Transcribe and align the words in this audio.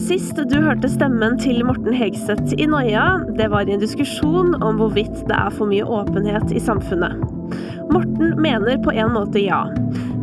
Sist 0.00 0.38
du 0.48 0.54
hørte 0.62 0.88
stemmen 0.88 1.34
til 1.42 1.64
Morten 1.66 1.92
Hegseth 1.94 2.54
i 2.56 2.66
Noia, 2.70 3.18
det 3.36 3.48
var 3.52 3.66
i 3.66 3.74
en 3.74 3.82
diskusjon 3.82 4.54
om 4.62 4.78
hvorvidt 4.78 5.24
det 5.28 5.34
er 5.34 5.50
for 5.54 5.66
mye 5.68 5.84
åpenhet 5.84 6.54
i 6.54 6.62
samfunnet. 6.62 7.18
Morten 7.90 8.36
mener 8.40 8.78
på 8.84 8.94
en 8.94 9.10
måte 9.12 9.42
ja. 9.42 9.64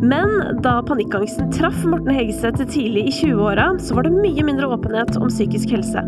Men 0.00 0.60
da 0.64 0.78
panikkangsten 0.88 1.52
traff 1.52 1.78
Morten 1.84 2.10
Hegseth 2.16 2.64
tidlig 2.64 3.04
i 3.10 3.14
20-åra, 3.20 3.70
så 3.78 3.98
var 3.98 4.08
det 4.08 4.16
mye 4.16 4.46
mindre 4.48 4.70
åpenhet 4.72 5.20
om 5.20 5.28
psykisk 5.28 5.76
helse. 5.76 6.02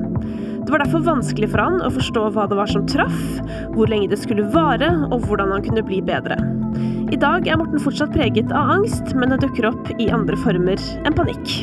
Det 0.64 0.72
var 0.72 0.82
derfor 0.82 1.04
vanskelig 1.04 1.52
for 1.52 1.62
han 1.62 1.78
å 1.84 1.92
forstå 1.94 2.26
hva 2.34 2.48
det 2.50 2.58
var 2.58 2.72
som 2.72 2.88
traff, 2.90 3.22
hvor 3.76 3.92
lenge 3.92 4.08
det 4.10 4.22
skulle 4.24 4.48
vare, 4.56 4.88
og 5.12 5.28
hvordan 5.28 5.52
han 5.54 5.68
kunne 5.68 5.84
bli 5.84 6.00
bedre. 6.04 6.40
I 7.12 7.20
dag 7.20 7.44
er 7.44 7.60
Morten 7.60 7.84
fortsatt 7.84 8.16
preget 8.16 8.50
av 8.50 8.72
angst, 8.80 9.12
men 9.14 9.34
det 9.34 9.42
dukker 9.44 9.68
opp 9.74 9.94
i 9.98 10.10
andre 10.14 10.38
former 10.42 10.90
enn 11.04 11.16
panikk. 11.16 11.60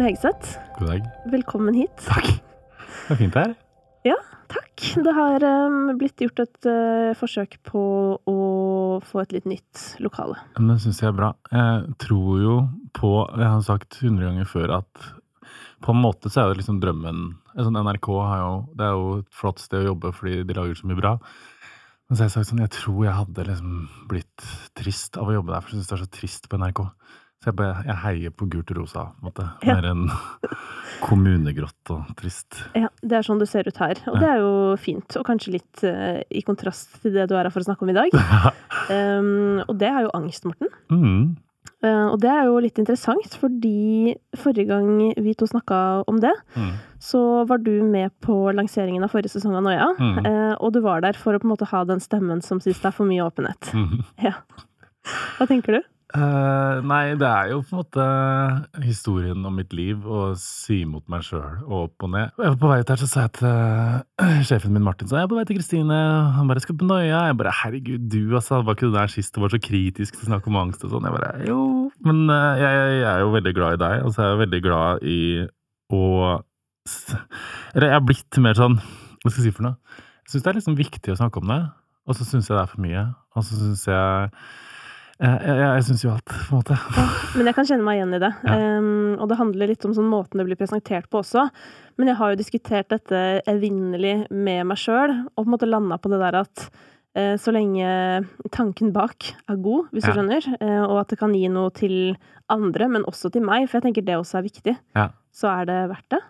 Morten 0.00 0.16
Hegseth, 0.16 0.58
God 0.78 0.88
dag. 0.88 1.08
velkommen 1.28 1.74
hit. 1.76 1.98
Takk. 2.06 2.24
Det 2.24 3.12
er 3.12 3.18
fint 3.18 3.34
her. 3.36 3.50
Ja, 4.08 4.14
takk. 4.48 4.80
Det 5.04 5.12
har 5.12 5.44
um, 5.44 5.90
blitt 6.00 6.22
gjort 6.24 6.40
et 6.40 6.68
uh, 6.72 7.12
forsøk 7.20 7.58
på 7.68 7.82
å 8.16 8.36
få 9.04 9.20
et 9.20 9.34
litt 9.36 9.50
nytt 9.50 9.82
lokale. 10.00 10.38
Men 10.56 10.72
det 10.72 10.78
syns 10.86 11.02
jeg 11.02 11.10
er 11.10 11.18
bra. 11.18 11.28
Jeg 11.52 11.92
tror 12.00 12.40
jo 12.40 12.56
på 12.96 13.12
Jeg 13.28 13.44
har 13.44 13.60
sagt 13.68 14.00
hundre 14.00 14.30
ganger 14.30 14.48
før 14.48 14.72
at 14.78 15.04
på 15.84 15.92
en 15.92 16.00
måte 16.00 16.32
så 16.32 16.46
er 16.46 16.54
det 16.54 16.62
liksom 16.62 16.80
drømmen 16.80 17.22
sånn 17.60 17.80
NRK 17.84 18.12
har 18.16 18.40
jo, 18.40 18.50
Det 18.72 18.88
er 18.88 18.96
jo 18.96 19.14
et 19.20 19.30
flott 19.36 19.60
sted 19.60 19.82
å 19.82 19.90
jobbe 19.90 20.16
fordi 20.16 20.40
de 20.48 20.56
lager 20.62 20.80
så 20.80 20.88
mye 20.88 21.02
bra. 21.02 21.16
Men 22.08 22.16
så 22.16 22.22
har 22.22 22.30
jeg 22.30 22.38
sagt 22.38 22.54
sånn 22.54 22.64
Jeg 22.64 22.78
tror 22.80 23.04
jeg 23.04 23.20
hadde 23.20 23.50
liksom 23.52 23.80
blitt 24.08 24.52
trist 24.80 25.20
av 25.20 25.28
å 25.28 25.42
jobbe 25.42 25.52
der, 25.52 25.60
for 25.60 25.74
jeg 25.74 25.82
syns 25.82 25.92
det 25.92 25.98
er 25.98 26.06
så 26.06 26.14
trist 26.22 26.48
på 26.48 26.64
NRK. 26.64 26.86
Så 27.40 27.48
jeg, 27.48 27.56
bare, 27.56 27.80
jeg 27.88 27.96
heier 28.02 28.32
på 28.36 28.44
gult 28.52 28.68
og 28.74 28.76
rosa, 28.82 29.02
på 29.16 29.22
en 29.24 29.28
måte. 29.30 29.44
Ja. 29.64 29.78
Mer 29.78 29.86
enn 29.94 30.02
kommunegrått 31.06 31.92
og 31.94 32.10
trist. 32.18 32.58
Ja, 32.76 32.90
Det 33.00 33.16
er 33.16 33.24
sånn 33.24 33.40
du 33.40 33.46
ser 33.48 33.64
ut 33.68 33.78
her, 33.80 34.00
og 34.12 34.18
det 34.20 34.28
er 34.28 34.40
jo 34.42 34.50
fint. 34.80 35.16
Og 35.16 35.24
kanskje 35.24 35.54
litt 35.56 35.84
uh, 35.88 36.20
i 36.28 36.42
kontrast 36.44 36.98
til 37.00 37.14
det 37.16 37.28
du 37.30 37.36
er 37.38 37.46
her 37.48 37.54
for 37.54 37.62
å 37.64 37.68
snakke 37.70 37.86
om 37.86 37.92
i 37.92 37.96
dag. 37.96 38.16
Um, 38.92 39.62
og 39.70 39.72
det 39.80 39.88
er 39.88 40.04
jo 40.04 40.10
angst, 40.18 40.44
Morten. 40.48 40.68
Mm. 40.92 41.22
Uh, 41.80 42.10
og 42.12 42.18
det 42.20 42.28
er 42.28 42.44
jo 42.50 42.58
litt 42.60 42.76
interessant, 42.82 43.36
fordi 43.40 44.12
forrige 44.36 44.68
gang 44.68 44.90
vi 45.24 45.32
to 45.40 45.48
snakka 45.48 45.78
om 46.12 46.18
det, 46.20 46.34
Mm. 46.60 46.74
så 47.00 47.20
var 47.48 47.62
du 47.64 47.72
med 47.88 48.12
på 48.20 48.34
lanseringen 48.52 49.04
av 49.06 49.14
forrige 49.14 49.32
sesong 49.32 49.54
av 49.56 49.64
Noia. 49.64 49.86
Mm. 49.96 50.18
Uh, 50.26 50.54
og 50.60 50.74
du 50.76 50.82
var 50.84 51.00
der 51.00 51.16
for 51.16 51.32
å 51.32 51.40
på 51.40 51.48
en 51.48 51.54
måte 51.54 51.68
ha 51.72 51.80
den 51.88 52.04
stemmen 52.04 52.44
som 52.44 52.60
syns 52.60 52.82
det 52.82 52.90
er 52.92 52.96
for 52.98 53.08
mye 53.08 53.24
åpenhet. 53.24 53.72
Mm. 53.72 54.04
Ja. 54.28 54.34
Hva 55.38 55.46
tenker 55.48 55.78
du? 55.78 55.88
Eh, 56.10 56.76
nei, 56.90 57.12
det 57.18 57.26
er 57.28 57.50
jo 57.52 57.60
på 57.62 57.76
en 57.76 57.80
måte 57.84 58.04
historien 58.82 59.44
om 59.46 59.54
mitt 59.54 59.74
liv 59.76 60.02
å 60.02 60.32
si 60.38 60.80
mot 60.88 61.04
meg 61.12 61.22
sjøl 61.22 61.60
og 61.68 61.76
opp 61.84 62.06
og 62.06 62.10
ned. 62.16 62.32
Jeg 62.34 62.54
var 62.54 62.56
på 62.58 62.70
vei 62.72 62.78
ut 62.82 62.90
her, 62.90 62.98
så 62.98 63.08
sa 63.10 63.26
jeg 63.26 63.32
til 63.38 63.50
uh, 63.50 64.40
sjefen 64.48 64.74
min 64.74 64.84
Martin 64.86 65.10
så 65.10 65.20
jeg 65.20 65.28
er 65.28 65.30
på 65.30 65.38
vei 65.38 65.44
til 65.46 65.60
Kristine. 65.60 65.98
Han 66.34 66.50
bare 66.50 66.62
'skal 66.64 66.78
på 66.80 66.88
Nøya'. 66.88 67.28
Jeg 67.28 67.36
bare 67.38 67.54
'herregud, 67.60 68.08
du 68.10 68.34
altså, 68.34 68.62
var 68.62 68.74
ikke 68.74 68.90
du 68.90 68.96
der 68.96 69.12
sist 69.12 69.38
og 69.38 69.46
var 69.46 69.54
så 69.54 69.62
kritisk 69.62 70.16
til 70.16 70.26
å 70.26 70.30
snakke 70.32 70.50
om 70.50 70.58
angst 70.58 70.84
og 70.84 70.90
sånn'? 70.90 71.06
Jeg 71.06 71.14
bare 71.14 71.46
'jo'. 71.46 71.90
Men 72.02 72.26
uh, 72.26 72.58
jeg, 72.58 72.72
jeg 72.98 73.10
er 73.14 73.20
jo 73.20 73.34
veldig 73.36 73.54
glad 73.54 73.72
i 73.78 73.82
deg, 73.84 74.02
og 74.02 74.10
så 74.14 74.22
er 74.22 74.28
jeg 74.30 74.42
veldig 74.46 74.62
glad 74.66 75.06
i 75.06 75.20
å 75.94 76.02
Eller 77.74 77.86
jeg 77.86 77.98
har 77.98 78.06
blitt 78.08 78.38
mer 78.40 78.56
sånn 78.56 78.80
Hva 78.80 79.30
skal 79.30 79.44
jeg 79.44 79.52
si 79.52 79.54
for 79.54 79.68
noe? 79.68 79.76
Jeg 80.24 80.32
syns 80.32 80.42
det 80.42 80.50
er 80.50 80.58
liksom 80.58 80.78
viktig 80.78 81.12
å 81.12 81.18
snakke 81.18 81.38
om 81.38 81.50
det, 81.50 81.62
og 82.06 82.18
så 82.18 82.24
syns 82.24 82.48
jeg 82.48 82.56
det 82.56 82.62
er 82.62 82.70
for 82.70 82.82
mye. 82.82 83.02
Og 83.36 83.46
så 83.46 83.58
syns 83.58 83.86
jeg 83.86 84.30
jeg, 85.20 85.40
jeg, 85.44 85.56
jeg 85.60 85.84
syns 85.88 86.04
jo 86.04 86.10
alt, 86.14 86.24
på 86.32 86.54
en 86.54 86.60
måte. 86.62 86.76
Men 87.36 87.50
jeg 87.50 87.56
kan 87.58 87.68
kjenne 87.68 87.84
meg 87.86 87.98
igjen 88.00 88.14
i 88.16 88.20
det. 88.22 88.30
Ja. 88.46 88.54
Um, 88.80 89.16
og 89.20 89.28
det 89.30 89.36
handler 89.40 89.70
litt 89.72 89.84
om 89.84 89.92
sånn 89.96 90.08
måten 90.10 90.40
det 90.40 90.46
blir 90.48 90.58
presentert 90.60 91.10
på 91.12 91.20
også. 91.20 91.48
Men 92.00 92.08
jeg 92.12 92.16
har 92.20 92.32
jo 92.32 92.38
diskutert 92.40 92.88
dette 92.94 93.20
evinnelig 93.50 94.14
med 94.32 94.64
meg 94.70 94.80
sjøl, 94.80 95.12
og 95.36 95.42
på 95.42 95.46
en 95.48 95.52
måte 95.56 95.68
landa 95.68 95.98
på 96.00 96.08
det 96.12 96.20
der 96.22 96.38
at 96.40 96.64
eh, 97.18 97.34
så 97.42 97.52
lenge 97.52 97.90
tanken 98.54 98.92
bak 98.96 99.32
er 99.50 99.58
god, 99.60 99.90
hvis 99.92 100.06
Ja. 100.06 100.12
du 100.14 100.20
skjønner, 100.20 100.46
eh, 100.60 100.82
og 100.86 101.00
at 101.02 101.12
det 101.12 101.18
kan 101.20 101.34
gi 101.36 101.48
noe 101.52 101.70
til 101.76 101.96
andre, 102.50 102.88
men 102.88 103.04
også 103.04 103.30
til 103.34 103.44
meg, 103.44 103.68
for 103.68 103.78
jeg 103.80 103.88
tenker 103.90 104.06
det 104.06 104.16
også 104.16 104.38
er 104.40 104.46
viktig, 104.48 104.76
Ja. 104.96 105.08
så 105.34 105.50
er 105.60 105.68
det 105.68 105.80
verdt 105.92 106.08
det. 106.16 106.22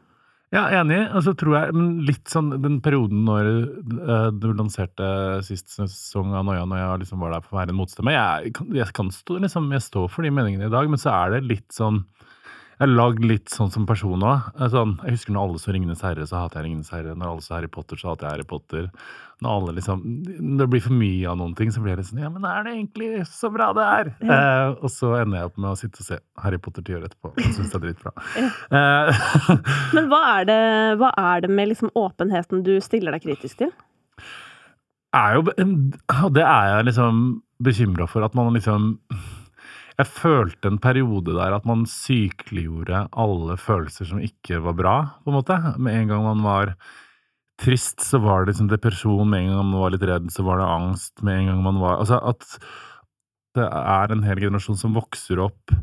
Ja, 0.51 0.65
enig. 0.81 0.99
Og 1.15 1.23
så 1.23 1.33
tror 1.39 1.55
jeg 1.55 1.83
litt 2.09 2.31
sånn 2.31 2.51
den 2.59 2.81
perioden 2.83 3.23
når 3.27 3.51
uh, 4.03 4.31
du 4.35 4.49
lanserte 4.59 5.07
sist 5.47 5.71
sesong 5.77 6.35
av 6.35 6.49
Noia, 6.49 6.65
når 6.67 6.81
jeg 6.81 7.03
liksom 7.05 7.23
var 7.23 7.37
der 7.37 7.45
for 7.45 7.55
å 7.55 7.61
være 7.61 7.71
en 7.71 7.79
motstemme 7.79 8.15
Jeg 8.17 8.51
jeg 8.75 8.97
kan 8.97 9.13
stå, 9.15 9.39
liksom, 9.45 9.71
jeg 9.71 9.87
står 9.87 10.09
for 10.11 10.27
de 10.27 10.33
meningene 10.35 10.67
i 10.67 10.73
dag, 10.73 10.91
men 10.91 10.99
så 10.99 11.13
er 11.15 11.37
det 11.37 11.47
litt 11.53 11.69
sånn 11.75 12.03
Jeg 12.81 12.89
har 12.89 12.95
lagd 12.97 13.25
litt 13.29 13.51
sånn 13.53 13.69
som 13.69 13.85
person 13.85 14.23
òg. 14.25 14.47
Sånn, 14.73 14.95
jeg 15.05 15.13
husker 15.19 15.35
når 15.37 15.43
alle 15.51 15.59
så 15.61 15.73
Ringenes 15.75 16.01
herre, 16.01 16.25
så 16.25 16.39
hater 16.41 16.63
jeg 16.63 16.71
Ringenes 16.71 16.89
herre. 16.95 17.13
Når 17.13 17.29
alle 17.35 17.45
så 17.45 17.53
Harry 17.59 17.69
Potter, 17.69 18.01
så 18.01 18.09
hater 18.15 18.25
jeg 18.25 18.33
Harry 18.39 18.47
Potter. 18.49 18.87
Når 19.45 19.57
alle 19.59 19.75
liksom 19.77 20.01
Når 20.05 20.63
det 20.63 20.69
blir 20.73 20.83
for 20.85 20.97
mye 20.97 21.29
av 21.29 21.37
noen 21.41 21.53
ting, 21.57 21.71
så 21.73 21.81
blir 21.85 21.93
jeg 21.95 22.01
litt 22.01 22.09
sånn 22.11 22.23
Ja, 22.25 22.31
men 22.33 22.45
er 22.49 22.65
det 22.65 22.73
egentlig 22.79 23.11
så 23.29 23.51
bra 23.53 23.71
det 23.77 23.85
er? 23.85 24.11
Eh, 24.25 24.73
og 24.81 24.91
så 24.93 25.13
ender 25.19 25.41
jeg 25.43 25.51
opp 25.51 25.61
med 25.61 25.71
å 25.71 25.79
sitte 25.81 26.01
og 26.03 26.09
se 26.09 26.19
Harry 26.45 26.59
Potter 26.61 26.85
ti 26.85 26.97
år 26.97 27.07
etterpå 27.09 27.33
og 27.33 27.41
synes 27.47 27.71
det 27.73 27.79
er 27.79 27.85
dritbra. 27.87 28.13
Eh, 28.81 29.23
Men 29.97 30.11
hva 30.13 30.21
er 30.39 30.49
det, 30.51 30.61
hva 31.01 31.13
er 31.21 31.45
det 31.45 31.53
med 31.53 31.73
liksom 31.73 31.93
åpenheten 31.97 32.65
du 32.65 32.75
stiller 32.85 33.17
deg 33.17 33.29
kritisk 33.29 33.61
til? 33.65 33.73
er 35.17 35.35
jo 35.35 35.43
det 35.51 36.45
er 36.47 36.67
jeg 36.71 36.85
liksom 36.91 37.23
bekymra 37.65 38.07
for, 38.09 38.23
at 38.23 38.37
man 38.39 38.53
liksom 38.55 38.93
Jeg 40.01 40.09
følte 40.09 40.71
en 40.71 40.81
periode 40.81 41.35
der 41.37 41.53
at 41.53 41.67
man 41.69 41.85
sykeliggjorde 41.89 43.05
alle 43.21 43.57
følelser 43.61 44.09
som 44.09 44.21
ikke 44.25 44.63
var 44.65 44.77
bra, 44.79 44.97
på 45.21 45.33
en 45.33 45.37
måte. 45.37 45.57
Med 45.77 45.99
en 45.99 46.13
gang 46.13 46.23
man 46.25 46.45
var 46.47 46.75
trist, 47.61 48.01
så 48.01 48.21
var 48.23 48.45
det 48.45 48.55
liksom 48.55 48.71
depresjon. 48.71 49.29
Med 49.29 49.43
en 49.43 49.51
gang 49.51 49.67
man 49.75 49.83
var 49.83 49.93
litt 49.93 50.07
redd, 50.09 50.31
så 50.33 50.45
var 50.47 50.63
det 50.63 50.71
angst. 50.73 51.21
Med 51.27 51.43
en 51.43 51.51
gang 51.51 51.65
man 51.67 51.83
var 51.83 51.99
Altså 52.01 52.21
at 52.23 52.47
det 53.59 53.67
er 53.67 54.15
en 54.15 54.23
hel 54.25 54.41
generasjon 54.41 54.79
som 54.79 54.95
vokser 54.97 55.43
opp 55.43 55.75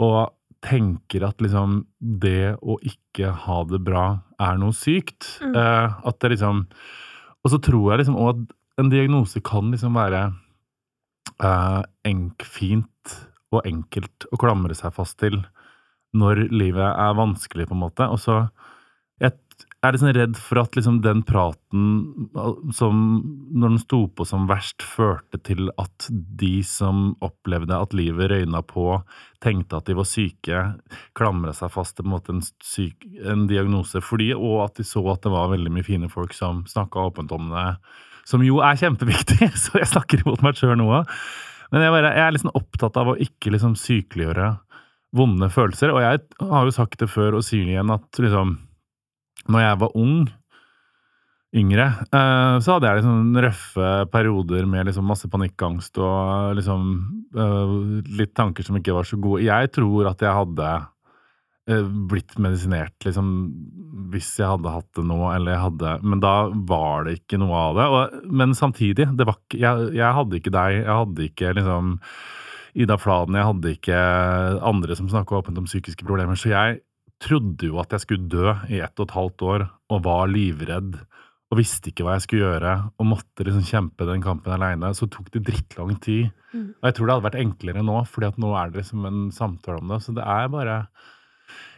og 0.00 0.36
tenker 0.60 1.24
at 1.24 1.40
liksom 1.40 1.80
det 1.98 2.54
å 2.60 2.76
ikke 2.84 3.32
ha 3.46 3.62
det 3.64 3.80
bra 3.82 4.04
er 4.38 4.60
noe 4.60 4.76
sykt. 4.76 5.38
Mm. 5.40 5.56
Eh, 5.56 5.98
at 6.04 6.20
det 6.20 6.34
liksom 6.36 6.66
Og 7.40 7.50
så 7.50 7.58
tror 7.64 7.90
jeg 7.90 8.02
liksom 8.02 8.20
òg 8.20 8.30
at 8.34 8.56
en 8.80 8.92
diagnose 8.92 9.40
kan 9.40 9.72
liksom 9.72 9.96
være 9.96 10.22
eh, 11.40 11.82
enk, 12.04 12.44
fint 12.44 13.16
og 13.50 13.66
enkelt 13.66 14.28
å 14.30 14.38
klamre 14.40 14.76
seg 14.78 14.94
fast 14.94 15.18
til 15.22 15.40
når 16.16 16.48
livet 16.50 16.86
er 16.90 17.18
vanskelig, 17.18 17.68
på 17.70 17.76
en 17.76 17.84
måte. 17.84 18.06
Og 18.10 18.18
så 18.18 18.44
jeg 19.80 19.88
er 19.88 19.94
liksom 19.96 20.10
redd 20.12 20.34
for 20.36 20.60
at 20.60 20.74
liksom 20.76 20.96
den 21.00 21.22
praten 21.24 21.84
som 22.76 22.98
når 23.48 23.62
den 23.64 23.78
sto 23.80 24.00
på 24.12 24.26
som 24.28 24.44
verst, 24.50 24.84
førte 24.84 25.38
til 25.40 25.70
at 25.80 26.04
de 26.10 26.58
som 26.68 27.14
opplevde 27.24 27.78
at 27.78 27.96
livet 27.96 28.28
røyna 28.28 28.60
på, 28.60 28.98
tenkte 29.40 29.78
at 29.78 29.88
de 29.88 29.96
var 29.96 30.08
syke, 30.08 30.60
klamra 31.16 31.54
seg 31.56 31.72
fast 31.72 31.96
til 31.96 32.04
en 32.04 32.12
måte 32.12 32.34
en, 32.34 32.44
syk, 32.44 33.08
en 33.24 33.46
diagnose 33.48 34.04
fordi, 34.04 34.34
og 34.36 34.66
at 34.66 34.82
de 34.82 34.84
så 34.84 35.00
at 35.14 35.24
det 35.24 35.32
var 35.32 35.48
veldig 35.54 35.72
mye 35.72 35.88
fine 35.88 36.12
folk 36.12 36.36
som 36.36 36.66
snakka 36.68 37.08
åpent 37.08 37.32
om 37.32 37.48
det, 37.54 37.70
som 38.28 38.44
jo 38.44 38.60
er 38.60 38.76
kjempeviktig, 38.84 39.48
så 39.64 39.80
jeg 39.80 39.92
snakker 39.94 40.20
imot 40.26 40.44
meg 40.44 40.60
sjøl 40.60 40.76
nå 40.76 40.92
òg. 41.00 41.16
Men 41.70 41.86
jeg, 41.86 41.94
bare, 41.94 42.10
jeg 42.16 42.26
er 42.26 42.34
liksom 42.34 42.56
opptatt 42.58 42.98
av 42.98 43.12
å 43.12 43.18
ikke 43.22 43.54
liksom 43.54 43.76
sykeliggjøre 43.78 44.50
vonde 45.16 45.48
følelser, 45.50 45.90
og 45.94 46.02
jeg 46.04 46.20
har 46.50 46.66
jo 46.66 46.74
sagt 46.74 47.00
det 47.02 47.10
før 47.10 47.38
og 47.38 47.46
sier 47.46 47.64
det 47.66 47.74
igjen 47.74 47.94
at 47.94 48.20
liksom 48.22 48.58
når 49.50 49.64
jeg 49.64 49.80
var 49.80 49.96
ung, 49.98 50.16
yngre, 51.56 51.86
eh, 52.14 52.56
så 52.62 52.76
hadde 52.76 52.86
jeg 52.86 53.00
liksom 53.00 53.38
røffe 53.42 53.88
perioder 54.12 54.68
med 54.70 54.86
liksom 54.86 55.08
masse 55.10 55.26
panikkangst 55.30 55.98
og 55.98 56.54
liksom 56.58 56.84
eh, 57.34 57.72
litt 58.20 58.36
tanker 58.38 58.66
som 58.66 58.78
ikke 58.78 58.94
var 58.94 59.08
så 59.08 59.18
gode. 59.18 59.42
Jeg 59.48 59.72
tror 59.74 60.12
at 60.12 60.22
jeg 60.22 60.36
hadde 60.36 60.68
eh, 60.76 60.84
blitt 61.68 62.36
medisinert, 62.40 62.96
liksom, 63.04 63.30
hvis 64.10 64.32
jeg 64.40 64.48
hadde 64.48 64.72
hatt 64.74 64.88
det 64.96 65.04
nå, 65.06 65.18
eller 65.30 65.54
jeg 65.54 65.62
hadde 65.62 65.92
Men 66.02 66.22
da 66.22 66.34
var 66.66 67.04
det 67.06 67.18
ikke 67.20 67.38
noe 67.38 67.64
av 67.68 67.78
det. 67.78 67.86
Og, 67.86 68.28
men 68.40 68.54
samtidig, 68.58 69.06
det 69.16 69.26
var 69.28 69.38
ikke 69.38 69.60
jeg, 69.60 69.90
jeg 69.98 70.18
hadde 70.18 70.40
ikke 70.40 70.54
deg, 70.56 70.78
jeg 70.80 71.00
hadde 71.02 71.26
ikke 71.28 71.52
liksom 71.58 71.96
Ida 72.80 72.96
Fladen, 73.02 73.38
jeg 73.38 73.48
hadde 73.48 73.74
ikke 73.74 74.00
andre 74.70 74.96
som 74.98 75.10
snakka 75.10 75.40
åpent 75.40 75.58
om 75.58 75.66
psykiske 75.66 76.06
problemer, 76.06 76.38
så 76.38 76.52
jeg 76.52 76.80
trodde 77.20 77.66
jo 77.68 77.80
at 77.82 77.92
jeg 77.92 78.04
skulle 78.04 78.30
dø 78.30 78.54
i 78.70 78.80
ett 78.80 78.94
og 78.96 79.08
et 79.08 79.16
halvt 79.16 79.46
år, 79.52 79.64
og 79.90 80.04
var 80.06 80.30
livredd 80.30 81.00
og 81.50 81.58
visste 81.58 81.90
ikke 81.90 82.04
hva 82.06 82.14
jeg 82.14 82.28
skulle 82.28 82.46
gjøre, 82.46 82.74
og 82.94 83.08
måtte 83.10 83.44
liksom 83.46 83.64
kjempe 83.66 84.06
den 84.06 84.22
kampen 84.22 84.54
aleine, 84.54 84.92
så 84.94 85.08
tok 85.10 85.32
det 85.34 85.42
drittlang 85.48 85.96
tid. 85.98 86.28
Mm. 86.54 86.68
Og 86.78 86.86
jeg 86.86 86.94
tror 86.94 87.08
det 87.08 87.16
hadde 87.16 87.26
vært 87.26 87.40
enklere 87.42 87.82
nå, 87.86 87.96
fordi 88.06 88.28
at 88.28 88.38
nå 88.38 88.52
er 88.54 88.70
det 88.70 88.84
liksom 88.84 89.08
en 89.08 89.24
samtale 89.34 89.82
om 89.82 89.90
det. 89.90 89.98
Så 90.04 90.14
det 90.14 90.22
er 90.22 90.52
bare 90.52 90.76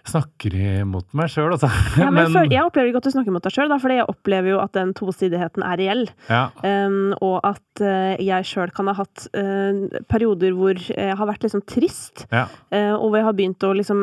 snakker 0.09 0.55
imot 0.83 1.07
meg 1.15 1.31
sjøl, 1.31 1.53
altså. 1.55 1.69
Ja, 2.01 2.09
men 2.11 2.25
jeg, 2.25 2.33
føler, 2.35 2.53
jeg 2.57 2.67
opplever 2.67 2.91
ikke 2.91 3.01
at 3.03 3.07
du 3.07 3.13
snakker 3.15 3.35
mot 3.35 3.45
deg 3.45 3.55
sjøl, 3.55 3.73
fordi 3.83 3.99
jeg 4.01 4.09
opplever 4.11 4.51
jo 4.51 4.59
at 4.63 4.73
den 4.75 4.91
tosidigheten 4.99 5.65
er 5.67 5.79
reell. 5.79 6.05
ja. 6.29 6.43
Um, 6.63 7.13
og 7.23 7.39
at 7.47 7.83
uh, 7.85 8.15
jeg 8.23 8.47
sjøl 8.49 8.73
kan 8.75 8.89
ha 8.91 8.95
hatt 8.99 9.27
uh, 9.37 10.01
perioder 10.11 10.57
hvor 10.57 10.79
jeg 10.79 11.17
har 11.19 11.29
vært 11.29 11.47
liksom 11.47 11.63
trist, 11.69 12.25
Ja. 12.33 12.47
uh, 12.75 12.95
og 12.99 13.13
hvor 13.13 13.19
jeg 13.21 13.29
har 13.29 13.37
begynt 13.39 13.67
å 13.67 13.73
liksom 13.79 14.03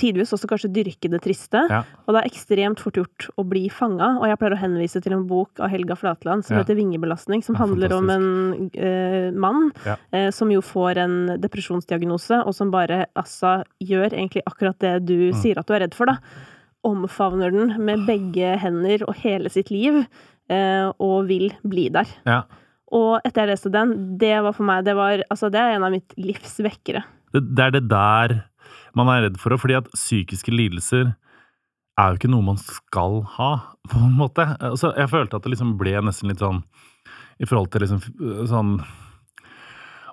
tidvis 0.00 0.34
også 0.36 0.50
kanskje 0.50 0.72
dyrke 0.76 1.10
det 1.12 1.22
triste. 1.24 1.62
Ja. 1.72 1.82
Og 2.04 2.14
det 2.14 2.22
er 2.22 2.30
ekstremt 2.30 2.82
fort 2.82 3.00
gjort 3.00 3.30
å 3.40 3.46
bli 3.48 3.64
fanga, 3.72 4.12
og 4.20 4.28
jeg 4.28 4.40
pleier 4.40 4.56
å 4.58 4.60
henvise 4.60 5.00
til 5.00 5.16
en 5.16 5.24
bok 5.30 5.62
av 5.62 5.72
Helga 5.72 5.96
Flatland 5.96 6.44
som 6.44 6.58
heter 6.60 6.76
'Vingebelastning', 6.76 7.44
som 7.44 7.56
handler 7.56 7.92
om 7.96 8.10
en 8.10 8.28
mann 9.40 9.70
som 10.32 10.50
jo 10.52 10.60
får 10.60 10.98
en 10.98 11.16
depresjonsdiagnose, 11.40 12.42
og 12.44 12.54
som 12.54 12.70
bare 12.70 13.06
altså 13.16 13.62
gjør 13.80 14.12
egentlig 14.12 14.42
akkurat 14.46 14.78
det 14.80 14.94
du 15.06 15.29
Mm. 15.36 15.42
sier 15.42 15.60
at 15.60 15.68
du 15.68 15.76
er 15.76 15.84
redd 15.84 15.96
for, 15.96 16.10
da. 16.10 16.18
Omfavner 16.86 17.52
den 17.52 17.74
med 17.84 18.06
begge 18.08 18.54
hender 18.62 19.04
og 19.08 19.18
hele 19.20 19.52
sitt 19.52 19.72
liv, 19.72 20.02
eh, 20.50 20.88
og 20.98 21.28
vil 21.30 21.50
bli 21.62 21.90
der. 21.92 22.10
ja. 22.26 22.42
Og 22.90 23.20
etter 23.22 23.44
jeg 23.44 23.52
leste 23.52 23.70
den, 23.70 24.18
det 24.18 24.32
var 24.42 24.50
for 24.56 24.66
meg 24.66 24.82
det, 24.82 24.96
var, 24.98 25.20
altså, 25.30 25.46
det 25.46 25.60
er 25.62 25.76
en 25.76 25.84
av 25.86 25.92
mitt 25.94 26.10
livs 26.18 26.56
vekkere. 26.58 27.04
Det, 27.30 27.44
det 27.54 27.66
er 27.68 27.74
det 27.76 27.84
der 27.86 28.40
man 28.98 29.06
er 29.12 29.28
redd 29.28 29.36
for, 29.38 29.54
fordi 29.62 29.76
at 29.78 29.90
psykiske 29.94 30.50
lidelser 30.50 31.12
er 32.00 32.10
jo 32.10 32.18
ikke 32.18 32.30
noe 32.32 32.46
man 32.48 32.58
skal 32.58 33.20
ha, 33.36 33.50
på 33.90 34.00
en 34.02 34.16
måte. 34.18 34.46
Altså, 34.58 34.90
jeg 34.98 35.12
følte 35.12 35.38
at 35.38 35.46
det 35.46 35.54
liksom 35.54 35.76
ble 35.78 35.94
nesten 36.02 36.32
litt 36.32 36.42
sånn 36.42 36.64
i 37.40 37.48
forhold 37.48 37.70
til 37.72 37.84
liksom 37.84 38.02
sånn 38.50 38.74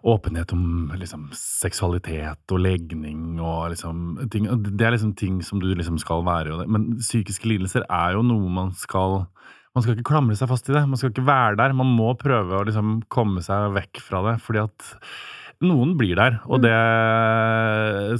åpenhet 0.03 0.51
om 0.53 0.91
liksom 0.97 1.29
seksualitet 1.35 2.53
og 2.53 2.61
legning 2.61 3.39
og 3.41 3.71
liksom 3.73 4.27
ting 4.33 4.47
Det 4.63 4.85
er 4.85 4.93
liksom 4.95 5.15
ting 5.17 5.41
som 5.45 5.61
du 5.61 5.69
liksom 5.73 5.97
skal 6.01 6.25
være. 6.27 6.65
Men 6.67 6.97
psykiske 6.99 7.49
lidelser 7.49 7.87
er 7.89 8.17
jo 8.17 8.25
noe 8.25 8.49
man 8.49 8.73
skal 8.77 9.25
Man 9.75 9.83
skal 9.85 9.93
ikke 9.93 10.09
klamre 10.09 10.33
seg 10.33 10.49
fast 10.49 10.69
i 10.71 10.73
det. 10.73 10.87
Man 10.89 10.97
skal 10.97 11.11
ikke 11.11 11.27
være 11.27 11.57
der. 11.59 11.73
Man 11.77 11.91
må 11.93 12.13
prøve 12.17 12.57
å 12.57 12.65
liksom 12.65 13.03
komme 13.13 13.43
seg 13.45 13.75
vekk 13.75 14.01
fra 14.01 14.23
det, 14.25 14.39
fordi 14.41 14.63
at 14.63 14.87
noen 15.65 15.95
blir 15.97 16.17
der, 16.19 16.37
og 16.45 16.61
det 16.61 16.73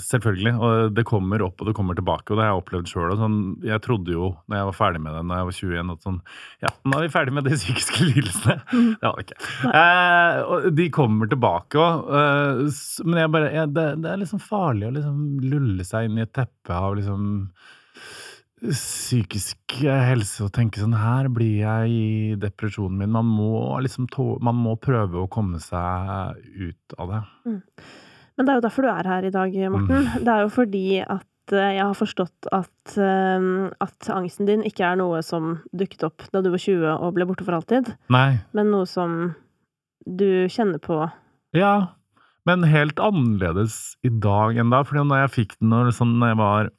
Selvfølgelig. 0.08 0.54
Og 0.58 0.96
det 0.96 1.06
kommer 1.08 1.42
opp, 1.46 1.62
og 1.62 1.70
det 1.70 1.76
kommer 1.78 1.98
tilbake, 1.98 2.32
og 2.32 2.40
det 2.40 2.46
har 2.46 2.52
jeg 2.52 2.62
opplevd 2.62 2.90
sjøl. 2.92 3.14
Sånn, 3.20 3.38
jeg 3.66 3.82
trodde 3.86 4.14
jo, 4.14 4.32
når 4.50 4.60
jeg 4.60 4.70
var 4.70 4.78
ferdig 4.78 5.02
med 5.04 5.16
det 5.16 5.24
da 5.28 5.40
jeg 5.40 5.50
var 5.50 5.58
21, 5.60 5.94
at 5.94 6.08
sånn 6.08 6.20
Ja, 6.66 6.74
nå 6.84 6.98
er 6.98 7.06
vi 7.06 7.14
ferdig 7.14 7.36
med 7.38 7.48
de 7.48 7.58
psykiske 7.62 8.10
lidelsene. 8.10 8.58
Det 8.72 9.12
var 9.12 9.24
ikke. 9.24 9.40
Eh, 9.72 10.42
og 10.44 10.70
de 10.78 10.90
kommer 10.94 11.32
tilbake 11.32 11.82
òg, 11.82 12.12
eh, 12.22 12.84
men 13.06 13.22
jeg 13.24 13.34
bare 13.38 13.54
jeg, 13.54 13.74
det, 13.78 13.88
det 14.04 14.12
er 14.12 14.22
liksom 14.24 14.44
farlig 14.44 14.90
å 14.90 14.94
liksom 14.98 15.24
lulle 15.48 15.88
seg 15.88 16.08
inn 16.08 16.22
i 16.22 16.26
et 16.26 16.36
teppe 16.36 16.78
av 16.78 16.98
liksom 16.98 17.28
psykisk 18.58 19.78
helse 19.86 20.48
og 20.48 20.52
tenke 20.56 20.82
sånn 20.82 20.96
Her 20.98 21.30
blir 21.34 21.62
jeg 21.62 21.94
i 21.94 22.36
depresjonen 22.42 22.98
min. 23.04 23.14
Man 23.14 23.30
må 23.30 23.78
liksom 23.84 24.08
man 24.42 24.58
må 24.58 24.76
prøve 24.82 25.24
å 25.24 25.30
komme 25.32 25.62
seg 25.62 26.38
ut 26.58 26.98
av 26.98 27.14
det. 27.14 27.24
Men 28.38 28.46
det 28.46 28.54
er 28.54 28.60
jo 28.60 28.68
derfor 28.68 28.86
du 28.86 28.92
er 28.92 29.10
her 29.10 29.26
i 29.26 29.34
dag, 29.34 29.58
Morten. 29.74 30.08
Det 30.22 30.34
er 30.34 30.46
jo 30.46 30.54
fordi 30.54 30.86
at 31.02 31.54
eh, 31.54 31.74
jeg 31.78 31.84
har 31.84 31.98
forstått 31.98 32.50
at, 32.54 32.96
eh, 33.02 33.48
at 33.82 34.10
angsten 34.14 34.50
din 34.50 34.66
ikke 34.66 34.86
er 34.92 35.00
noe 35.00 35.24
som 35.26 35.60
dukket 35.74 36.06
opp 36.10 36.26
da 36.34 36.44
du 36.46 36.52
var 36.54 36.62
20 36.62 36.90
og 36.98 37.14
ble 37.18 37.30
borte 37.30 37.46
for 37.48 37.58
alltid, 37.58 37.94
Nei. 38.14 38.40
men 38.58 38.74
noe 38.74 38.90
som 38.90 39.34
du 40.08 40.48
kjenner 40.54 40.80
på 40.82 41.02
Ja, 41.58 41.94
men 42.48 42.64
helt 42.70 43.02
annerledes 43.04 43.98
i 44.08 44.12
dag 44.14 44.58
enn 44.58 44.70
da. 44.72 44.84
Fordi 44.88 45.04
når 45.04 45.26
jeg 45.26 45.34
fikk 45.34 45.58
den 45.60 45.74
når, 45.74 45.92
sånn, 45.98 46.14
når 46.22 46.32
jeg 46.32 46.40
var 46.40 46.70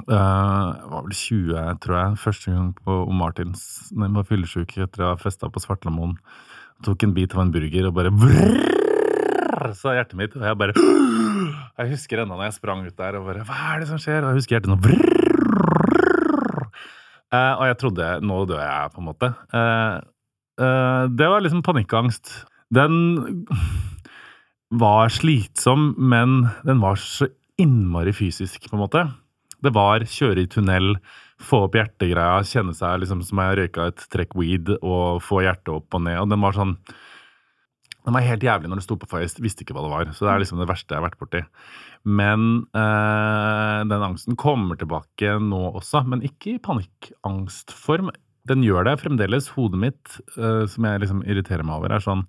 øh, 0.00 0.14
jeg 0.14 0.90
var 0.92 1.04
vel 1.06 1.16
20, 1.16 1.64
tror 1.84 1.98
jeg, 1.98 2.18
første 2.22 2.54
gang 2.54 2.70
på. 2.84 2.98
Martins, 3.12 3.64
når 3.92 4.08
jeg 4.08 4.16
var 4.16 4.28
fyllesyk 4.30 4.76
etter 4.86 5.04
å 5.04 5.12
ha 5.12 5.20
festa 5.20 5.50
på 5.52 5.62
Svartlamoen. 5.62 6.16
Tok 6.86 7.04
en 7.06 7.14
bit 7.14 7.34
av 7.36 7.44
en 7.44 7.52
burger 7.54 7.88
og 7.88 7.96
bare 7.98 8.12
vrrrr, 8.14 9.74
sa 9.78 9.94
hjertet 9.94 10.18
mitt. 10.18 10.36
Og 10.38 10.46
jeg 10.48 10.58
bare 10.58 10.74
Jeg 11.78 11.92
husker 11.94 12.22
ennå 12.22 12.36
når 12.36 12.50
jeg 12.50 12.58
sprang 12.58 12.86
ut 12.86 12.96
der 12.98 13.16
og 13.18 13.28
bare 13.28 13.44
Hva 13.48 13.60
er 13.72 13.82
det 13.82 13.88
som 13.90 14.00
skjer? 14.02 14.24
Og 14.24 14.32
jeg 14.32 14.42
husker 14.42 14.58
hjertet 14.58 14.72
nå. 14.72 14.78
Eh, 17.32 17.52
og 17.56 17.64
jeg 17.64 17.78
trodde 17.80 18.08
Nå 18.28 18.42
dør 18.48 18.60
jeg, 18.60 18.92
på 18.92 19.00
en 19.00 19.08
måte. 19.08 19.30
Uh, 19.54 20.02
uh, 20.60 21.04
det 21.08 21.28
var 21.32 21.44
liksom 21.44 21.62
panikkangst. 21.64 22.34
Den 22.72 23.46
var 24.72 25.12
slitsom, 25.12 25.92
men 25.96 26.46
den 26.64 26.80
var 26.80 27.00
så 27.00 27.28
innmari 27.60 28.14
fysisk, 28.16 28.68
på 28.68 28.76
en 28.76 28.82
måte. 28.84 29.04
Det 29.62 29.72
var 29.74 30.02
kjøre 30.10 30.42
i 30.42 30.50
tunnel, 30.50 30.96
få 31.42 31.64
opp 31.66 31.78
hjertegreia, 31.78 32.42
kjenne 32.46 32.74
seg 32.74 33.02
liksom 33.02 33.22
som 33.26 33.40
jeg 33.42 33.58
røyka 33.58 33.88
et 33.90 34.04
trekk 34.12 34.34
weed 34.38 34.74
og 34.80 35.22
få 35.22 35.42
hjertet 35.46 35.72
opp 35.74 35.98
og 35.98 36.04
ned. 36.06 36.18
Og 36.22 36.30
den 36.32 36.42
var 36.42 36.58
sånn 36.58 36.76
Den 38.02 38.16
var 38.16 38.24
helt 38.26 38.42
jævlig 38.42 38.66
når 38.66 38.80
det 38.80 38.82
sto 38.82 38.96
på, 38.98 39.06
for 39.06 39.22
jeg 39.22 39.30
visste 39.44 39.62
ikke 39.62 39.76
hva 39.76 39.84
det 39.84 39.92
var. 39.92 40.08
Så 40.10 40.26
det 40.26 40.32
er 40.32 40.40
liksom 40.42 40.58
det 40.58 40.66
verste 40.66 40.90
jeg 40.90 40.98
har 40.98 41.06
vært 41.06 41.20
borti. 41.20 41.42
Men 42.02 42.64
øh, 42.74 43.80
den 43.86 44.06
angsten 44.08 44.34
kommer 44.34 44.74
tilbake 44.80 45.36
nå 45.38 45.60
også, 45.70 46.02
men 46.10 46.24
ikke 46.26 46.56
i 46.56 46.62
panikkangstform. 46.66 48.10
Den 48.50 48.64
gjør 48.66 48.88
det 48.88 48.96
fremdeles. 49.04 49.52
Hodet 49.54 49.78
mitt, 49.84 50.16
øh, 50.34 50.66
som 50.66 50.90
jeg 50.90 51.04
liksom 51.04 51.22
irriterer 51.22 51.62
meg 51.62 51.78
over, 51.78 51.94
er 51.94 52.02
sånn 52.02 52.26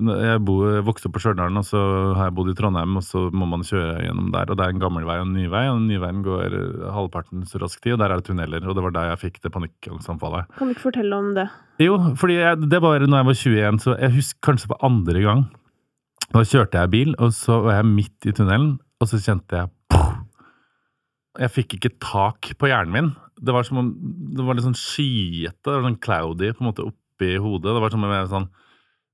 jeg 0.00 0.40
bo, 0.42 0.54
vokste 0.86 1.08
opp 1.08 1.14
på 1.16 1.22
Stjørdal, 1.22 1.54
og 1.58 1.66
så 1.66 1.80
har 2.16 2.28
jeg 2.28 2.34
bodd 2.36 2.50
i 2.50 2.54
Trondheim, 2.58 2.96
og 2.98 3.04
så 3.06 3.26
må 3.30 3.46
man 3.46 3.64
kjøre 3.66 4.02
gjennom 4.06 4.30
der. 4.34 4.50
Og 4.50 4.58
det 4.58 4.64
er 4.64 4.74
en 4.74 4.82
gammel 4.82 5.06
vei 5.06 5.18
og 5.20 5.26
en 5.28 5.34
ny 5.36 5.46
vei, 5.52 5.64
og 5.70 5.78
den 5.78 5.88
nye 5.90 6.02
veien 6.02 6.22
går 6.26 6.56
eh, 6.58 6.86
halvparten 6.96 7.44
så 7.48 7.60
rask 7.62 7.82
tid, 7.82 7.94
og 7.94 8.02
der 8.02 8.14
er 8.14 8.22
det 8.22 8.26
tunneler. 8.30 8.64
Og 8.66 8.78
det 8.78 8.84
var 8.86 8.94
der 8.96 9.10
jeg 9.12 9.20
fikk 9.26 9.42
det 9.44 9.52
panikkangstanfallet. 9.54 10.54
Kan 10.58 10.70
du 10.70 10.74
ikke 10.74 10.86
fortelle 10.88 11.18
om 11.18 11.32
det? 11.36 11.46
Jo, 11.82 11.98
fordi 12.18 12.38
jeg, 12.40 12.70
det 12.72 12.80
var 12.82 13.06
når 13.06 13.22
jeg 13.22 13.28
var 13.30 13.40
21, 13.42 13.82
så 13.84 13.98
jeg 14.00 14.16
husker 14.16 14.46
kanskje 14.48 14.72
for 14.72 14.88
andre 14.88 15.26
gang. 15.26 15.44
Da 16.32 16.44
kjørte 16.48 16.82
jeg 16.82 16.92
bil, 16.96 17.14
og 17.20 17.36
så 17.36 17.60
var 17.66 17.78
jeg 17.78 17.90
midt 17.92 18.30
i 18.30 18.34
tunnelen, 18.36 18.74
og 19.02 19.10
så 19.10 19.20
kjente 19.22 19.62
jeg! 19.62 19.70
Jeg 21.40 21.48
fikk 21.48 21.78
ikke 21.78 21.94
tak 22.02 22.50
på 22.60 22.68
hjernen 22.68 22.92
min. 22.92 23.12
Det 23.40 23.54
var 23.54 23.64
som 23.64 23.78
om 23.80 23.86
det 24.36 24.44
var 24.44 24.56
litt 24.56 24.66
sånn 24.66 24.76
skyete, 24.76 25.78
sånn 25.84 25.96
cloudy 26.02 26.50
på 26.52 26.60
en 26.64 26.68
måte 26.68 26.84
oppi 26.84 27.36
hodet. 27.40 27.70
Det 27.70 27.82
var 27.84 27.94
som 27.94 28.04
om 28.04 28.12
jeg 28.12 28.28
sånn 28.32 28.50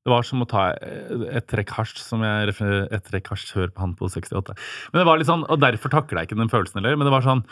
det 0.09 0.15
var 0.15 0.25
som 0.25 0.41
å 0.41 0.49
ta 0.49 0.71
et 0.73 1.47
trekk 1.51 1.75
hasj, 1.77 2.01
som 2.01 2.25
jeg 2.25 2.55
et 2.57 3.05
trekk 3.05 3.29
hasj 3.35 3.53
hør 3.59 3.69
på 3.75 3.85
han 3.85 3.93
på 3.99 4.09
68. 4.09 4.57
Men 4.93 5.03
det 5.03 5.07
var 5.09 5.21
litt 5.21 5.29
sånn, 5.29 5.45
Og 5.45 5.61
derfor 5.61 5.93
takla 5.93 6.23
jeg 6.23 6.31
ikke 6.31 6.41
den 6.41 6.53
følelsen 6.53 6.81
heller. 6.81 6.97
Men 6.97 7.09
det 7.09 7.13
var 7.13 7.27
sånn 7.27 7.45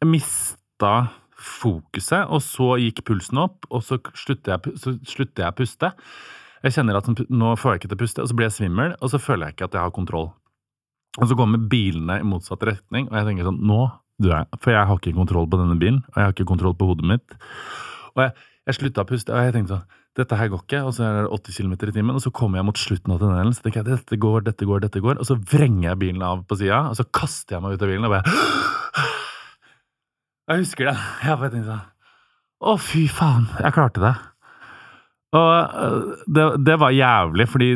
Jeg 0.00 0.08
mista 0.08 0.94
fokuset, 1.36 2.24
og 2.32 2.40
så 2.40 2.78
gikk 2.80 3.04
pulsen 3.04 3.38
opp, 3.42 3.68
og 3.68 3.84
så 3.84 3.98
slutter 4.16 4.56
jeg, 4.56 4.78
så 4.80 4.94
slutter 5.04 5.44
jeg 5.44 5.52
å 5.52 5.56
puste. 5.56 5.90
Jeg 6.64 6.72
kjenner 6.78 6.96
at 6.96 7.08
sånn, 7.08 7.18
nå 7.28 7.52
får 7.60 7.74
jeg 7.74 7.82
ikke 7.82 7.90
til 7.92 7.98
å 7.98 8.02
puste, 8.02 8.24
og 8.24 8.30
så 8.30 8.36
blir 8.38 8.48
jeg 8.48 8.56
svimmel, 8.56 8.96
og 8.96 9.12
så 9.12 9.20
føler 9.20 9.50
jeg 9.50 9.56
ikke 9.56 9.68
at 9.68 9.76
jeg 9.76 9.84
har 9.84 9.92
kontroll. 9.94 10.30
Og 11.20 11.28
så 11.28 11.36
kommer 11.36 11.60
bilene 11.60 12.18
i 12.22 12.26
motsatt 12.28 12.64
retning, 12.68 13.10
og 13.10 13.20
jeg 13.20 13.28
tenker 13.28 13.48
sånn 13.50 13.60
Nå 13.68 13.82
dør 14.22 14.38
jeg. 14.38 14.60
For 14.64 14.72
jeg 14.72 14.88
har 14.88 15.00
ikke 15.00 15.16
kontroll 15.16 15.48
på 15.52 15.60
denne 15.60 15.76
bilen, 15.80 16.00
og 16.08 16.16
jeg 16.16 16.28
har 16.28 16.34
ikke 16.34 16.48
kontroll 16.48 16.76
på 16.76 16.88
hodet 16.88 17.08
mitt. 17.12 17.36
Og 18.14 18.24
jeg, 18.24 18.32
jeg 18.68 18.78
slutta 18.80 19.04
å 19.04 19.08
puste, 19.12 19.36
og 19.36 19.44
jeg 19.44 19.56
tenkte 19.56 19.76
sånn 19.76 20.02
Dette 20.16 20.36
her 20.40 20.48
går 20.52 20.62
ikke. 20.64 20.82
Og 20.88 20.94
så 20.96 21.04
er 21.06 21.18
det 21.18 21.32
80 21.36 21.58
km 21.60 21.74
i 21.76 21.92
timen, 21.92 22.14
og 22.16 22.22
så 22.24 22.32
kommer 22.34 22.60
jeg 22.60 22.68
mot 22.68 22.80
slutten 22.80 23.12
av 23.14 23.20
tunnelen, 23.20 23.52
så 23.56 23.64
tenker 23.64 23.82
jeg 23.82 23.90
dette 23.90 24.20
går, 24.20 24.46
dette 24.46 24.68
går, 24.68 24.84
dette 24.86 25.02
går. 25.04 25.20
Og 25.20 25.28
så 25.28 25.36
vrenger 25.52 25.90
jeg 25.90 26.02
bilen 26.04 26.24
av 26.24 26.46
på 26.48 26.58
sida, 26.60 26.86
og 26.90 26.96
så 26.98 27.04
kaster 27.04 27.56
jeg 27.56 27.64
meg 27.64 27.76
ut 27.76 27.84
av 27.84 27.92
bilen 27.92 28.08
og 28.08 28.16
bare 28.16 28.36
Jeg 30.46 30.62
husker 30.62 30.88
det. 30.92 30.96
Jeg 31.26 31.40
bare 31.40 31.52
tenkte 31.52 31.74
sånn 31.74 31.84
Å, 32.66 32.74
fy 32.80 33.04
faen. 33.12 33.48
Jeg 33.60 33.74
klarte 33.76 34.02
det. 34.04 34.14
Og 35.36 35.52
øh, 35.84 36.12
det, 36.32 36.44
det 36.64 36.76
var 36.80 36.94
jævlig, 36.94 37.48
fordi 37.50 37.72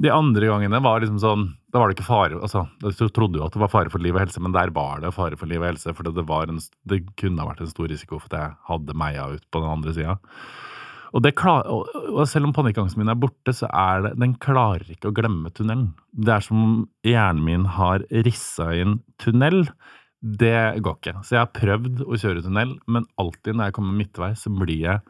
de 0.00 0.12
andre 0.14 0.46
gangene 0.46 0.78
var 0.80 1.02
liksom 1.02 1.18
sånn 1.20 1.42
Da 1.72 1.80
var 1.80 1.90
det 1.90 1.98
ikke 1.98 2.06
fare 2.06 2.38
altså, 2.38 2.62
Jeg 2.80 3.10
trodde 3.12 3.36
jo 3.36 3.44
at 3.44 3.52
det 3.52 3.60
var 3.60 3.72
fare 3.72 3.90
for 3.92 4.00
liv 4.00 4.14
og 4.14 4.22
helse, 4.22 4.40
men 4.40 4.54
der 4.54 4.72
var 4.72 5.02
det 5.02 5.10
fare 5.12 5.36
for 5.36 5.50
liv 5.50 5.60
og 5.60 5.72
helse. 5.72 5.92
For 5.96 6.06
det, 6.06 6.24
det 6.88 7.02
kunne 7.20 7.42
ha 7.42 7.50
vært 7.50 7.64
en 7.66 7.72
stor 7.72 7.90
risiko 7.90 8.22
for 8.22 8.30
at 8.30 8.38
jeg 8.38 8.58
hadde 8.70 8.98
meia 9.02 9.28
ut 9.34 9.44
på 9.50 9.62
den 9.62 9.74
andre 9.74 9.96
sida. 9.96 10.16
Og, 11.10 11.22
det 11.24 11.32
klar, 11.38 11.66
og, 11.66 12.20
selv 12.30 12.46
om 12.48 12.52
panikkangsten 12.54 13.02
min 13.02 13.10
er 13.10 13.18
borte, 13.18 13.54
så 13.56 13.66
er 13.66 14.04
det 14.04 14.12
Den 14.22 14.36
klarer 14.38 14.86
ikke 14.92 15.10
å 15.10 15.16
glemme 15.16 15.50
tunnelen. 15.50 15.88
Det 16.12 16.36
er 16.36 16.44
som 16.46 16.60
om 16.62 16.76
hjernen 17.06 17.42
min 17.46 17.64
har 17.78 18.04
rissa 18.26 18.70
inn 18.78 19.00
tunnel. 19.18 19.64
Det 20.20 20.78
går 20.84 20.98
ikke. 21.00 21.16
Så 21.24 21.34
jeg 21.34 21.42
har 21.42 21.54
prøvd 21.56 22.04
å 22.04 22.20
kjøre 22.20 22.44
tunnel, 22.44 22.76
men 22.86 23.08
alltid 23.18 23.56
når 23.56 23.70
jeg 23.70 23.76
kommer 23.78 23.98
midtveis, 23.98 24.44
så 24.44 24.52
blir 24.54 24.84
jeg 24.84 25.00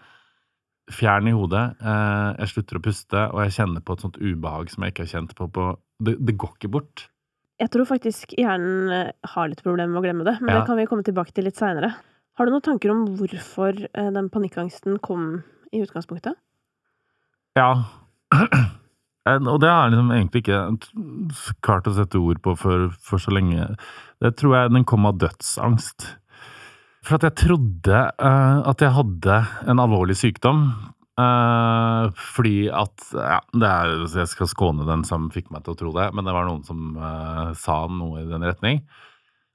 fjern 0.95 1.28
i 1.30 1.37
hodet. 1.37 1.64
Eh, 1.83 2.28
jeg 2.40 2.52
slutter 2.54 2.78
å 2.78 2.85
puste, 2.85 3.25
og 3.30 3.45
jeg 3.45 3.57
kjenner 3.59 3.85
på 3.85 3.95
et 3.95 4.04
sånt 4.07 4.21
ubehag 4.21 4.71
som 4.73 4.85
jeg 4.85 4.95
ikke 4.95 5.07
har 5.07 5.14
kjent 5.19 5.37
på 5.38 5.50
på 5.52 5.71
Det, 6.00 6.14
det 6.16 6.38
går 6.40 6.54
ikke 6.57 6.73
bort. 6.73 7.11
Jeg 7.61 7.69
tror 7.75 7.85
faktisk 7.85 8.33
hjernen 8.40 8.88
eh, 8.88 9.12
har 9.35 9.50
litt 9.50 9.61
problemer 9.61 9.92
med 9.92 10.00
å 10.00 10.04
glemme 10.07 10.25
det, 10.25 10.38
men 10.40 10.54
Ja. 10.54 10.61
det 10.61 10.69
kan 10.71 10.78
vi 10.80 10.87
komme 10.88 11.04
tilbake 11.04 11.35
til 11.37 11.45
litt 11.45 11.61
seinere. 11.61 11.92
Har 12.38 12.47
du 12.47 12.54
noen 12.54 12.64
tanker 12.64 12.90
om 12.95 13.02
hvorfor 13.19 13.76
eh, 13.85 14.11
den 14.14 14.30
panikkangsten 14.33 14.97
kom 15.04 15.42
i 15.72 15.82
utgangspunktet? 15.84 16.38
Ja. 17.58 17.72
Og 19.30 19.58
det 19.62 19.68
har 19.68 19.84
jeg 19.84 19.92
liksom 19.94 20.12
egentlig 20.14 20.40
ikke 20.42 20.60
klart 21.64 21.88
å 21.90 21.94
sette 21.94 22.20
ord 22.20 22.40
på 22.42 22.54
for, 22.58 22.88
for, 23.04 23.20
så 23.22 23.34
lenge. 23.34 23.68
Det 24.22 24.32
tror 24.40 24.56
jeg 24.56 24.72
den 24.74 24.86
kom 24.88 25.06
av 25.08 25.18
dødsangst. 25.20 26.08
For 27.06 27.16
at 27.16 27.26
jeg 27.28 27.38
trodde 27.46 28.00
uh, 28.20 28.60
at 28.68 28.82
jeg 28.82 28.96
hadde 28.96 29.36
en 29.70 29.82
alvorlig 29.82 30.16
sykdom. 30.20 30.70
Uh, 31.20 32.08
fordi 32.16 32.70
at 32.72 33.10
ja, 33.12 33.40
er, 33.60 33.90
Jeg 34.08 34.28
skal 34.30 34.48
skåne 34.48 34.86
den 34.88 35.02
som 35.04 35.26
fikk 35.34 35.50
meg 35.52 35.66
til 35.66 35.74
å 35.74 35.80
tro 35.82 35.90
det, 35.92 36.06
men 36.16 36.24
det 36.24 36.32
var 36.32 36.48
noen 36.48 36.62
som 36.64 36.94
uh, 36.96 37.50
sa 37.58 37.82
noe 37.92 38.22
i 38.22 38.28
den 38.28 38.46
retning. 38.46 38.80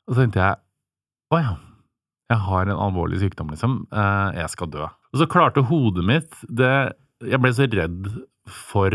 Og 0.05 0.13
så 0.13 0.23
tenkte 0.23 0.43
jeg 0.43 0.61
å 1.33 1.41
ja, 1.41 1.55
jeg 2.29 2.41
har 2.45 2.69
en 2.69 2.83
alvorlig 2.85 3.17
sykdom, 3.21 3.49
liksom. 3.53 3.79
jeg 4.33 4.49
skal 4.53 4.69
dø. 4.73 4.85
Og 5.15 5.21
så 5.21 5.29
klarte 5.31 5.63
hodet 5.63 6.03
mitt 6.03 6.41
det 6.51 6.91
Jeg 7.23 7.39
ble 7.39 7.53
så 7.55 7.69
redd 7.71 8.09
for 8.51 8.91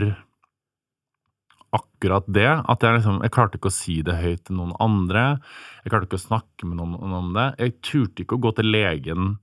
akkurat 1.73 2.27
det. 2.29 2.51
At 2.69 2.85
jeg 2.85 2.99
liksom 2.99 3.23
Jeg 3.25 3.33
klarte 3.33 3.57
ikke 3.57 3.73
å 3.73 3.79
si 3.79 4.01
det 4.05 4.19
høyt 4.21 4.45
til 4.45 4.59
noen 4.59 4.75
andre. 4.85 5.39
Jeg 5.81 5.95
klarte 5.95 6.11
ikke 6.11 6.21
å 6.21 6.29
snakke 6.29 6.69
med 6.69 6.77
noen 6.83 7.15
om 7.17 7.33
det. 7.33 7.47
Jeg 7.63 7.79
turte 7.81 8.27
ikke 8.27 8.37
å 8.37 8.45
gå 8.45 8.53
til 8.59 8.69
legen 8.69 9.39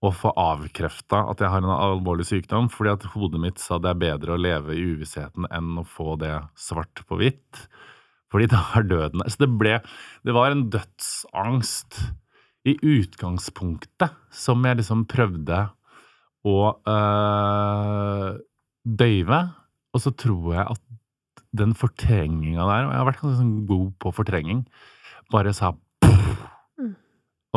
og 0.00 0.14
få 0.16 0.30
avkrefta 0.36 1.26
at 1.28 1.42
jeg 1.42 1.52
har 1.52 1.60
en 1.60 1.74
alvorlig 1.74 2.24
sykdom, 2.24 2.70
fordi 2.72 2.92
at 2.94 3.02
hodet 3.12 3.40
mitt 3.42 3.60
sa 3.60 3.76
det 3.76 3.90
er 3.90 3.98
bedre 4.00 4.32
å 4.32 4.40
leve 4.40 4.72
i 4.72 4.84
uvissheten 4.94 5.44
enn 5.52 5.74
å 5.76 5.84
få 5.84 6.14
det 6.20 6.38
svart 6.56 7.02
på 7.08 7.18
hvitt. 7.20 7.66
Fordi 8.32 8.46
da 8.48 8.62
er 8.78 8.86
døden 8.88 9.20
der. 9.20 9.32
Så 9.32 9.44
det 9.44 9.50
ble 9.60 9.80
Det 10.24 10.36
var 10.36 10.52
en 10.52 10.68
dødsangst 10.72 12.00
i 12.68 12.76
utgangspunktet 12.76 14.16
som 14.32 14.64
jeg 14.68 14.80
liksom 14.80 15.06
prøvde 15.08 15.64
å 16.46 16.58
øh, 16.88 18.38
døyve. 18.84 19.40
Og 19.90 20.04
så 20.04 20.12
tror 20.14 20.54
jeg 20.54 20.64
at 20.76 20.82
den 21.50 21.72
fortrenginga 21.74 22.62
der 22.62 22.84
Og 22.86 22.92
jeg 22.92 22.98
har 23.00 23.06
vært 23.08 23.22
ganske 23.24 23.40
sånn 23.40 23.54
god 23.66 23.92
på 24.02 24.12
fortrenging. 24.14 24.64
Bare 25.34 25.54
sa 25.56 25.72
mm. 25.74 26.92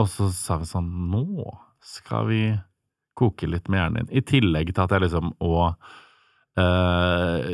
Og 0.01 0.07
så 0.09 0.29
sa 0.33 0.57
vi 0.61 0.69
sånn 0.69 0.89
Nå 1.13 1.25
skal 1.83 2.29
vi 2.31 2.41
koke 3.13 3.45
litt 3.45 3.69
med 3.69 3.79
hjernen 3.79 4.07
din. 4.07 4.13
I 4.17 4.25
tillegg 4.25 4.71
til 4.73 4.85
at 4.85 4.93
jeg 4.95 5.03
liksom 5.03 5.33
òg 5.45 5.75
eh, 6.57 7.49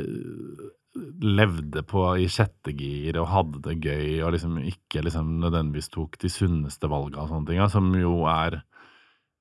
levde 1.20 1.84
på 1.88 2.06
i 2.22 2.28
sjette 2.32 2.72
gir 2.78 3.20
og 3.20 3.30
hadde 3.34 3.62
det 3.68 3.76
gøy 3.84 4.22
og 4.24 4.34
liksom 4.36 4.60
ikke 4.64 5.04
liksom 5.06 5.34
nødvendigvis 5.44 5.92
tok 5.94 6.16
de 6.22 6.32
sunneste 6.32 6.90
valga 6.92 7.24
og 7.24 7.34
sånne 7.34 7.50
ting, 7.50 7.62
som 7.74 7.92
jo 8.00 8.22
er 8.32 8.62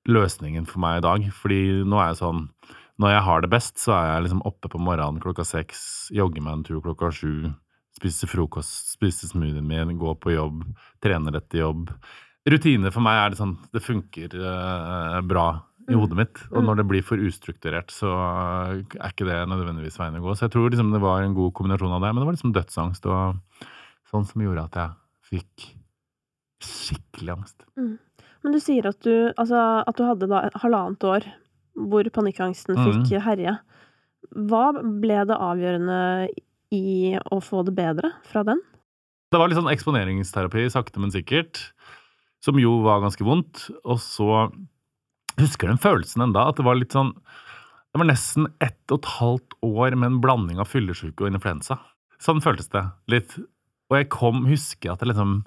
løsningen 0.08 0.66
for 0.68 0.82
meg 0.82 1.00
i 1.00 1.06
dag. 1.06 1.30
Fordi 1.38 1.62
nå 1.86 2.00
er 2.00 2.12
jeg 2.12 2.22
sånn 2.22 2.46
når 2.98 3.12
jeg 3.12 3.24
har 3.28 3.42
det 3.44 3.50
best, 3.52 3.76
så 3.78 3.94
er 3.94 4.06
jeg 4.08 4.22
liksom 4.26 4.44
oppe 4.48 4.70
på 4.72 4.80
morgenen 4.82 5.22
klokka 5.22 5.44
seks, 5.46 5.80
jogger 6.10 6.42
meg 6.42 6.56
en 6.56 6.64
tur 6.66 6.80
klokka 6.82 7.12
sju, 7.14 7.52
spiser 7.94 8.30
frokost, 8.30 8.90
spiser 8.96 9.30
smoothien 9.30 9.66
min, 9.66 9.94
går 10.00 10.16
på 10.18 10.34
jobb, 10.34 10.64
trener 11.04 11.38
etter 11.38 11.62
jobb. 11.62 11.92
Rutiner 12.48 12.90
for 12.94 13.04
meg 13.04 13.20
er 13.20 13.32
det 13.32 13.38
sånn 13.38 13.58
Det 13.74 13.82
funker 13.84 14.34
uh, 14.40 15.18
bra 15.26 15.46
i 15.88 15.94
mm. 15.94 16.00
hodet 16.00 16.18
mitt. 16.18 16.42
Og 16.50 16.58
mm. 16.58 16.66
når 16.66 16.80
det 16.80 16.86
blir 16.90 17.06
for 17.06 17.22
ustrukturert, 17.22 17.92
så 17.94 18.10
er 18.18 19.12
ikke 19.12 19.28
det 19.28 19.38
nødvendigvis 19.50 19.98
veien 20.00 20.18
å 20.18 20.24
gå. 20.24 20.34
Så 20.34 20.48
jeg 20.48 20.56
tror 20.56 20.68
liksom 20.72 20.90
det 20.94 21.02
var 21.04 21.22
en 21.22 21.36
god 21.36 21.54
kombinasjon 21.56 21.94
av 21.96 22.02
det. 22.02 22.12
Men 22.12 22.22
det 22.22 22.28
var 22.28 22.38
liksom 22.38 22.54
dødsangst 22.56 23.08
og 23.08 23.68
sånn 24.10 24.26
som 24.26 24.42
gjorde 24.42 24.66
at 24.66 24.80
jeg 24.80 25.32
fikk 25.32 25.70
skikkelig 26.66 27.36
angst. 27.36 27.62
Mm. 27.78 27.94
Men 28.44 28.54
du 28.54 28.60
sier 28.62 28.86
at 28.90 29.00
du, 29.04 29.30
altså, 29.34 29.60
at 29.82 29.98
du 29.98 30.04
hadde 30.06 30.28
da 30.30 30.46
halvannet 30.62 31.06
år 31.08 31.26
hvor 31.78 32.08
panikkangsten 32.14 32.78
fikk 32.78 33.12
mm. 33.12 33.22
herje. 33.26 33.54
Hva 34.50 34.64
ble 34.74 35.22
det 35.28 35.36
avgjørende 35.36 36.00
i 36.74 37.14
å 37.32 37.38
få 37.42 37.62
det 37.66 37.74
bedre 37.76 38.12
fra 38.28 38.44
den? 38.46 38.60
Det 39.28 39.40
var 39.40 39.50
litt 39.50 39.58
sånn 39.58 39.70
eksponeringsterapi, 39.70 40.66
sakte, 40.72 41.00
men 41.02 41.12
sikkert, 41.12 41.60
som 42.44 42.58
jo 42.60 42.78
var 42.84 43.02
ganske 43.04 43.24
vondt. 43.26 43.68
Og 43.84 44.00
så 44.02 44.48
husker 45.38 45.70
den 45.70 45.80
følelsen 45.82 46.24
enda, 46.28 46.48
at 46.48 46.58
det 46.58 46.66
var 46.66 46.78
litt 46.78 46.96
sånn 46.96 47.14
Det 47.88 48.00
var 48.02 48.08
nesten 48.10 48.50
ett 48.60 48.92
og 48.92 48.98
et 49.00 49.06
halvt 49.16 49.54
år 49.64 49.94
med 49.96 50.10
en 50.10 50.18
blanding 50.20 50.58
av 50.60 50.68
fyllesyke 50.68 51.24
og 51.24 51.30
influensa. 51.32 51.78
Sånn 52.20 52.42
føltes 52.44 52.68
det 52.74 52.82
litt. 53.08 53.32
Og 53.88 53.96
jeg 53.96 54.10
kom, 54.12 54.42
husker 54.46 54.92
at 54.92 55.00
jeg 55.00 55.08
liksom 55.14 55.38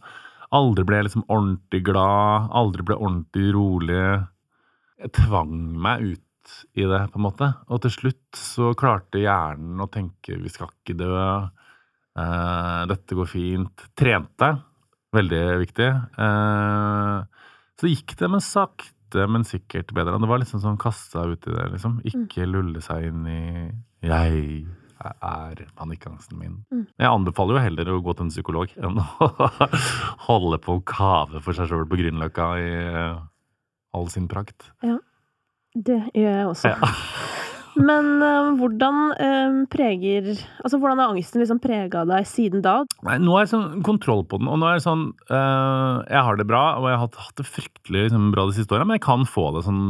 aldri 0.56 0.86
ble 0.88 1.00
jeg 1.00 1.08
liksom 1.08 1.28
ordentlig 1.32 1.82
glad, 1.88 2.52
aldri 2.58 2.86
ble 2.88 2.98
ordentlig 3.00 3.52
rolig 3.56 4.04
jeg 5.02 5.14
tvang 5.18 5.56
meg 5.82 6.04
ut 6.12 6.56
i 6.78 6.86
det, 6.86 7.02
på 7.12 7.20
en 7.20 7.26
måte. 7.26 7.48
Og 7.72 7.82
til 7.84 7.94
slutt 7.96 8.38
så 8.38 8.72
klarte 8.78 9.22
hjernen 9.22 9.82
å 9.82 9.90
tenke 9.92 10.38
vi 10.42 10.52
skal 10.52 10.72
ikke 10.72 10.98
dø, 11.00 11.14
uh, 12.20 12.82
dette 12.90 13.18
går 13.18 13.30
fint. 13.30 13.86
Trente. 13.98 14.52
Veldig 15.12 15.44
viktig. 15.60 15.90
Uh, 16.18 17.24
så 17.80 17.90
gikk 17.90 18.16
det, 18.20 18.30
men 18.32 18.44
sakte, 18.46 19.26
men 19.28 19.48
sikkert 19.48 19.92
bedre. 19.96 20.20
Det 20.22 20.30
var 20.30 20.44
liksom 20.44 20.62
sånn 20.64 20.80
kasta 20.82 21.26
ut 21.28 21.50
i 21.50 21.56
det, 21.56 21.66
liksom. 21.74 22.00
Ikke 22.08 22.48
lulle 22.50 22.84
seg 22.86 23.10
inn 23.10 23.26
i 23.28 23.42
jeg 24.06 24.46
er 25.02 25.64
panikkangsten 25.78 26.40
min. 26.40 26.58
Mm. 26.72 26.86
Jeg 27.00 27.10
anbefaler 27.10 27.58
jo 27.58 27.66
heller 27.66 27.92
å 27.94 28.02
gå 28.06 28.16
til 28.16 28.28
en 28.28 28.34
psykolog 28.34 28.74
enn 28.80 29.02
å 29.02 29.30
holde 30.28 30.62
på 30.64 30.78
å 30.78 30.84
kave 30.86 31.42
for 31.44 31.58
seg 31.58 31.72
sjøl 31.72 31.88
på 31.90 32.00
Grünerløkka 32.02 32.50
i 32.62 32.72
all 33.98 34.12
sin 34.14 34.30
prakt. 34.32 34.70
Ja. 34.86 35.00
Det 35.72 36.02
gjør 36.12 36.36
jeg 36.36 36.48
også. 36.52 36.74
Ja. 36.74 36.92
Men 37.80 38.08
uh, 38.20 38.52
hvordan 38.60 38.98
uh, 39.16 39.60
preger 39.72 40.32
Altså, 40.60 40.78
hvordan 40.82 41.00
har 41.00 41.14
angsten 41.14 41.42
liksom 41.42 41.62
prega 41.64 42.04
deg 42.08 42.28
siden 42.28 42.64
da? 42.66 42.82
Nei, 43.08 43.16
nå 43.24 43.36
har 43.36 43.46
jeg 43.46 43.52
sånn 43.54 43.84
kontroll 43.88 44.26
på 44.28 44.42
den, 44.42 44.50
og 44.52 44.60
nå 44.60 44.68
er 44.68 44.80
det 44.80 44.86
sånn 44.86 45.06
uh, 45.32 46.04
Jeg 46.04 46.26
har 46.28 46.40
det 46.40 46.48
bra, 46.50 46.64
og 46.82 46.90
jeg 46.90 47.00
har 47.00 47.08
hatt, 47.08 47.36
det 47.40 47.48
fryktelig 47.48 48.06
liksom, 48.10 48.28
bra 48.36 48.46
de 48.50 48.58
siste 48.58 48.76
åra, 48.76 48.88
men 48.88 49.00
jeg 49.00 49.06
kan 49.08 49.24
få 49.30 49.48
det 49.56 49.64
sånn 49.68 49.86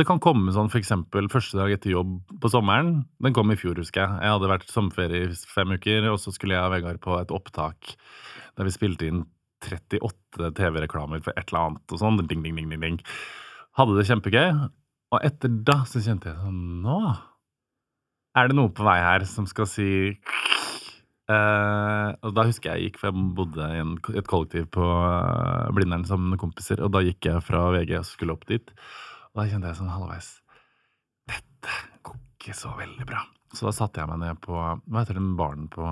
Det 0.00 0.08
kan 0.08 0.22
komme 0.24 0.54
sånn 0.56 0.72
for 0.72 0.80
eksempel 0.80 1.28
første 1.32 1.60
dag 1.60 1.74
etter 1.74 1.92
jobb 1.92 2.16
på 2.40 2.52
sommeren. 2.52 3.04
Den 3.24 3.36
kom 3.36 3.52
i 3.52 3.58
fjor, 3.58 3.76
husker 3.80 4.04
jeg. 4.04 4.22
Jeg 4.24 4.36
hadde 4.36 4.50
vært 4.50 4.72
sommerferie 4.72 5.28
i 5.28 5.38
fem 5.50 5.76
uker, 5.76 6.08
og 6.12 6.18
så 6.22 6.32
skulle 6.34 6.56
jeg 6.56 6.64
og 6.64 6.74
Vegard 6.74 7.00
på 7.04 7.18
et 7.20 7.34
opptak 7.34 7.94
der 8.54 8.68
vi 8.68 8.74
spilte 8.74 9.08
inn 9.08 9.24
38 9.64 10.52
TV-reklamer 10.58 11.22
for 11.24 11.36
et 11.36 11.48
eller 11.48 11.70
annet 11.70 11.94
og 11.94 12.00
sånn. 12.00 12.20
Ding, 12.28 12.44
ding, 12.44 12.56
ding, 12.58 12.70
ding, 12.70 12.82
ding. 12.82 12.98
Hadde 13.78 13.96
det 13.98 14.06
kjempegøy. 14.08 14.50
Og 15.14 15.22
etter 15.22 15.52
da 15.66 15.82
så 15.88 16.02
kjente 16.02 16.32
jeg 16.32 16.40
sånn 16.42 16.82
Nå 16.84 16.98
er 18.34 18.50
det 18.50 18.56
noe 18.58 18.72
på 18.74 18.82
vei 18.82 18.96
her 18.98 19.22
som 19.30 19.46
skal 19.46 19.68
si 19.70 19.88
uh, 21.30 22.08
Og 22.24 22.32
da 22.34 22.46
husker 22.48 22.72
jeg 22.72 22.74
jeg 22.74 22.88
gikk, 22.88 22.98
for 23.00 23.12
jeg 23.12 23.28
bodde 23.38 23.68
i 23.70 23.82
en, 23.82 23.94
et 24.18 24.30
kollektiv 24.30 24.66
på 24.74 24.82
uh, 24.82 25.70
Blindern 25.76 26.06
sammen 26.08 26.32
med 26.32 26.42
kompiser. 26.42 26.82
Og 26.82 26.90
da 26.96 27.04
gikk 27.04 27.30
jeg 27.30 27.44
fra 27.46 27.68
VG 27.76 27.94
og 28.00 28.08
skulle 28.08 28.34
opp 28.34 28.48
dit. 28.50 28.74
Og 29.32 29.42
da 29.42 29.46
kjente 29.52 29.70
jeg 29.70 29.80
sånn 29.80 29.94
halvveis 29.94 30.34
Dette 31.30 31.78
går 32.06 32.18
ikke 32.18 32.58
så 32.58 32.74
veldig 32.76 33.06
bra. 33.08 33.22
Så 33.54 33.68
da 33.68 33.74
satte 33.76 34.02
jeg 34.02 34.10
meg 34.10 34.22
ned 34.24 34.42
på 34.42 34.58
Hva 34.58 35.00
heter 35.00 35.20
den 35.20 35.34
baren 35.38 35.68
på 35.70 35.86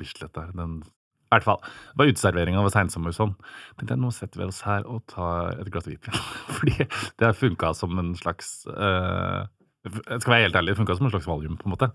Bislett 0.00 0.34
der? 0.34 0.50
Den 0.58 0.80
i 1.28 1.34
hvert 1.34 1.44
fall. 1.44 1.58
Det 1.60 2.00
var 2.00 2.12
uteservering 2.12 2.56
av 2.56 2.70
seinsommer 2.72 3.12
sånn. 3.12 3.34
Tenkte 3.76 3.94
jeg, 3.94 4.00
nå 4.00 4.12
setter 4.16 4.40
vi 4.40 4.48
oss 4.48 4.62
her 4.64 4.86
og 4.88 5.02
tar 5.12 5.58
et 5.58 5.68
glass 5.72 5.88
hvitvin. 5.88 6.22
Fordi 6.56 6.78
det 6.80 7.26
har 7.26 7.36
funka 7.36 7.74
som 7.76 8.00
en 8.00 8.14
slags 8.16 8.62
uh, 8.72 9.44
Jeg 9.84 10.22
skal 10.24 10.32
være 10.32 10.46
helt 10.48 10.56
ærlig, 10.56 10.72
det 10.72 10.80
funka 10.80 10.96
som 10.96 11.10
en 11.10 11.12
slags 11.12 11.28
valium, 11.28 11.60
på 11.60 11.68
en 11.68 11.76
måte. 11.76 11.92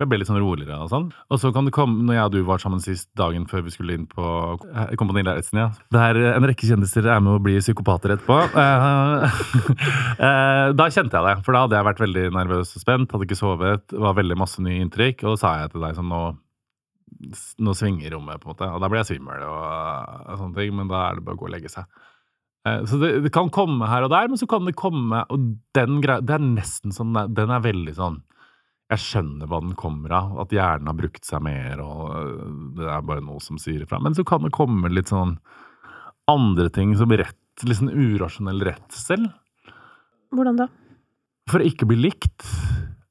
For 0.00 0.06
jeg 0.06 0.14
ble 0.14 0.18
litt 0.22 0.30
sånn 0.30 0.40
roligere 0.40 0.78
og 0.80 0.88
sånn. 0.88 1.08
Og 1.28 1.40
så 1.42 1.50
kan 1.52 1.66
det 1.68 1.74
komme, 1.76 2.06
når 2.08 2.16
jeg 2.16 2.28
og 2.30 2.32
du 2.32 2.38
var 2.48 2.62
sammen 2.62 2.80
sist 2.80 3.10
dagen 3.20 3.44
før 3.50 3.66
vi 3.66 3.72
skulle 3.74 3.98
inn 3.98 4.06
på 4.08 4.24
eh, 4.64 4.94
Kompani 4.96 5.26
Lauritzen, 5.26 5.60
ja. 5.60 5.66
Der 5.92 6.16
en 6.30 6.46
rekke 6.48 6.64
kjendiser 6.64 7.04
er 7.04 7.20
med 7.20 7.36
å 7.36 7.42
bli 7.44 7.58
psykopater 7.60 8.14
etterpå. 8.14 8.38
Uh, 8.56 9.28
uh, 10.24 10.72
da 10.72 10.88
kjente 10.88 11.20
jeg 11.20 11.28
det, 11.28 11.34
for 11.44 11.52
da 11.52 11.66
hadde 11.66 11.76
jeg 11.76 11.88
vært 11.90 12.00
veldig 12.06 12.24
nervøs 12.38 12.72
og 12.72 12.86
spent, 12.86 13.12
hadde 13.12 13.28
ikke 13.28 13.42
sovet, 13.42 13.92
var 14.06 14.16
veldig 14.16 14.40
masse 14.40 14.64
nye 14.64 14.80
inntrykk, 14.86 15.26
og 15.26 15.36
da 15.36 15.42
sa 15.42 15.58
jeg 15.60 15.74
til 15.74 15.84
deg 15.84 16.00
sånn 16.00 16.08
nå 16.08 16.22
nå 17.58 17.74
svinger 17.76 18.14
rommet, 18.14 18.40
på 18.40 18.48
en 18.48 18.54
måte. 18.54 18.68
Og 18.70 18.82
da 18.82 18.88
blir 18.90 19.02
jeg 19.02 19.14
svimmel 19.14 19.44
og, 19.46 19.58
og, 20.24 20.38
sånne 20.40 20.56
ting, 20.58 20.72
men 20.78 20.90
da 20.90 21.04
er 21.08 21.18
det 21.18 21.26
bare 21.26 21.38
å 21.38 21.42
gå 21.42 21.48
og 21.48 21.54
legge 21.54 21.72
seg. 21.72 22.00
Eh, 22.68 22.82
så 22.88 23.00
det, 23.00 23.12
det, 23.26 23.32
kan 23.34 23.52
komme 23.54 23.88
her 23.90 24.06
og 24.06 24.12
der, 24.12 24.28
men 24.30 24.40
så 24.40 24.48
kan 24.50 24.66
det 24.68 24.76
komme 24.76 25.22
Og 25.32 25.44
den 25.72 26.02
greia 26.04 26.20
Det 26.20 26.34
er 26.36 26.42
nesten 26.44 26.92
sånn 26.92 27.16
Den 27.32 27.48
er 27.54 27.62
veldig 27.64 27.94
sånn 27.96 28.18
Jeg 28.92 29.00
skjønner 29.00 29.48
hva 29.48 29.62
den 29.64 29.72
kommer 29.80 30.12
av, 30.18 30.34
at 30.44 30.52
hjernen 30.52 30.90
har 30.90 30.98
brukt 30.98 31.24
seg 31.24 31.40
mer, 31.46 31.80
og 31.80 32.74
det 32.76 32.90
er 32.90 33.06
bare 33.06 33.24
noe 33.24 33.40
som 33.40 33.56
sier 33.60 33.86
ifra. 33.86 34.00
Men 34.02 34.16
så 34.18 34.26
kan 34.28 34.44
det 34.44 34.52
komme 34.52 34.90
litt 34.92 35.12
sånn 35.12 35.38
andre 36.28 36.68
ting 36.74 36.92
som 36.98 37.14
rett 37.14 37.36
Litt 37.64 37.76
sånn 37.76 37.92
urasjonell 37.92 38.62
redsel. 38.64 39.26
Hvordan 40.32 40.60
da? 40.62 40.66
For 41.50 41.60
å 41.60 41.66
ikke 41.66 41.88
bli 41.90 41.98
likt. 42.06 42.46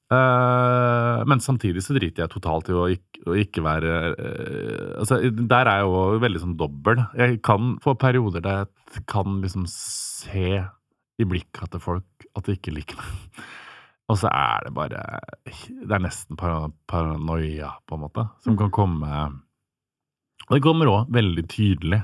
Eh, 0.10 1.20
men 1.30 1.42
samtidig 1.44 1.84
så 1.86 1.94
driter 1.94 2.24
jeg 2.24 2.32
totalt 2.34 2.70
i 2.72 2.74
å 2.74 2.88
ikke, 2.90 3.22
å 3.30 3.36
ikke 3.38 3.62
være 3.62 3.92
eh, 4.18 4.88
Altså, 4.98 5.20
der 5.30 5.70
er 5.70 5.84
jeg 5.84 5.86
jo 5.86 6.00
veldig 6.24 6.42
sånn 6.42 6.56
dobbel. 6.58 7.04
Jeg 7.20 7.38
kan 7.46 7.76
få 7.84 7.94
perioder 8.02 8.42
der 8.42 8.64
jeg 8.96 9.06
kan 9.10 9.38
liksom 9.44 9.68
se 9.70 10.64
i 11.20 11.28
blikket 11.30 11.70
til 11.76 11.84
folk 11.84 12.26
at 12.34 12.48
de 12.48 12.56
ikke 12.58 12.74
liker 12.74 12.98
meg. 12.98 13.44
Og 14.10 14.18
så 14.18 14.32
er 14.34 14.66
det 14.66 14.74
bare 14.74 15.04
Det 15.46 15.92
er 15.94 16.02
nesten 16.02 16.38
para- 16.40 16.72
paranoia, 16.90 17.76
på 17.86 17.94
en 18.00 18.02
måte, 18.08 18.26
som 18.42 18.58
kan 18.58 18.72
komme 18.74 19.06
Og 20.50 20.56
det 20.56 20.64
kommer 20.66 20.90
òg 20.90 21.12
veldig 21.14 21.46
tydelig. 21.52 22.00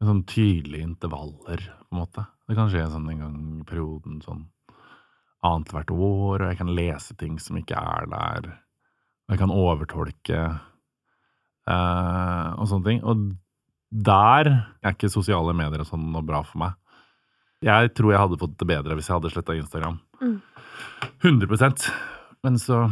Sånn 0.00 0.22
tydelige 0.24 0.86
intervaller, 0.86 1.58
på 1.58 1.92
en 1.92 2.00
måte. 2.00 2.24
Det 2.48 2.56
kan 2.56 2.70
skje 2.72 2.86
sånn 2.88 3.10
en 3.10 3.18
gang 3.20 3.36
i 3.60 3.64
perioden, 3.68 4.22
sånn 4.24 4.46
annethvert 5.46 5.90
år, 5.94 6.42
og 6.42 6.48
jeg 6.50 6.58
kan 6.58 6.74
lese 6.74 7.14
ting 7.18 7.38
som 7.42 7.58
ikke 7.60 7.78
er 7.78 8.08
der. 8.10 8.48
Og 9.28 9.34
jeg 9.34 9.42
kan 9.42 9.54
overtolke 9.54 10.40
uh, 11.68 12.48
og 12.56 12.68
sånne 12.70 12.86
ting. 12.88 13.02
Og 13.04 13.28
der 13.88 14.50
er 14.82 14.94
ikke 14.94 15.10
sosiale 15.12 15.54
medier 15.56 15.84
og 15.84 15.90
sånn 15.90 16.08
noe 16.12 16.26
bra 16.26 16.42
for 16.46 16.64
meg. 16.64 16.76
Jeg 17.64 17.92
tror 17.98 18.12
jeg 18.12 18.22
hadde 18.22 18.38
fått 18.38 18.58
det 18.60 18.68
bedre 18.70 18.96
hvis 18.96 19.08
jeg 19.10 19.18
hadde 19.18 19.32
sletta 19.34 19.56
Instagram. 19.58 19.98
Mm. 20.22 20.38
100 21.22 21.92
Men 22.42 22.58
så 22.58 22.88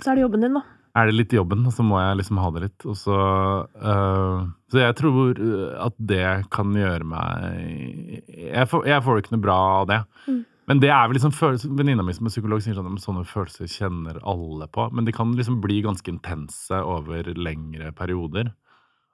Så 0.00 0.10
er 0.10 0.14
det 0.16 0.22
jobben 0.22 0.40
din, 0.40 0.54
da. 0.54 0.62
er 0.96 1.06
det 1.06 1.14
litt 1.14 1.32
jobben, 1.32 1.66
og 1.66 1.72
så 1.72 1.82
må 1.82 1.98
jeg 2.00 2.18
liksom 2.20 2.38
ha 2.38 2.50
det 2.54 2.62
litt. 2.66 2.86
Og 2.86 2.96
så 2.96 3.18
uh, 3.66 4.46
Så 4.70 4.82
jeg 4.82 4.96
tror 4.96 5.38
øh, 5.38 5.86
at 5.86 5.94
det 5.98 6.50
kan 6.50 6.74
gjøre 6.74 7.04
meg 7.04 8.22
Jeg 8.36 8.68
får, 8.68 8.86
jeg 8.86 9.02
får 9.02 9.18
ikke 9.22 9.34
noe 9.36 9.46
bra 9.46 9.58
av 9.80 9.88
det. 9.90 10.02
Mm. 10.26 10.44
Men 10.66 10.80
det 10.82 10.90
er 10.90 11.06
vel 11.06 11.14
liksom 11.14 11.34
følelser 11.34 11.74
Venninna 11.78 12.02
mi 12.02 12.14
som 12.14 12.26
er 12.26 12.32
psykolog 12.34 12.62
sier 12.62 12.74
sånn 12.74 12.88
at 12.90 13.02
sånne 13.04 13.22
følelser 13.28 13.70
kjenner 13.70 14.18
alle 14.26 14.66
på. 14.72 14.88
Men 14.90 15.06
de 15.06 15.14
kan 15.14 15.34
liksom 15.38 15.60
bli 15.62 15.78
ganske 15.84 16.10
intense 16.10 16.80
over 16.82 17.30
lengre 17.38 17.92
perioder. 17.94 18.50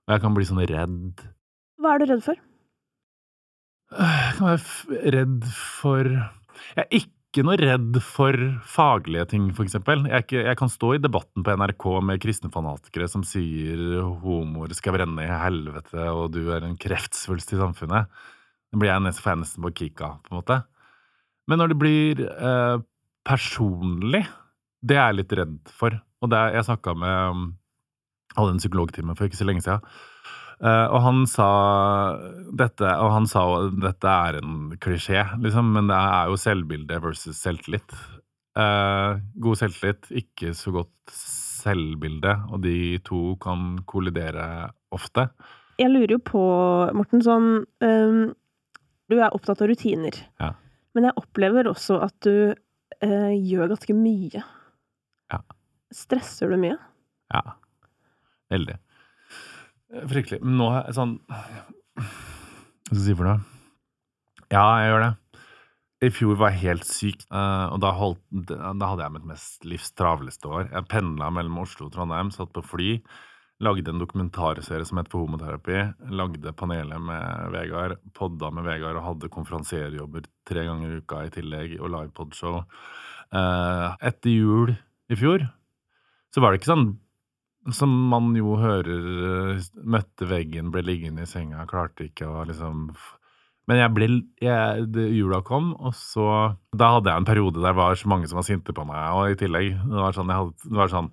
Og 0.07 0.15
jeg 0.17 0.25
kan 0.25 0.37
bli 0.37 0.49
sånn 0.49 0.63
redd. 0.71 1.27
Hva 1.83 1.95
er 1.95 2.03
du 2.03 2.09
redd 2.09 2.25
for? 2.25 2.41
Jeg 3.93 4.37
kan 4.39 4.49
være 4.49 5.11
redd 5.13 5.43
for 5.53 6.09
Jeg 6.09 6.87
er 6.87 6.89
ikke 7.03 7.45
noe 7.45 7.57
redd 7.61 7.99
for 8.05 8.37
faglige 8.69 9.27
ting, 9.33 9.51
for 9.57 9.69
eksempel. 9.69 10.07
Jeg, 10.09 10.25
ikke, 10.25 10.41
jeg 10.47 10.59
kan 10.61 10.73
stå 10.73 10.95
i 10.97 11.01
debatten 11.01 11.45
på 11.45 11.55
NRK 11.61 11.87
med 12.09 12.21
kristne 12.25 12.53
fanatikere 12.53 13.09
som 13.09 13.25
sier 13.29 14.01
homoer 14.25 14.73
skal 14.77 14.97
brenne 14.97 15.25
i 15.25 15.41
helvete, 15.45 16.09
og 16.13 16.33
du 16.33 16.47
er 16.53 16.65
en 16.65 16.77
kreftsvulst 16.81 17.53
i 17.53 17.61
samfunnet. 17.61 18.09
Da 18.73 18.81
blir 18.81 18.93
jeg 18.93 19.05
nesten, 19.05 19.25
får 19.25 19.35
jeg 19.35 19.43
nesten 19.45 19.65
på 19.67 19.75
kika, 19.81 20.15
på 20.25 20.33
en 20.33 20.41
måte. 20.41 20.63
Men 21.53 21.61
når 21.61 21.75
det 21.75 21.81
blir 21.83 22.23
eh, 22.25 22.79
personlig, 23.29 24.23
det 24.81 24.97
er 24.97 25.11
jeg 25.11 25.19
litt 25.19 25.35
redd 25.37 25.59
for. 25.77 25.99
Og 26.25 26.33
er, 26.33 26.55
jeg 26.57 26.65
snakka 26.71 26.95
med 26.97 27.37
um, 27.37 27.51
Hadde 28.33 28.55
en 28.55 28.63
psykologtime 28.63 29.13
for 29.13 29.29
ikke 29.29 29.37
så 29.37 29.45
lenge 29.45 29.61
siden. 29.61 29.83
Eh, 30.63 30.87
og 30.95 31.03
han 31.05 31.25
sa 31.29 31.49
dette, 32.57 32.87
og 33.03 33.11
han 33.13 33.27
sa 33.29 33.43
at 33.59 33.75
dette 33.83 34.13
er 34.29 34.39
en 34.39 34.71
klisjé, 34.81 35.25
liksom, 35.43 35.69
men 35.75 35.91
det 35.91 35.99
er 35.99 36.31
jo 36.31 36.39
selvbilde 36.41 37.01
versus 37.05 37.41
selvtillit. 37.45 37.93
Eh, 38.57 39.21
god 39.45 39.61
selvtillit, 39.61 40.09
ikke 40.23 40.55
så 40.57 40.73
godt 40.79 41.13
selvbilde, 41.13 42.39
og 42.55 42.65
de 42.65 43.03
to 43.05 43.35
kan 43.43 43.83
kollidere 43.91 44.71
ofte. 44.97 45.29
Jeg 45.83 45.93
lurer 45.93 46.17
jo 46.17 46.23
på, 46.25 46.47
Morten, 46.97 47.21
sånn 47.25 47.53
um, 47.85 48.25
Du 49.13 49.19
er 49.19 49.35
opptatt 49.35 49.61
av 49.61 49.69
rutiner. 49.69 50.17
Ja. 50.41 50.55
Men 50.97 51.09
jeg 51.09 51.19
opplever 51.21 51.71
også 51.71 51.99
at 52.05 52.17
du 52.27 52.53
eh, 52.53 53.33
gjør 53.39 53.73
ganske 53.73 53.97
mye. 53.97 54.43
Ja. 55.33 55.41
Stresser 55.93 56.53
du 56.53 56.59
mye? 56.61 56.77
Ja. 57.33 57.57
Veldig. 58.53 58.77
Eh, 59.95 60.05
Fryktelig. 60.11 60.43
Men 60.45 60.59
nå 60.61 60.69
er 60.75 60.87
jeg 60.91 60.99
sånn 60.99 61.17
Hva 61.27 62.05
skal 62.05 62.99
jeg 62.99 63.07
si 63.07 63.17
for 63.17 63.29
noe? 63.31 63.41
Ja, 64.53 64.67
jeg 64.83 64.93
gjør 64.93 65.05
det. 65.07 65.13
I 66.03 66.09
fjor 66.11 66.39
var 66.41 66.51
jeg 66.51 66.65
helt 66.65 66.87
syk, 66.89 67.21
eh, 67.31 67.67
og 67.73 67.79
da, 67.81 67.93
holdt, 67.95 68.23
da 68.51 68.89
hadde 68.91 69.05
jeg 69.05 69.15
mitt 69.15 69.29
mest 69.31 69.65
livs 69.69 69.93
travleste 69.97 70.51
år. 70.51 70.67
Jeg 70.73 70.89
pendla 70.91 71.29
mellom 71.33 71.61
Oslo 71.63 71.87
og 71.87 71.95
Trondheim, 71.95 72.33
satt 72.35 72.51
på 72.53 72.65
fly, 72.67 72.97
lagde 73.63 73.93
en 73.93 74.01
dokumentarserie 74.01 74.87
som 74.89 74.99
het 74.99 75.11
For 75.13 75.27
homoterapi, 75.27 75.79
lagde 76.11 76.53
panelet 76.59 77.03
med 77.03 77.53
Vegard, 77.55 78.01
podda 78.17 78.51
med 78.55 78.67
Vegard 78.67 78.99
og 78.99 79.07
hadde 79.07 79.31
konferansierjobber 79.33 80.27
tre 80.49 80.67
ganger 80.67 80.91
i 80.97 81.01
uka 81.03 81.23
i 81.27 81.33
tillegg, 81.35 81.77
og 81.81 81.93
livepodshow. 81.95 82.63
Eh, 83.33 83.89
Etter 84.09 84.35
jul 84.35 84.75
i 85.13 85.19
fjor 85.19 85.47
så 86.33 86.41
var 86.41 86.53
det 86.53 86.63
ikke 86.63 86.73
sånn 86.73 86.91
som 87.73 87.93
man 88.11 88.33
jo 88.35 88.57
hører 88.59 89.09
eh, 89.55 89.67
Møtte 89.87 90.27
veggen, 90.27 90.73
ble 90.75 90.83
liggende 90.85 91.27
i 91.27 91.31
senga, 91.31 91.67
klarte 91.71 92.09
ikke 92.09 92.27
å 92.27 92.43
liksom 92.49 92.89
Men 93.71 93.79
jeg 93.79 93.93
ble 93.95 94.09
jeg, 94.43 94.89
Jula 95.15 95.43
kom, 95.47 95.71
og 95.79 95.95
så 95.95 96.27
Da 96.75 96.97
hadde 96.97 97.13
jeg 97.13 97.23
en 97.23 97.29
periode 97.29 97.61
der 97.63 97.71
det 97.71 97.79
var 97.79 97.95
så 98.01 98.11
mange 98.11 98.29
som 98.29 98.41
var 98.41 98.49
sinte 98.49 98.75
på 98.75 98.87
meg, 98.89 99.05
og 99.15 99.31
i 99.31 99.39
tillegg 99.39 99.77
Det 99.79 100.01
var 100.01 100.17
sånn, 100.17 100.33
jeg 100.33 100.43
hadde, 100.43 100.69
det 100.73 100.81
var 100.83 100.93
sånn 100.93 101.13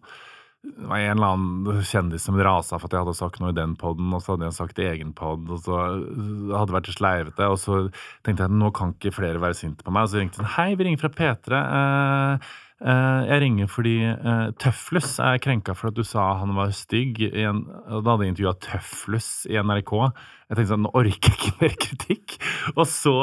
det 0.60 0.88
var 0.90 1.00
en 1.00 1.18
eller 1.18 1.34
annen 1.34 1.84
kjendis 1.88 2.26
som 2.28 2.40
rasa 2.44 2.76
for 2.76 2.90
at 2.90 2.96
jeg 2.96 3.06
hadde 3.06 3.16
sagt 3.16 3.40
noe 3.40 3.54
i 3.54 3.56
den 3.56 3.78
poden, 3.80 4.10
og 4.12 4.20
så 4.24 4.34
hadde 4.34 4.50
jeg 4.50 4.58
sagt 4.58 4.82
i 4.82 4.88
egen 4.90 5.14
pod, 5.16 5.46
og 5.48 5.62
så 5.64 5.78
det 6.04 6.58
hadde 6.58 6.76
vært 6.76 6.90
sleivete, 6.92 7.48
og 7.48 7.60
så 7.62 7.78
tenkte 8.28 8.44
jeg 8.44 8.60
nå 8.60 8.72
kan 8.76 8.92
ikke 8.92 9.16
flere 9.22 9.40
være 9.40 9.56
sinte 9.56 9.88
på 9.88 9.94
meg, 9.96 10.08
og 10.08 10.12
så 10.12 10.20
ringte 10.20 10.44
hun 10.44 10.52
hei, 10.58 10.74
vi 10.76 10.90
ringer 10.90 11.06
fra 11.06 11.14
P3. 11.16 11.62
Eh, 11.62 11.78
eh, 11.80 12.58
jeg 12.80 13.42
ringer 13.44 13.68
fordi 13.68 13.96
eh, 14.08 14.50
Tøflus 14.56 15.18
er 15.20 15.40
krenka 15.44 15.74
for 15.76 15.90
at 15.90 15.98
du 15.98 16.06
sa 16.08 16.30
han 16.40 16.54
var 16.56 16.72
stygg. 16.76 17.20
En, 17.28 17.66
da 17.68 18.00
hadde 18.06 18.24
jeg 18.24 18.34
intervjua 18.34 18.54
Tøflus 18.64 19.28
i 19.52 19.58
NRK. 19.60 19.92
Jeg 20.50 20.58
tenkte 20.58 20.70
sånn, 20.72 20.86
nå 20.88 20.94
orker 20.96 21.34
jeg 21.34 21.36
ikke 21.36 21.60
mer 21.60 21.76
kritikk. 21.84 22.38
Og 22.78 22.86
så 22.88 23.16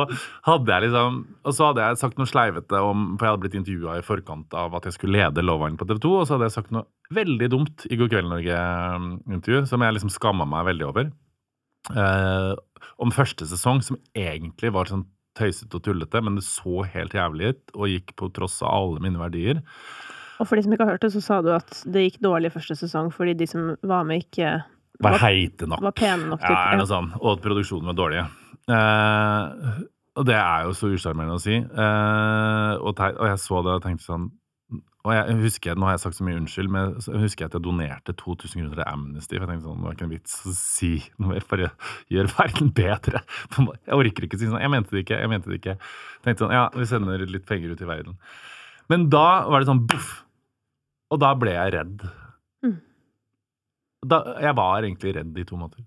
hadde 0.46 0.74
jeg 0.74 0.86
liksom 0.86 1.18
Og 1.46 1.56
så 1.56 1.70
hadde 1.70 1.86
jeg 1.86 2.00
sagt 2.00 2.20
noe 2.20 2.28
sleivete 2.30 2.78
om 2.82 3.02
For 3.16 3.26
jeg 3.26 3.34
hadde 3.34 3.42
blitt 3.44 3.56
intervjua 3.58 3.96
i 3.98 4.04
forkant 4.06 4.56
av 4.58 4.76
at 4.78 4.88
jeg 4.88 4.96
skulle 4.96 5.18
lede 5.18 5.44
Loveren 5.44 5.78
på 5.80 5.88
TV 5.88 6.00
2, 6.04 6.12
og 6.20 6.28
så 6.28 6.36
hadde 6.36 6.50
jeg 6.50 6.56
sagt 6.58 6.76
noe 6.76 7.16
veldig 7.16 7.48
dumt 7.52 7.86
i 7.88 7.98
God 7.98 8.12
kveld 8.12 8.28
Norge-intervju, 8.32 9.64
som 9.70 9.84
jeg 9.84 9.96
liksom 9.96 10.12
skamma 10.12 10.46
meg 10.50 10.68
veldig 10.72 10.88
over. 10.88 11.12
Eh, 11.94 12.54
om 12.98 13.12
første 13.14 13.46
sesong, 13.46 13.82
som 13.84 13.98
egentlig 14.16 14.72
var 14.74 14.90
sånn 14.90 15.06
tøysete 15.36 15.78
og 15.78 15.84
tullete, 15.86 16.22
men 16.24 16.38
det 16.40 16.44
så 16.46 16.82
helt 16.92 17.14
jævlig 17.16 17.52
ut, 17.54 17.74
og 17.76 17.90
gikk 17.92 18.14
på 18.18 18.30
tross 18.36 18.58
av 18.64 18.72
alle 18.74 19.02
mine 19.04 19.20
verdier. 19.20 19.60
Og 20.40 20.48
for 20.48 20.56
de 20.58 20.64
som 20.66 20.72
ikke 20.74 20.84
har 20.84 20.96
hørt 20.96 21.04
det, 21.06 21.12
så 21.14 21.22
sa 21.24 21.38
du 21.44 21.50
at 21.54 21.78
det 21.88 22.02
gikk 22.06 22.18
dårlig 22.24 22.50
første 22.52 22.76
sesong 22.76 23.08
fordi 23.14 23.32
de 23.40 23.46
som 23.48 23.70
var 23.88 24.04
med, 24.08 24.24
ikke 24.26 24.50
Var 25.04 25.18
heite 25.20 25.68
nok. 25.68 25.80
var 25.84 25.92
pene 25.96 26.28
nok. 26.32 26.40
Ja, 26.40 26.48
Typ. 26.48 26.72
er 26.72 26.80
noe 26.80 26.88
sånn. 26.90 27.08
Og 27.20 27.30
at 27.36 27.44
produksjonen 27.44 27.88
var 27.92 27.96
dårlig. 27.96 28.24
Eh, 28.72 29.80
og 30.16 30.24
det 30.28 30.36
er 30.40 30.64
jo 30.66 30.74
så 30.76 30.88
usjarmerende 30.92 31.36
å 31.36 31.42
si. 31.42 31.56
Eh, 31.56 32.72
og, 32.80 33.00
og 33.00 33.26
jeg 33.28 33.40
så 33.42 33.60
det 33.64 33.74
og 33.76 33.82
tenkte 33.84 34.06
sånn 34.08 34.30
Og 35.06 35.12
jeg 35.14 35.36
husker, 35.38 35.76
nå 35.78 35.86
har 35.86 35.94
jeg 35.94 36.02
sagt 36.02 36.16
så 36.18 36.24
mye 36.26 36.38
unnskyld, 36.40 36.68
men 36.72 36.96
jeg 36.98 37.20
husker 37.22 37.46
at 37.46 37.54
jeg 37.54 37.62
donerte 37.62 38.14
2000 38.18 38.58
kroner 38.58 38.72
til 38.74 38.88
Amnesty. 38.90 39.36
For 39.36 39.44
jeg 39.44 39.50
tenkte 39.52 39.68
sånn, 39.68 39.78
det 39.78 39.86
var 39.86 39.94
ikke 39.94 40.06
en 40.08 40.14
vits 40.16 40.34
å 40.42 40.54
si 40.58 40.90
noe 41.22 41.30
mer, 41.30 41.46
bare 41.46 41.68
gjør 42.10 42.30
verden 42.32 42.72
bedre. 42.74 43.22
Jeg 43.54 44.00
orker 44.00 44.26
ikke 44.26 44.40
si 44.40 44.50
sånn, 44.50 44.58
jeg 44.64 44.72
mente 44.74 44.96
det 44.96 45.04
ikke, 45.04 45.20
jeg 45.22 45.30
mente 45.30 45.52
det 45.52 45.60
ikke. 45.60 45.76
Tenkte 46.26 46.42
sånn, 46.42 46.56
ja, 46.58 46.64
vi 46.74 46.88
sender 46.90 47.22
litt 47.30 47.46
penger 47.46 47.76
ut 47.76 47.86
i 47.86 47.90
verden. 47.92 48.18
Men 48.90 49.06
da 49.14 49.26
var 49.46 49.62
det 49.62 49.70
sånn, 49.70 49.84
boff! 49.86 50.12
Og 51.14 51.22
da 51.22 51.30
ble 51.38 51.54
jeg 51.54 51.74
redd. 51.76 52.02
Mm. 52.66 52.78
Da, 54.10 54.22
jeg 54.42 54.58
var 54.58 54.82
egentlig 54.82 55.14
redd 55.20 55.38
i 55.38 55.46
to 55.46 55.58
måter. 55.60 55.86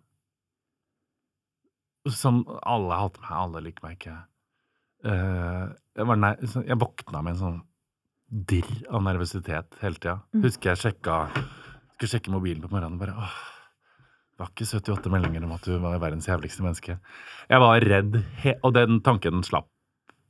Sånn, 2.08 2.46
alle 2.64 3.04
hater 3.04 3.26
meg, 3.26 3.36
alle 3.36 3.68
liker 3.68 3.84
meg 3.84 4.00
ikke. 4.00 4.16
Eh, 5.12 5.66
jeg, 6.00 6.08
var 6.08 6.24
nær, 6.24 6.40
jeg 6.40 6.80
våkna 6.80 7.20
med 7.24 7.36
en 7.36 7.44
sånn 7.44 7.60
dirr 8.30 8.70
av 8.90 9.04
nervøsitet 9.06 9.80
hele 9.82 9.98
tida. 9.98 10.20
Mm. 10.34 10.44
Husker 10.46 10.74
jeg 10.74 10.84
sjekka 10.84 11.22
Skulle 11.96 12.12
sjekke 12.14 12.32
mobilen 12.32 12.62
på 12.64 12.72
morgenen 12.72 12.96
og 12.96 13.02
bare 13.02 13.16
åh, 13.18 13.40
det 14.40 14.46
var 14.46 14.52
ikke 14.54 14.68
78 14.70 15.12
meldinger 15.12 15.44
om 15.44 15.56
at 15.58 15.66
du 15.68 15.74
var 15.84 15.98
verdens 16.00 16.30
jævligste 16.30 16.64
menneske. 16.64 16.94
Jeg 17.50 17.60
var 17.60 17.84
redd, 17.84 18.14
og 18.64 18.72
den 18.78 19.02
tanken 19.04 19.42
slapp 19.44 19.68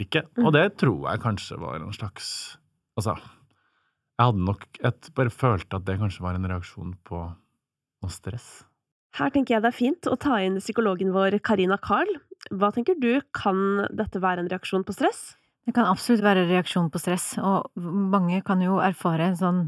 ikke. 0.01 0.23
Mm. 0.33 0.47
Og 0.47 0.55
det 0.55 0.63
tror 0.81 1.12
jeg 1.12 1.21
kanskje 1.21 1.59
var 1.62 1.77
en 1.77 1.93
slags 1.93 2.57
Altså, 2.97 3.13
jeg 4.17 4.25
hadde 4.25 4.43
nok 4.43 4.65
Jeg 4.81 5.13
bare 5.15 5.31
følte 5.31 5.77
at 5.77 5.85
det 5.88 5.99
kanskje 6.01 6.25
var 6.25 6.39
en 6.39 6.49
reaksjon 6.49 6.95
på 7.05 7.21
noe 8.01 8.15
stress. 8.15 8.63
Her 9.19 9.29
tenker 9.33 9.55
jeg 9.55 9.63
det 9.63 9.69
er 9.69 9.77
fint 9.77 10.09
å 10.09 10.17
ta 10.19 10.39
inn 10.41 10.57
psykologen 10.62 11.13
vår 11.13 11.38
Karina 11.45 11.77
Carl. 11.81 12.09
Hva 12.49 12.71
tenker 12.73 12.97
du, 12.97 13.19
kan 13.35 13.85
dette 13.93 14.21
være 14.23 14.41
en 14.45 14.49
reaksjon 14.51 14.85
på 14.88 14.95
stress? 14.95 15.35
Det 15.67 15.74
kan 15.76 15.86
absolutt 15.86 16.24
være 16.26 16.48
reaksjon 16.50 16.89
på 16.89 17.00
stress, 17.02 17.38
og 17.38 17.69
mange 17.78 18.41
kan 18.43 18.62
jo 18.62 18.80
erfare 18.82 19.28
en 19.30 19.36
sånn 19.38 19.60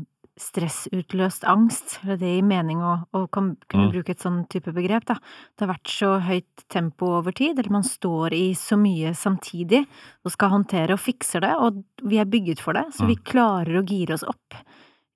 stressutløst 0.41 1.43
angst, 1.45 1.99
eller 2.01 2.17
det 2.17 2.29
gir 2.37 2.45
mening 2.47 2.79
å, 2.81 2.93
å 3.13 3.25
kan, 3.29 3.51
kunne 3.69 3.89
Mm. 3.89 3.91
bruke 3.93 4.09
et 4.15 4.19
sånn 4.23 4.39
type 4.49 4.71
begrep, 4.73 5.05
da. 5.05 5.15
Det 5.57 5.65
har 5.67 5.73
vært 5.75 5.91
så 5.91 6.09
høyt 6.23 6.63
tempo 6.69 7.05
over 7.19 7.31
tid, 7.31 7.59
eller 7.59 7.69
man 7.69 7.83
står 7.83 8.33
i 8.33 8.53
så 8.57 8.77
mye 8.79 9.11
samtidig 9.13 9.85
og 10.25 10.31
skal 10.31 10.49
håndtere 10.49 10.93
og 10.93 10.99
fikser 11.03 11.41
det, 11.41 11.51
og 11.59 11.83
vi 12.01 12.17
er 12.17 12.25
bygget 12.25 12.59
for 12.63 12.73
det, 12.73 12.87
så 12.93 13.05
vi 13.05 13.15
Mm. 13.15 13.23
klarer 13.23 13.81
å 13.81 13.85
gire 13.85 14.13
oss 14.13 14.23
opp, 14.23 14.55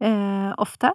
eh, 0.02 0.54
ofte. 0.60 0.92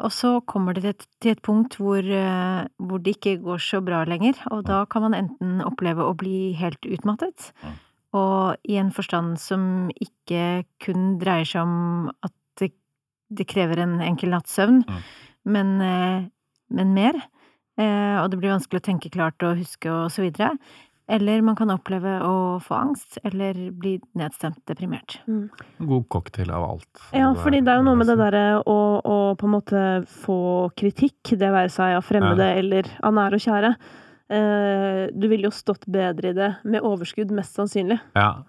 Og 0.00 0.10
så 0.10 0.40
kommer 0.46 0.72
det 0.74 0.82
til 0.82 0.90
et, 0.90 1.06
til 1.20 1.30
et 1.32 1.42
punkt 1.42 1.76
hvor, 1.76 1.98
eh, 2.02 2.66
hvor 2.80 2.98
det 3.02 3.20
ikke 3.20 3.42
går 3.44 3.58
så 3.60 3.84
bra 3.84 4.04
lenger, 4.04 4.34
og 4.50 4.64
da 4.64 4.84
kan 4.86 5.02
man 5.02 5.12
enten 5.14 5.60
oppleve 5.62 5.98
å 6.02 6.16
bli 6.16 6.54
helt 6.54 6.80
utmattet, 6.80 7.52
Mm. 7.62 7.76
Og 8.16 8.56
i 8.68 8.76
en 8.80 8.90
forstand 8.90 9.36
som 9.38 9.88
ikke 10.00 10.64
kun 10.82 11.18
dreier 11.20 11.46
seg 11.46 11.62
om 11.62 12.10
at 12.26 12.32
det, 12.58 12.72
det 13.30 13.46
krever 13.46 13.78
en 13.84 13.98
enkel 14.02 14.30
natts 14.34 14.56
søvn, 14.58 14.82
Mm. 14.86 15.02
men, 15.44 15.80
eh, 15.80 16.28
men 16.70 16.94
mer. 16.94 17.14
Eh, 17.78 18.16
og 18.20 18.30
det 18.30 18.38
blir 18.40 18.50
vanskelig 18.52 18.80
å 18.82 18.88
tenke 18.90 19.10
klart 19.10 19.40
og 19.46 19.56
huske 19.58 19.88
og 19.90 20.10
så 20.10 20.22
videre. 20.26 20.56
Eller 21.10 21.40
man 21.42 21.56
kan 21.58 21.70
oppleve 21.74 22.20
å 22.22 22.60
få 22.62 22.76
angst, 22.76 23.18
eller 23.24 23.56
bli 23.74 23.96
nedstemt 24.14 24.60
deprimert. 24.70 25.16
En 25.26 25.48
god 25.88 26.04
cocktail 26.08 26.50
av 26.54 26.62
alt. 26.68 27.00
Ja, 27.12 27.32
fordi 27.34 27.58
det 27.64 27.72
er 27.72 27.80
jo 27.80 27.86
noe 27.88 27.96
med 27.98 28.06
det 28.06 28.14
derre 28.20 28.62
å, 28.62 28.76
å 29.02 29.16
på 29.34 29.48
en 29.48 29.54
måte 29.56 30.06
få 30.06 30.70
kritikk, 30.78 31.32
det 31.36 31.50
være 31.50 31.68
seg 31.74 31.96
av 31.96 32.04
fremmede 32.06 32.46
eller 32.62 32.86
av 33.02 33.12
nære 33.16 33.34
og 33.40 33.42
kjære. 33.42 33.72
Eh, 34.30 35.08
du 35.10 35.26
ville 35.30 35.48
jo 35.48 35.54
stått 35.54 35.88
bedre 35.90 36.30
i 36.30 36.36
det 36.36 36.50
med 36.64 36.84
overskudd, 36.86 37.32
mest 37.34 37.56
sannsynlig. 37.58 37.98
Ja. 38.14 38.44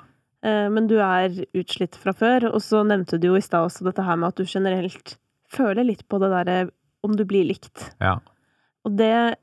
Eh, 0.45 0.67
men 0.73 0.87
du 0.89 0.97
er 1.01 1.33
utslitt 1.57 1.97
fra 1.97 2.13
før, 2.17 2.51
og 2.51 2.61
så 2.61 2.83
nevnte 2.85 3.17
du 3.21 3.31
jo 3.31 3.39
i 3.39 3.45
stad 3.45 3.65
også 3.65 3.87
dette 3.87 4.05
her 4.05 4.19
med 4.21 4.29
at 4.29 4.41
du 4.41 4.45
generelt 4.45 5.15
føler 5.51 5.87
litt 5.87 6.05
på 6.09 6.19
det 6.21 6.29
derre 6.33 6.59
om 7.05 7.15
du 7.17 7.25
blir 7.25 7.47
likt. 7.49 7.91
ja. 8.01 8.19
Og 8.81 8.95
det 8.97 9.37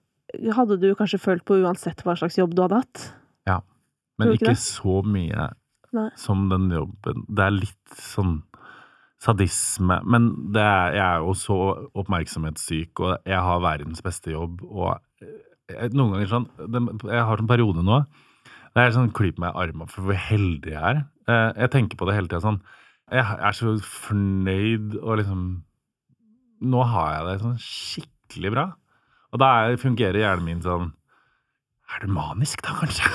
hadde 0.52 0.76
du 0.82 0.88
kanskje 0.98 1.20
følt 1.22 1.44
på 1.46 1.60
uansett 1.62 2.02
hva 2.02 2.16
slags 2.18 2.36
jobb 2.36 2.56
du 2.56 2.64
hadde 2.64 2.80
hatt. 2.82 3.02
Ja, 3.46 3.60
Men 4.18 4.32
ikke 4.34 4.50
ikke 4.50 4.60
så 4.60 4.96
mye 5.06 5.46
Nei. 5.94 6.08
som 6.18 6.48
den 6.50 6.66
jobben. 6.74 7.22
Det 7.30 7.44
er 7.44 7.54
litt 7.54 7.94
sånn 7.94 8.40
sadisme. 9.22 10.00
Men 10.04 10.52
det 10.54 10.62
er, 10.62 10.96
jeg 10.98 11.04
er 11.06 11.22
jo 11.22 11.34
så 11.38 11.58
oppmerksomhetssyk, 12.02 13.00
og 13.00 13.30
jeg 13.30 13.40
har 13.46 13.62
verdens 13.62 14.02
beste 14.04 14.34
jobb, 14.34 14.60
og 14.66 14.90
eh, 14.96 15.04
noen 15.68 16.14
ganger 16.14 16.30
sånn 16.30 16.46
Jeg 16.56 17.24
har 17.28 17.40
sånn 17.40 17.50
periode 17.50 17.84
nå 17.84 18.02
der 18.76 18.84
jeg 18.86 18.94
sånn 18.94 19.12
klyper 19.16 19.42
meg 19.42 19.54
i 19.56 19.60
armen 19.64 19.88
for 19.90 20.06
hvor 20.06 20.18
heldig 20.28 20.70
jeg 20.70 20.78
er. 20.78 20.98
Eh, 21.26 21.48
Jeg 21.64 21.70
tenker 21.72 21.98
på 21.98 22.06
det 22.06 22.14
hele 22.14 22.28
tida 22.28 22.42
sånn 22.44 22.60
Jeg 23.10 23.24
er 23.24 23.56
så 23.56 23.74
fornøyd 23.82 24.98
og 25.00 25.18
liksom 25.20 25.42
Nå 26.68 26.84
har 26.90 27.12
jeg 27.14 27.26
det 27.28 27.34
sånn 27.42 27.58
skikkelig 27.62 28.50
bra. 28.50 28.64
Og 29.32 29.38
da 29.38 29.48
er, 29.68 29.76
fungerer 29.78 30.18
hjernen 30.20 30.46
min 30.46 30.62
sånn 30.64 30.88
Er 31.88 32.04
du 32.04 32.12
manisk, 32.12 32.62
da, 32.62 32.76
kanskje? 32.80 33.08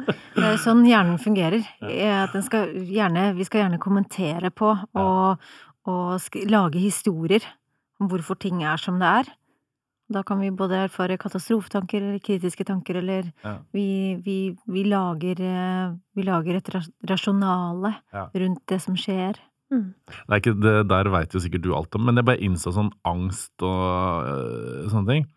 Det 0.00 0.46
er 0.46 0.56
sånn 0.62 0.86
hjernen 0.88 1.18
fungerer. 1.20 1.60
den 2.32 2.42
skal 2.46 2.70
gjerne, 2.88 3.34
vi 3.36 3.44
skal 3.44 3.60
gjerne 3.66 3.78
kommentere 3.82 4.48
på 4.50 4.70
og, 4.96 5.42
og 5.84 6.38
lage 6.48 6.80
historier 6.80 7.44
om 8.00 8.08
hvorfor 8.08 8.38
ting 8.40 8.62
er 8.64 8.80
som 8.80 8.96
det 9.02 9.10
er. 9.20 9.28
Da 10.10 10.22
kan 10.26 10.40
vi 10.42 10.50
både 10.50 10.74
erfare 10.88 11.16
katastrofetanker 11.22 12.02
eller 12.02 12.18
kritiske 12.18 12.64
tanker, 12.66 12.96
eller 12.98 13.28
Ja. 13.44 13.58
vi, 13.72 14.16
vi, 14.24 14.56
vi, 14.66 14.82
lager, 14.84 15.40
eh, 15.40 15.92
vi 16.16 16.22
lager 16.26 16.56
et 16.58 16.70
rasjonale 17.08 17.94
Ja. 18.12 18.28
rundt 18.34 18.64
det 18.66 18.80
som 18.82 18.96
skjer. 18.96 19.38
Mm. 19.70 19.94
Det 20.08 20.34
er 20.34 20.40
ikke, 20.40 20.60
det 20.60 20.88
der 20.90 21.10
veit 21.14 21.32
jo 21.32 21.38
sikkert 21.38 21.62
du 21.62 21.74
alt 21.76 21.94
om, 21.94 22.02
men 22.04 22.16
jeg 22.16 22.24
bare 22.26 22.42
innså 22.42 22.72
sånn 22.74 22.90
angst 23.06 23.62
og 23.62 24.26
øh, 24.26 24.88
sånne 24.90 25.06
ting. 25.12 25.28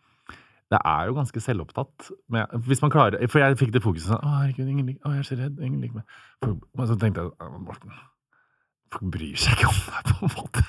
Det 0.74 0.80
er 0.90 1.06
jo 1.06 1.14
ganske 1.14 1.38
selvopptatt. 1.44 2.08
Men 2.34 2.48
jeg, 2.48 2.62
hvis 2.66 2.82
man 2.82 2.90
klarer 2.90 3.28
For 3.30 3.40
jeg 3.44 3.60
fikk 3.60 3.74
det 3.76 3.84
fokuset 3.84 4.10
sånn 4.10 4.24
Å, 4.26 4.32
herregud, 4.42 4.68
ingen 4.72 4.88
liker 4.90 5.06
Å, 5.06 5.12
jeg 5.14 5.20
er 5.20 5.28
så 5.28 5.38
redd. 5.38 5.60
Ingen 5.62 5.82
liker 5.84 6.00
meg. 6.02 6.64
Men 6.74 6.88
så 6.90 6.98
tenkte 6.98 7.22
jeg 7.22 7.30
«Ja, 7.38 7.50
Morten, 7.62 7.92
bryr 9.02 9.38
seg 9.40 9.56
ikke 9.58 9.70
om 9.72 9.80
deg, 9.88 10.10
på 10.10 10.28
en 10.28 10.34
måte. 10.38 10.64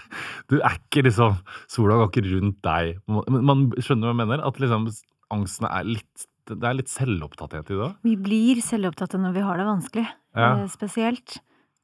Du 0.50 0.56
er 0.60 0.76
ikke 0.78 1.02
liksom 1.06 1.36
Sola 1.70 1.96
går 2.00 2.10
ikke 2.12 2.24
rundt 2.30 2.60
deg. 2.64 2.98
Men 3.08 3.44
Man 3.50 3.64
skjønner 3.78 4.08
hva 4.08 4.14
jeg 4.14 4.20
mener? 4.22 4.44
At 4.46 4.60
liksom 4.62 4.88
angsten 5.34 5.66
er 5.70 5.84
litt 5.88 6.26
Det 6.46 6.60
er 6.68 6.74
litt 6.76 6.90
selvopptatthet 6.92 7.70
i 7.72 7.78
det. 7.80 7.90
Vi 8.04 8.14
blir 8.20 8.60
selvopptatte 8.60 9.16
når 9.20 9.32
vi 9.32 9.40
har 9.46 9.56
det 9.56 9.64
vanskelig, 9.68 10.06
Ja. 10.36 10.50
eh, 10.62 10.66
spesielt. 10.68 11.38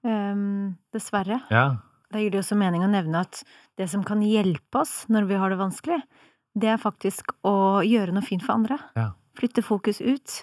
Um, 0.04 0.76
dessverre. 0.92 1.40
Ja. 1.50 1.76
Da 2.12 2.18
gir 2.20 2.30
det 2.32 2.40
også 2.42 2.56
mening 2.56 2.82
å 2.84 2.90
nevne 2.90 3.20
at 3.24 3.42
det 3.78 3.88
som 3.92 4.02
kan 4.04 4.20
hjelpe 4.20 4.80
oss 4.80 5.06
når 5.08 5.26
vi 5.28 5.34
har 5.40 5.50
det 5.52 5.58
vanskelig, 5.60 6.00
det 6.58 6.68
er 6.72 6.76
faktisk 6.80 7.32
å 7.46 7.80
gjøre 7.86 8.12
noe 8.12 8.24
fint 8.26 8.42
for 8.44 8.54
andre. 8.58 8.78
Ja. 8.96 9.10
Flytte 9.38 9.62
fokus 9.64 10.00
ut. 10.00 10.42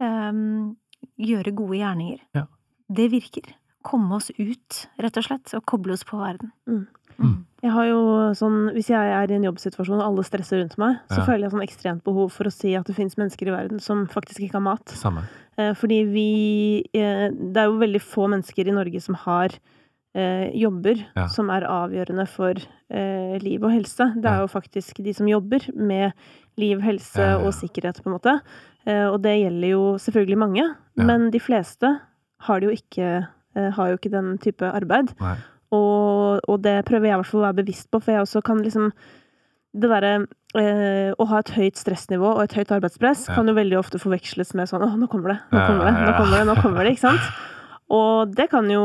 Um, 0.00 0.76
gjøre 1.18 1.52
gode 1.56 1.76
gjerninger. 1.80 2.20
Ja. 2.36 2.46
Det 2.88 3.10
virker. 3.12 3.52
Komme 3.88 4.18
oss 4.18 4.30
ut, 4.36 4.78
rett 5.00 5.16
og 5.16 5.24
slett, 5.24 5.52
og 5.56 5.64
koble 5.70 5.94
oss 5.96 6.04
på 6.04 6.18
verden. 6.20 6.50
Mm. 6.68 6.86
Mm. 7.18 7.36
Jeg 7.64 7.72
har 7.74 7.86
jo 7.88 8.00
sånn, 8.38 8.58
Hvis 8.76 8.90
jeg 8.92 9.10
er 9.10 9.30
i 9.32 9.34
en 9.34 9.42
jobbsituasjon 9.48 9.98
og 9.98 10.04
alle 10.06 10.22
stresser 10.28 10.60
rundt 10.60 10.76
meg, 10.78 10.98
så 11.10 11.18
Ja. 11.18 11.24
føler 11.26 11.48
jeg 11.48 11.50
sånn 11.56 11.66
ekstremt 11.66 12.04
behov 12.04 12.30
for 12.30 12.44
å 12.44 12.52
si 12.52 12.74
at 12.76 12.86
det 12.86 12.94
finnes 12.94 13.16
mennesker 13.18 13.48
i 13.48 13.56
verden 13.56 13.80
som 13.80 14.06
faktisk 14.06 14.38
ikke 14.44 14.52
har 14.60 14.66
mat. 14.68 14.84
Samme. 14.94 15.24
Eh, 15.58 15.72
Fordi 15.74 16.04
vi 16.12 16.84
eh, 16.94 17.30
Det 17.30 17.56
er 17.56 17.66
jo 17.66 17.78
veldig 17.80 18.00
få 18.00 18.28
mennesker 18.30 18.68
i 18.68 18.76
Norge 18.76 19.00
som 19.02 19.14
har 19.16 19.48
eh, 20.14 20.50
jobber 20.54 21.04
Ja. 21.16 21.26
som 21.28 21.50
er 21.50 21.62
avgjørende 21.62 22.28
for 22.28 22.54
eh, 22.90 23.38
liv 23.40 23.62
og 23.64 23.70
helse. 23.72 24.14
Det 24.14 24.24
er 24.24 24.38
Ja. 24.38 24.46
jo 24.46 24.46
faktisk 24.48 25.02
de 25.02 25.12
som 25.12 25.26
jobber 25.26 25.60
med 25.76 26.12
liv, 26.56 26.80
helse 26.80 27.16
Ja, 27.18 27.24
ja, 27.34 27.38
ja. 27.40 27.46
og 27.46 27.52
sikkerhet, 27.54 28.02
på 28.02 28.06
en 28.06 28.18
måte. 28.18 28.40
Eh, 28.86 29.06
og 29.10 29.22
det 29.22 29.36
gjelder 29.42 29.68
jo 29.70 29.94
selvfølgelig 29.98 30.38
mange, 30.38 30.62
Ja. 30.96 31.04
men 31.04 31.30
de 31.30 31.38
fleste 31.40 32.00
har, 32.40 32.60
det 32.60 32.68
jo 32.70 32.76
ikke, 32.76 33.28
har 33.76 33.90
jo 33.92 33.96
ikke 33.98 34.10
den 34.14 34.34
type 34.42 34.64
arbeid. 34.68 35.14
Og, 35.74 36.40
og 36.48 36.62
det 36.64 36.78
prøver 36.88 37.10
jeg 37.10 37.16
i 37.16 37.20
hvert 37.20 37.28
fall 37.28 37.42
å 37.42 37.46
være 37.50 37.58
bevisst 37.60 37.90
på, 37.92 38.00
for 38.00 38.14
jeg 38.14 38.24
også 38.24 38.40
kan 38.46 38.62
liksom 38.64 38.86
Det 39.78 39.88
derre 39.90 40.12
eh, 40.56 41.10
å 41.12 41.24
ha 41.28 41.40
et 41.42 41.50
høyt 41.52 41.76
stressnivå 41.76 42.30
og 42.38 42.40
et 42.46 42.54
høyt 42.56 42.70
arbeidspress 42.72 43.26
Ja. 43.28 43.34
kan 43.36 43.50
jo 43.50 43.52
veldig 43.58 43.76
ofte 43.78 44.00
forveksles 44.00 44.54
med 44.56 44.70
sånn 44.70 44.86
Å, 44.86 44.94
nå 44.96 45.06
kommer 45.12 45.34
det, 45.34 45.38
nå 45.52 45.60
kommer 45.66 45.84
det, 45.90 45.92
nå 46.06 46.14
kommer 46.16 46.38
det, 46.38 46.46
nå 46.48 46.54
kommer 46.62 46.84
det, 46.88 46.94
ikke 46.96 47.04
sant? 47.10 47.26
Og 47.98 48.32
det 48.36 48.46
kan 48.52 48.66
jo, 48.72 48.80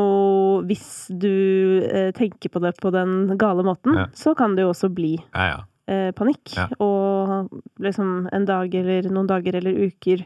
hvis 0.67 1.07
du 1.23 1.83
eh, 1.88 2.12
tenker 2.15 2.51
på 2.51 2.59
det 2.63 2.73
på 2.83 2.91
den 2.95 3.38
gale 3.39 3.63
måten, 3.67 3.95
Ja. 3.99 4.05
så 4.15 4.31
kan 4.36 4.55
det 4.55 4.63
jo 4.63 4.73
også 4.73 4.91
bli 4.95 5.13
Ja, 5.33 5.47
ja. 5.53 5.57
eh, 5.91 6.12
panikk. 6.15 6.53
Og 6.83 7.49
liksom 7.83 8.27
en 8.31 8.45
dag 8.47 8.75
eller 8.75 9.07
noen 9.12 9.27
dager 9.27 9.55
eller 9.59 9.75
uker 9.88 10.23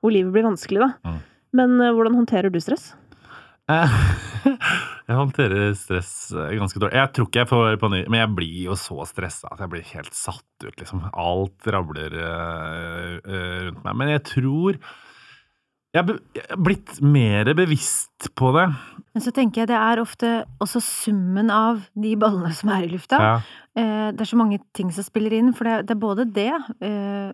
hvor 0.00 0.12
livet 0.12 0.32
blir 0.32 0.44
vanskelig, 0.48 0.80
da. 0.84 0.90
Mm. 1.08 1.20
Men 1.60 1.80
eh, 1.80 1.92
hvordan 1.96 2.16
håndterer 2.20 2.52
du 2.52 2.60
stress? 2.60 2.90
Jeg 5.08 5.16
håndterer 5.16 5.72
stress 5.76 6.12
eh, 6.36 6.54
ganske 6.58 6.80
dårlig. 6.80 6.96
Jeg 6.98 7.12
tror 7.16 7.28
ikke 7.28 7.42
jeg 7.42 7.48
får 7.48 7.80
panikk, 7.80 8.08
men 8.12 8.22
jeg 8.22 8.32
blir 8.36 8.62
jo 8.68 8.76
så 8.76 9.04
stressa 9.08 9.48
at 9.54 9.62
jeg 9.64 9.72
blir 9.72 9.90
helt 9.94 10.16
satt 10.16 10.66
ut, 10.66 10.74
liksom. 10.76 11.04
Alt 11.16 11.68
rabler 11.72 12.16
eh, 12.16 13.12
eh, 13.16 13.60
rundt 13.68 13.84
meg. 13.86 14.00
Men 14.02 14.12
jeg 14.16 14.24
tror 14.28 14.80
jeg 15.96 16.04
er 16.04 16.58
blitt 16.60 16.98
mer 17.00 17.48
bevisst 17.56 18.28
på 18.36 18.50
det. 18.52 18.66
Men 19.16 19.24
så 19.24 19.32
tenker 19.32 19.62
jeg 19.62 19.70
det 19.70 19.78
er 19.80 20.02
ofte 20.02 20.32
også 20.60 20.82
summen 20.84 21.48
av 21.48 21.80
de 21.96 22.12
ballene 22.20 22.52
som 22.54 22.68
er 22.74 22.84
i 22.84 22.90
lufta. 22.92 23.18
Ja. 23.24 23.38
Det 23.78 24.20
er 24.20 24.28
så 24.28 24.36
mange 24.36 24.58
ting 24.76 24.90
som 24.92 25.06
spiller 25.06 25.32
inn, 25.38 25.48
for 25.56 25.64
det, 25.64 25.94
er 25.94 25.98
både 25.98 26.26
det, 26.34 26.50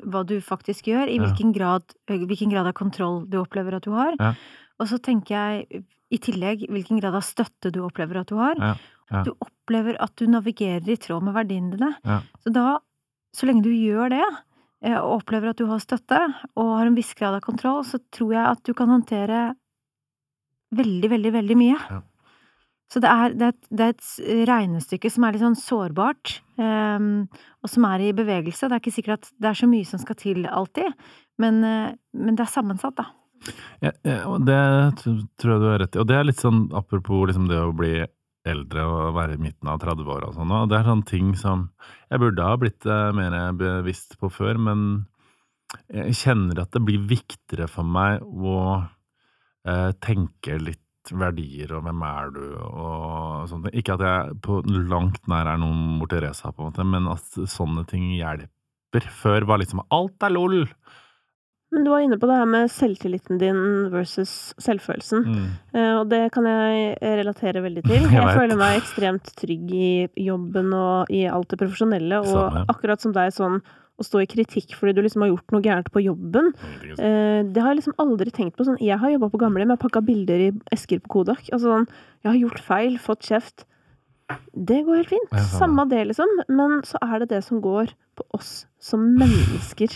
hva 0.06 0.22
du 0.28 0.36
faktisk 0.44 0.86
gjør, 0.92 1.10
i 1.10 1.18
hvilken 1.18 1.50
grad, 1.56 1.96
hvilken 2.06 2.52
grad 2.52 2.68
av 2.70 2.76
kontroll 2.78 3.24
du 3.26 3.40
opplever 3.40 3.80
at 3.80 3.88
du 3.88 3.94
har, 3.96 4.14
Ja. 4.20 4.36
Og 4.80 4.90
så 4.90 4.98
tenker 5.02 5.34
jeg 5.34 5.84
i 6.14 6.20
tillegg 6.22 6.66
hvilken 6.70 7.00
grad 7.02 7.16
av 7.16 7.24
støtte 7.26 7.72
du 7.74 7.80
opplever 7.84 8.20
at 8.20 8.30
du 8.30 8.38
har. 8.38 8.58
Ja, 8.58 8.74
ja. 9.12 9.22
Du 9.26 9.34
opplever 9.36 9.98
at 10.02 10.14
du 10.20 10.26
navigerer 10.30 10.88
i 10.90 10.98
tråd 11.00 11.26
med 11.26 11.36
verdiene 11.36 11.74
dine. 11.74 11.92
Ja. 12.06 12.20
Så 12.44 12.52
da, 12.54 12.78
så 13.36 13.48
lenge 13.48 13.66
du 13.66 13.72
gjør 13.74 14.12
det, 14.14 14.24
eh, 14.84 14.96
og 14.96 15.20
opplever 15.20 15.52
at 15.52 15.60
du 15.60 15.68
har 15.70 15.82
støtte, 15.82 16.20
og 16.54 16.72
har 16.78 16.88
en 16.88 16.96
viss 16.98 17.12
grad 17.18 17.36
av 17.38 17.44
kontroll, 17.44 17.84
så 17.86 18.00
tror 18.14 18.34
jeg 18.36 18.48
at 18.48 18.64
du 18.64 18.74
kan 18.76 18.92
håndtere 18.92 19.46
veldig, 20.74 21.10
veldig, 21.12 21.32
veldig 21.38 21.58
mye. 21.60 21.78
Ja. 21.78 22.02
Så 22.92 23.00
det 23.02 23.10
er, 23.10 23.32
det, 23.34 23.46
er 23.46 23.54
et, 23.54 23.68
det 23.74 23.84
er 23.84 23.92
et 23.94 24.48
regnestykke 24.50 25.10
som 25.10 25.24
er 25.24 25.34
litt 25.34 25.42
sånn 25.42 25.56
sårbart, 25.58 26.36
um, 26.60 27.24
og 27.64 27.70
som 27.72 27.86
er 27.88 28.04
i 28.04 28.12
bevegelse. 28.14 28.68
Det 28.68 28.76
er 28.76 28.82
ikke 28.82 28.94
sikkert 28.94 29.24
at 29.24 29.30
det 29.40 29.50
er 29.50 29.58
så 29.58 29.68
mye 29.70 29.88
som 29.88 30.02
skal 30.02 30.18
til 30.20 30.44
alltid, 30.46 30.92
men, 31.42 31.62
eh, 31.66 31.94
men 32.14 32.36
det 32.38 32.44
er 32.44 32.52
sammensatt, 32.52 32.94
da. 33.00 33.08
Ja, 33.84 33.92
det 34.40 34.58
tror 35.02 35.52
jeg 35.52 35.62
du 35.62 35.66
har 35.68 35.80
rett 35.82 35.96
i. 35.96 36.00
Og 36.02 36.08
det 36.08 36.18
er 36.18 36.28
litt 36.28 36.42
sånn 36.42 36.66
apropos 36.76 37.26
liksom 37.28 37.48
det 37.50 37.60
å 37.60 37.74
bli 37.76 37.96
eldre 38.48 38.84
og 38.84 39.16
være 39.16 39.36
i 39.36 39.40
midten 39.40 39.70
av 39.72 39.80
30-åra 39.82 40.28
og 40.28 40.36
sånn. 40.36 40.52
Og 40.52 40.70
det 40.70 40.78
er 40.78 40.88
sånne 40.88 41.08
ting 41.08 41.32
som 41.40 41.68
jeg 42.12 42.22
burde 42.22 42.46
ha 42.46 42.56
blitt 42.60 42.88
eh, 42.88 43.10
mer 43.16 43.36
bevisst 43.56 44.18
på 44.20 44.30
før, 44.32 44.60
men 44.60 44.88
jeg 45.90 46.16
kjenner 46.20 46.62
at 46.62 46.74
det 46.74 46.84
blir 46.86 47.06
viktigere 47.10 47.66
for 47.70 47.88
meg 47.88 48.22
å 48.22 48.58
eh, 49.66 49.90
tenke 50.04 50.58
litt 50.60 50.80
verdier 51.12 51.74
og 51.76 51.84
hvem 51.84 52.02
er 52.08 52.30
du 52.32 52.44
og 52.56 53.48
sånne 53.50 53.68
ting. 53.68 53.80
Ikke 53.80 53.96
at 53.98 54.04
jeg 54.06 54.36
på 54.44 54.60
langt 54.92 55.24
nær 55.30 55.50
er 55.52 55.60
noen 55.60 55.98
mor 55.98 56.10
Teresa, 56.10 56.52
på 56.52 56.64
en 56.64 56.70
måte, 56.72 56.86
men 56.88 57.08
at 57.12 57.40
sånne 57.50 57.84
ting 57.90 58.12
hjelper. 58.16 59.08
Før 59.12 59.48
var 59.50 59.60
liksom 59.60 59.82
alt 59.92 60.24
er 60.24 60.32
lol. 60.32 60.62
Men 61.74 61.84
du 61.84 61.90
var 61.90 62.04
inne 62.04 62.16
på 62.22 62.28
det 62.30 62.36
her 62.38 62.46
med 62.46 62.70
selvtilliten 62.70 63.38
din 63.42 63.62
versus 63.92 64.54
selvfølelsen. 64.62 65.24
Mm. 65.26 65.46
Uh, 65.74 65.94
Og 66.00 66.08
det 66.12 66.22
kan 66.34 66.46
jeg 66.46 66.98
relatere 67.02 67.62
veldig 67.64 67.82
til. 67.88 68.02
Jeg 68.06 68.12
Jeg 68.14 68.36
føler 68.38 68.56
meg 68.60 68.78
ekstremt 68.80 69.32
trygg 69.40 69.72
i 69.74 69.88
jobben 70.28 70.72
og 70.78 71.10
i 71.10 71.24
alt 71.26 71.48
det 71.50 71.58
profesjonelle, 71.64 72.20
og 72.22 72.30
Samme. 72.32 72.64
akkurat 72.70 73.00
som 73.02 73.12
deg, 73.16 73.32
sånn 73.34 73.60
å 73.94 74.02
stå 74.02 74.24
i 74.24 74.26
kritikk 74.26 74.72
fordi 74.74 74.90
du 74.96 75.02
liksom 75.04 75.22
har 75.22 75.28
gjort 75.30 75.52
noe 75.54 75.62
gærent 75.62 75.90
på 75.94 76.00
jobben. 76.02 76.48
Eh, 76.98 77.42
Det 77.46 77.62
har 77.62 77.70
jeg 77.74 77.78
liksom 77.82 77.94
aldri 78.02 78.32
tenkt 78.34 78.56
på 78.58 78.64
sånn. 78.66 78.78
Jeg 78.82 78.98
har 78.98 79.12
jobba 79.12 79.28
på 79.30 79.38
gamlehjem, 79.38 79.70
jeg 79.70 79.78
har 79.78 79.84
pakka 79.88 80.02
bilder 80.02 80.40
i 80.48 80.52
esker 80.74 80.98
på 81.04 81.12
Kodak. 81.14 81.44
Altså 81.52 81.70
sånn, 81.70 81.86
jeg 82.24 82.30
har 82.32 82.40
gjort 82.40 82.58
feil, 82.66 82.98
fått 82.98 83.22
kjeft. 83.28 83.64
Det 84.56 84.80
går 84.86 84.96
helt 85.02 85.12
fint. 85.12 85.30
Samme 85.60 85.84
det, 85.88 86.06
liksom. 86.10 86.26
Men 86.48 86.80
så 86.82 86.98
er 87.06 87.20
det 87.22 87.28
det 87.36 87.44
som 87.44 87.60
går 87.62 87.92
på 88.18 88.24
oss 88.34 88.66
som 88.82 89.04
mennesker. 89.20 89.94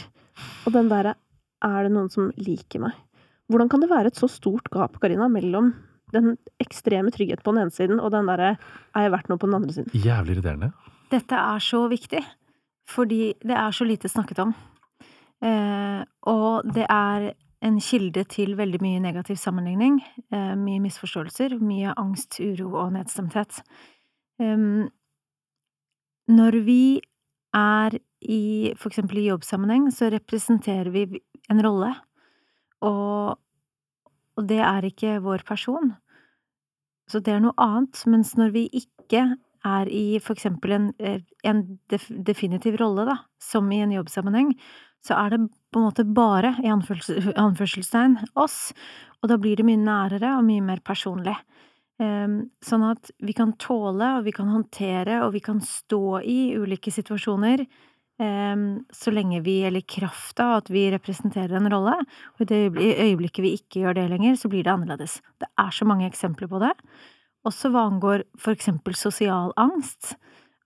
Og 0.67 0.73
den 0.77 0.89
derre 0.93 1.17
Er 1.65 1.87
det 1.87 1.93
noen 1.95 2.11
som 2.13 2.31
liker 2.39 2.83
meg? 2.83 2.97
Hvordan 3.49 3.71
kan 3.73 3.83
det 3.83 3.91
være 3.91 4.13
et 4.13 4.19
så 4.21 4.29
stort 4.31 4.69
gap, 4.71 4.99
Karina, 5.01 5.29
mellom 5.33 5.73
den 6.13 6.37
ekstreme 6.63 7.13
tryggheten 7.13 7.45
på 7.45 7.53
den 7.53 7.67
ene 7.67 7.75
siden 7.75 8.01
og 8.01 8.13
den 8.15 8.29
derre 8.31 8.55
Er 8.97 9.05
jeg 9.05 9.13
verdt 9.13 9.29
noe 9.29 9.41
på 9.41 9.49
den 9.49 9.59
andre 9.59 9.75
siden? 9.77 9.93
Jævlig 9.93 10.37
irriterende. 10.37 10.73
Dette 11.13 11.41
er 11.41 11.65
så 11.65 11.83
viktig, 11.89 12.23
fordi 12.89 13.35
det 13.45 13.57
er 13.57 13.73
så 13.73 13.87
lite 13.89 14.09
snakket 14.09 14.43
om. 14.45 14.55
Eh, 15.45 16.03
og 16.29 16.69
det 16.75 16.85
er 16.89 17.31
en 17.65 17.79
kilde 17.83 18.25
til 18.31 18.55
veldig 18.59 18.81
mye 18.83 19.01
negativ 19.03 19.39
sammenligning, 19.41 20.01
eh, 20.33 20.55
mye 20.55 20.83
misforståelser, 20.85 21.59
mye 21.61 21.95
angst, 21.97 22.41
uro 22.41 22.75
og 22.85 22.93
nedstemthet. 22.93 23.63
Em, 24.41 24.89
når 26.29 26.61
vi 26.65 27.01
er 27.55 27.99
i 28.23 28.75
for 28.77 28.91
eksempel 28.91 29.19
i 29.19 29.29
jobbsammenheng, 29.29 29.91
så 29.95 30.11
representerer 30.13 30.91
vi 30.91 31.21
en 31.49 31.63
rolle, 31.65 31.93
og, 32.85 33.39
og 34.39 34.49
det 34.49 34.61
er 34.63 34.87
ikke 34.89 35.19
vår 35.25 35.45
person. 35.49 35.95
Så 37.09 37.23
det 37.25 37.35
er 37.35 37.45
noe 37.45 37.57
annet, 37.61 38.03
mens 38.11 38.35
når 38.39 38.53
vi 38.55 38.67
ikke 38.83 39.25
er 39.67 39.89
i 39.91 40.21
for 40.23 40.37
eksempel 40.37 40.75
en, 40.77 40.91
en 41.43 41.63
definitiv 41.89 42.77
rolle, 42.81 43.09
da, 43.09 43.17
som 43.43 43.71
i 43.73 43.81
en 43.83 43.95
jobbsammenheng, 43.97 44.53
så 45.05 45.17
er 45.19 45.35
det 45.35 45.41
på 45.73 45.81
en 45.81 45.89
måte 45.89 46.05
bare, 46.05 46.55
i 46.63 46.71
anførsel, 46.71 47.33
anførselstegn, 47.47 48.19
oss, 48.39 48.73
og 49.23 49.33
da 49.33 49.39
blir 49.41 49.59
det 49.59 49.67
mye 49.67 49.81
nærere 49.81 50.37
og 50.37 50.47
mye 50.47 50.65
mer 50.65 50.83
personlig. 50.87 51.35
Sånn 51.99 52.85
at 52.87 53.11
vi 53.27 53.35
kan 53.35 53.57
tåle, 53.59 54.13
og 54.19 54.27
vi 54.29 54.35
kan 54.37 54.51
håndtere, 54.53 55.23
og 55.25 55.33
vi 55.35 55.43
kan 55.43 55.59
stå 55.65 56.21
i 56.23 56.39
ulike 56.59 56.93
situasjoner, 56.95 57.65
så 58.19 59.13
lenge 59.15 59.41
vi, 59.47 59.61
eller 59.69 59.85
krafta, 59.87 60.57
at 60.59 60.71
vi 60.75 60.89
representerer 60.91 61.55
en 61.59 61.71
rolle, 61.71 61.95
og 62.35 62.51
i 62.51 62.89
øyeblikket 63.05 63.45
vi 63.45 63.53
ikke 63.59 63.85
gjør 63.85 63.99
det 64.01 64.09
lenger, 64.11 64.35
så 64.41 64.51
blir 64.51 64.65
det 64.67 64.73
annerledes. 64.73 65.21
Det 65.39 65.47
er 65.59 65.71
så 65.75 65.87
mange 65.87 66.09
eksempler 66.09 66.51
på 66.51 66.59
det. 66.63 66.73
Også 67.47 67.71
hva 67.71 67.87
angår 67.87 68.25
for 68.41 68.57
eksempel 68.57 68.97
sosial 68.99 69.55
angst, 69.61 70.17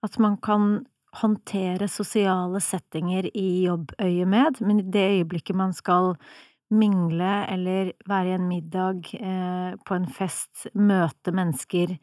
at 0.03 0.17
man 0.19 0.39
kan 0.41 0.81
håndtere 1.21 1.87
sosiale 1.91 2.61
settinger 2.63 3.29
i 3.37 3.67
jobbøyemed, 3.67 4.63
men 4.65 4.81
i 4.81 4.89
det 4.95 5.05
øyeblikket 5.19 5.55
man 5.55 5.75
skal 5.77 6.15
mingle 6.73 7.33
eller 7.53 7.91
være 8.09 8.31
i 8.31 8.35
en 8.39 8.47
middag, 8.49 9.13
eh, 9.13 9.75
på 9.85 9.95
en 9.95 10.07
fest, 10.09 10.67
møte 10.73 11.31
mennesker, 11.31 11.97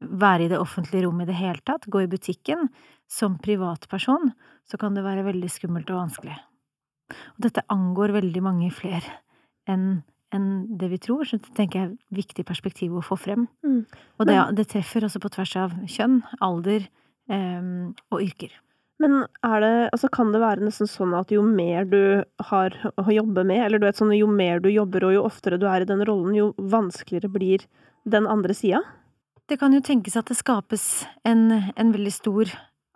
være 0.00 0.46
i 0.46 0.50
det 0.52 0.60
offentlige 0.60 1.06
rom 1.06 1.22
i 1.22 1.28
det 1.28 1.38
hele 1.38 1.62
tatt, 1.66 1.88
gå 1.90 2.04
i 2.04 2.10
butikken, 2.10 2.68
som 3.08 3.38
privatperson, 3.42 4.30
så 4.68 4.78
kan 4.80 4.94
det 4.94 5.06
være 5.06 5.26
veldig 5.26 5.48
skummelt 5.50 5.90
og 5.90 6.02
vanskelig. 6.02 6.36
Og 7.36 7.42
dette 7.48 7.64
angår 7.72 8.12
veldig 8.18 8.44
mange 8.44 8.70
flere 8.74 9.18
enn 9.68 10.04
enn 10.34 10.76
det 10.76 10.90
vi 10.92 10.98
tror, 11.00 11.24
så 11.24 11.38
det 11.40 11.54
tenker 11.56 11.78
jeg 11.78 11.86
er 11.86 11.92
et 11.94 12.16
viktig 12.18 12.44
perspektiv 12.44 12.96
å 12.98 13.00
få 13.00 13.16
frem. 13.16 13.46
Mm. 13.64 13.84
Og 14.20 14.26
det, 14.28 14.36
det 14.58 14.66
treffer 14.68 15.06
også 15.06 15.22
på 15.24 15.30
tvers 15.32 15.54
av 15.56 15.76
kjønn, 15.88 16.18
alder 16.44 16.84
em, 17.32 17.94
og 18.12 18.24
yrker. 18.26 18.52
Men 19.00 19.22
er 19.46 19.62
det, 19.62 19.72
altså 19.94 20.10
kan 20.12 20.32
det 20.34 20.42
være 20.42 20.66
nesten 20.66 20.90
sånn 20.90 21.14
at 21.16 21.30
jo 21.32 21.40
mer 21.46 21.86
du 21.88 22.26
har 22.50 22.74
å 22.98 23.06
jobbe 23.14 23.44
med, 23.46 23.62
eller 23.64 23.80
du 23.80 23.86
vet 23.86 24.00
sånn 24.00 24.12
jo 24.16 24.28
mer 24.30 24.60
du 24.60 24.68
jobber 24.72 25.06
og 25.06 25.14
jo 25.14 25.26
oftere 25.28 25.60
du 25.60 25.68
er 25.70 25.84
i 25.84 25.88
den 25.88 26.02
rollen, 26.04 26.34
jo 26.36 26.50
vanskeligere 26.58 27.30
blir 27.32 27.64
den 28.08 28.26
andre 28.28 28.56
sida? 28.58 28.82
Det 29.48 29.56
kan 29.56 29.72
jo 29.72 29.80
tenkes 29.80 30.16
at 30.20 30.28
det 30.28 30.36
skapes 30.36 30.82
en, 31.24 31.46
en 31.72 31.92
veldig 31.94 32.10
stor 32.12 32.50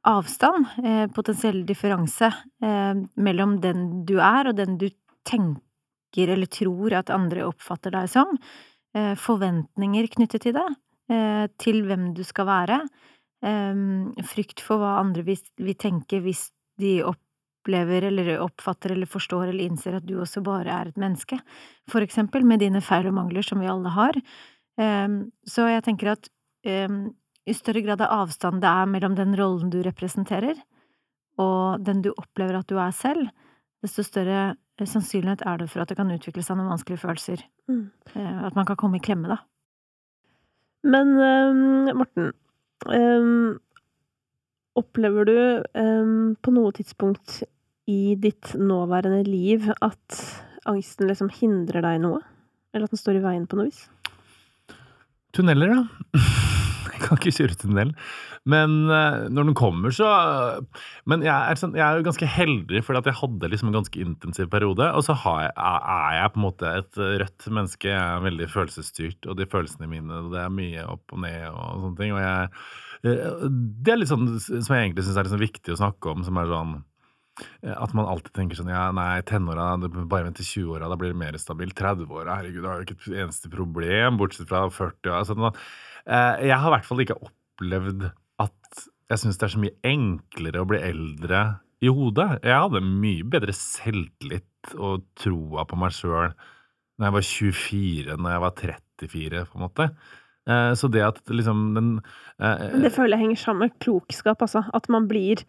avstand, 0.04 0.66
eh, 0.84 1.06
potensiell 1.14 1.62
differanse, 1.64 2.28
eh, 2.60 2.98
mellom 3.16 3.54
den 3.62 4.02
du 4.04 4.18
er 4.20 4.50
og 4.50 4.58
den 4.58 4.76
du 4.76 4.90
tenker 5.24 6.34
eller 6.34 6.50
tror 6.52 6.92
at 6.98 7.12
andre 7.14 7.46
oppfatter 7.46 7.94
deg 7.94 8.10
som. 8.12 8.36
Eh, 8.92 9.14
forventninger 9.16 10.10
knyttet 10.12 10.44
til 10.44 10.58
det, 10.58 10.66
eh, 11.08 11.46
til 11.56 11.86
hvem 11.86 12.10
du 12.12 12.20
skal 12.22 12.50
være. 12.50 12.82
Eh, 13.42 13.80
frykt 14.20 14.60
for 14.60 14.82
hva 14.82 14.98
andre 15.00 15.24
vil, 15.24 15.40
vil 15.56 15.74
tenke 15.80 16.20
hvis 16.20 16.50
de 16.76 16.98
opplever 17.00 18.10
eller 18.10 18.36
oppfatter 18.44 18.92
eller 18.92 19.08
forstår 19.08 19.48
eller 19.48 19.64
innser 19.70 19.96
at 19.96 20.04
du 20.04 20.18
også 20.20 20.44
bare 20.44 20.68
er 20.68 20.92
et 20.92 21.00
menneske. 21.00 21.40
For 21.88 22.04
eksempel 22.04 22.44
med 22.44 22.60
dine 22.60 22.84
feil 22.84 23.08
og 23.08 23.16
mangler 23.16 23.42
som 23.46 23.64
vi 23.64 23.72
alle 23.72 23.96
har. 23.96 24.20
Eh, 24.76 25.08
så 25.48 25.70
jeg 25.72 25.88
tenker 25.88 26.12
at 26.12 26.28
i 26.62 27.54
større 27.56 27.82
grad 27.82 28.02
av 28.04 28.12
avstand 28.22 28.62
det 28.62 28.70
er 28.70 28.90
mellom 28.90 29.16
den 29.18 29.34
rollen 29.38 29.70
du 29.72 29.80
representerer, 29.82 30.58
og 31.40 31.82
den 31.84 32.02
du 32.04 32.12
opplever 32.12 32.58
at 32.60 32.68
du 32.70 32.76
er 32.78 32.92
selv, 32.94 33.30
desto 33.82 34.04
større 34.06 34.52
eh, 34.52 34.86
sannsynlighet 34.86 35.42
er 35.48 35.62
det 35.62 35.70
for 35.72 35.82
at 35.82 35.90
det 35.90 35.98
kan 35.98 36.12
utvikle 36.12 36.44
seg 36.44 36.58
noen 36.58 36.70
vanskelige 36.70 37.02
følelser. 37.02 37.42
Mm. 37.70 37.88
Eh, 38.14 38.38
At 38.46 38.58
man 38.58 38.68
kan 38.68 38.78
komme 38.78 39.00
i 39.00 39.04
klemme, 39.04 39.32
da. 39.32 39.40
Men 40.82 41.14
øhm, 41.18 41.90
Morten, 41.98 42.32
øhm, 42.90 43.58
opplever 44.78 45.28
du 45.28 45.36
øhm, 45.78 46.34
på 46.42 46.54
noe 46.54 46.72
tidspunkt 46.74 47.42
i 47.90 48.14
ditt 48.18 48.54
nåværende 48.58 49.22
liv 49.26 49.68
at 49.80 50.22
angsten 50.66 51.10
liksom 51.10 51.30
hindrer 51.34 51.82
deg 51.86 51.98
i 51.98 52.02
noe? 52.02 52.22
Eller 52.72 52.86
at 52.86 52.94
den 52.94 53.02
står 53.02 53.18
i 53.18 53.24
veien 53.26 53.46
på 53.46 53.58
noe 53.58 53.70
vis? 53.70 53.84
Tunneler, 55.32 55.78
da. 55.78 56.18
Kan 57.02 57.18
ikke 57.18 57.34
kjøre 57.34 57.58
tunnel. 57.58 57.92
Men 58.48 58.74
eh, 58.90 59.28
når 59.30 59.48
den 59.48 59.56
kommer, 59.58 59.94
så 59.94 60.08
Men 61.08 61.22
jeg 61.22 61.32
er, 61.32 61.58
sånn, 61.58 61.76
jeg 61.78 61.84
er 61.86 61.98
jo 62.00 62.06
ganske 62.06 62.28
heldig, 62.28 62.82
fordi 62.86 63.02
jeg 63.10 63.20
hadde 63.20 63.50
liksom 63.52 63.70
en 63.70 63.78
ganske 63.78 64.02
intensiv 64.02 64.50
periode. 64.52 64.88
Og 64.96 65.06
så 65.06 65.16
jeg, 65.16 65.50
er 65.56 66.16
jeg 66.18 66.32
på 66.34 66.40
en 66.40 66.46
måte 66.46 66.76
et 66.80 67.02
rødt 67.22 67.50
menneske. 67.50 67.90
Jeg 67.90 67.98
er 68.02 68.24
veldig 68.26 68.48
følelsesstyrt, 68.52 69.28
og 69.28 69.38
de 69.38 69.48
følelsene 69.50 69.90
mine 69.90 70.22
Det 70.32 70.40
er 70.42 70.54
mye 70.54 70.86
opp 70.94 71.14
og 71.14 71.22
ned 71.24 71.44
og 71.50 71.84
sånne 71.84 72.00
ting. 72.00 72.16
Og 72.16 72.22
jeg 72.22 72.48
eh, 73.04 73.44
Det 73.86 73.94
er 73.94 74.00
litt 74.00 74.12
sånn 74.12 74.32
som 74.40 74.74
jeg 74.74 74.88
egentlig 74.88 75.06
syns 75.06 75.20
er 75.20 75.30
sånn 75.34 75.46
viktig 75.46 75.76
å 75.76 75.82
snakke 75.84 76.10
om, 76.12 76.26
som 76.26 76.40
er 76.42 76.50
sånn 76.50 76.74
eh, 76.80 77.76
at 77.76 77.94
man 77.98 78.10
alltid 78.10 78.34
tenker 78.36 78.58
sånn 78.58 78.72
Ja, 78.72 78.88
nei, 78.96 79.22
tenåra, 79.28 79.74
bare 80.02 80.26
vent 80.26 80.40
til 80.40 80.50
20-åra, 80.50 80.90
da 80.90 80.98
blir 80.98 81.14
det 81.14 81.22
mer 81.22 81.38
stabilt. 81.40 81.78
30-åra, 81.78 82.40
herregud, 82.40 82.62
da 82.64 82.74
har 82.74 82.82
jo 82.82 82.90
ikke 82.90 82.98
et 82.98 83.22
eneste 83.24 83.52
problem, 83.52 84.18
bortsett 84.20 84.50
fra 84.50 84.66
40-åra. 84.66 85.22
Altså, 85.22 85.38
eh, 85.52 85.90
jeg 86.06 86.56
har 86.58 86.68
i 86.68 86.74
hvert 86.76 86.88
fall 86.88 87.02
ikke 87.04 87.18
opplevd 87.20 88.08
at 88.42 88.86
jeg 89.12 89.20
syns 89.20 89.38
det 89.38 89.46
er 89.46 89.52
så 89.54 89.60
mye 89.62 89.76
enklere 89.86 90.62
å 90.62 90.68
bli 90.68 90.80
eldre 90.82 91.42
i 91.82 91.90
hodet. 91.92 92.38
Jeg 92.46 92.56
hadde 92.64 92.80
mye 92.86 93.26
bedre 93.28 93.54
selvtillit 93.56 94.74
og 94.78 95.04
troa 95.18 95.64
på 95.68 95.78
meg 95.80 95.94
sjøl 95.96 96.32
når 97.00 97.06
jeg 97.08 97.14
var 97.16 97.26
24 97.28 98.16
når 98.20 98.34
jeg 98.34 98.42
var 98.44 98.58
34, 98.62 99.44
på 99.50 99.58
en 99.58 99.64
måte. 99.64 99.86
Eh, 100.46 100.72
Så 100.78 100.90
det 100.92 101.02
at 101.06 101.18
liksom 101.30 101.62
den 101.76 101.88
eh, 102.38 102.78
det 102.84 102.92
føler 102.94 103.16
jeg 103.16 103.24
henger 103.26 103.40
sammen 103.42 103.66
med 103.66 103.78
klokskap, 103.82 104.42
altså. 104.42 104.64
At 104.74 104.88
man 104.92 105.08
blir 105.10 105.42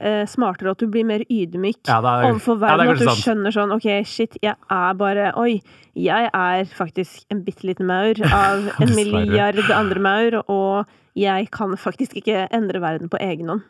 eh, 0.00 0.22
smartere, 0.28 0.72
at 0.74 0.80
du 0.82 0.88
blir 0.90 1.04
mer 1.06 1.22
ydmyk 1.28 1.82
ja, 1.86 1.98
er- 2.00 2.28
overfor 2.30 2.58
verden. 2.62 2.86
Ja, 2.88 2.92
at 2.96 3.02
du 3.02 3.08
sant. 3.08 3.22
skjønner 3.24 3.54
sånn 3.54 3.74
ok, 3.76 3.88
shit, 4.08 4.38
jeg 4.42 4.56
er 4.56 4.94
bare 4.98 5.30
Oi, 5.40 5.60
jeg 5.94 6.30
er 6.32 6.64
faktisk 6.74 7.26
en 7.30 7.44
bitte 7.46 7.66
liten 7.68 7.86
maur 7.90 8.18
av 8.32 8.70
en 8.82 8.94
milliard 8.96 9.60
andre 9.70 10.00
maur, 10.00 10.40
og 10.48 10.96
jeg 11.18 11.50
kan 11.52 11.76
faktisk 11.76 12.16
ikke 12.22 12.48
endre 12.54 12.80
verden 12.82 13.10
på 13.12 13.20
egen 13.20 13.48
hånd. 13.52 13.68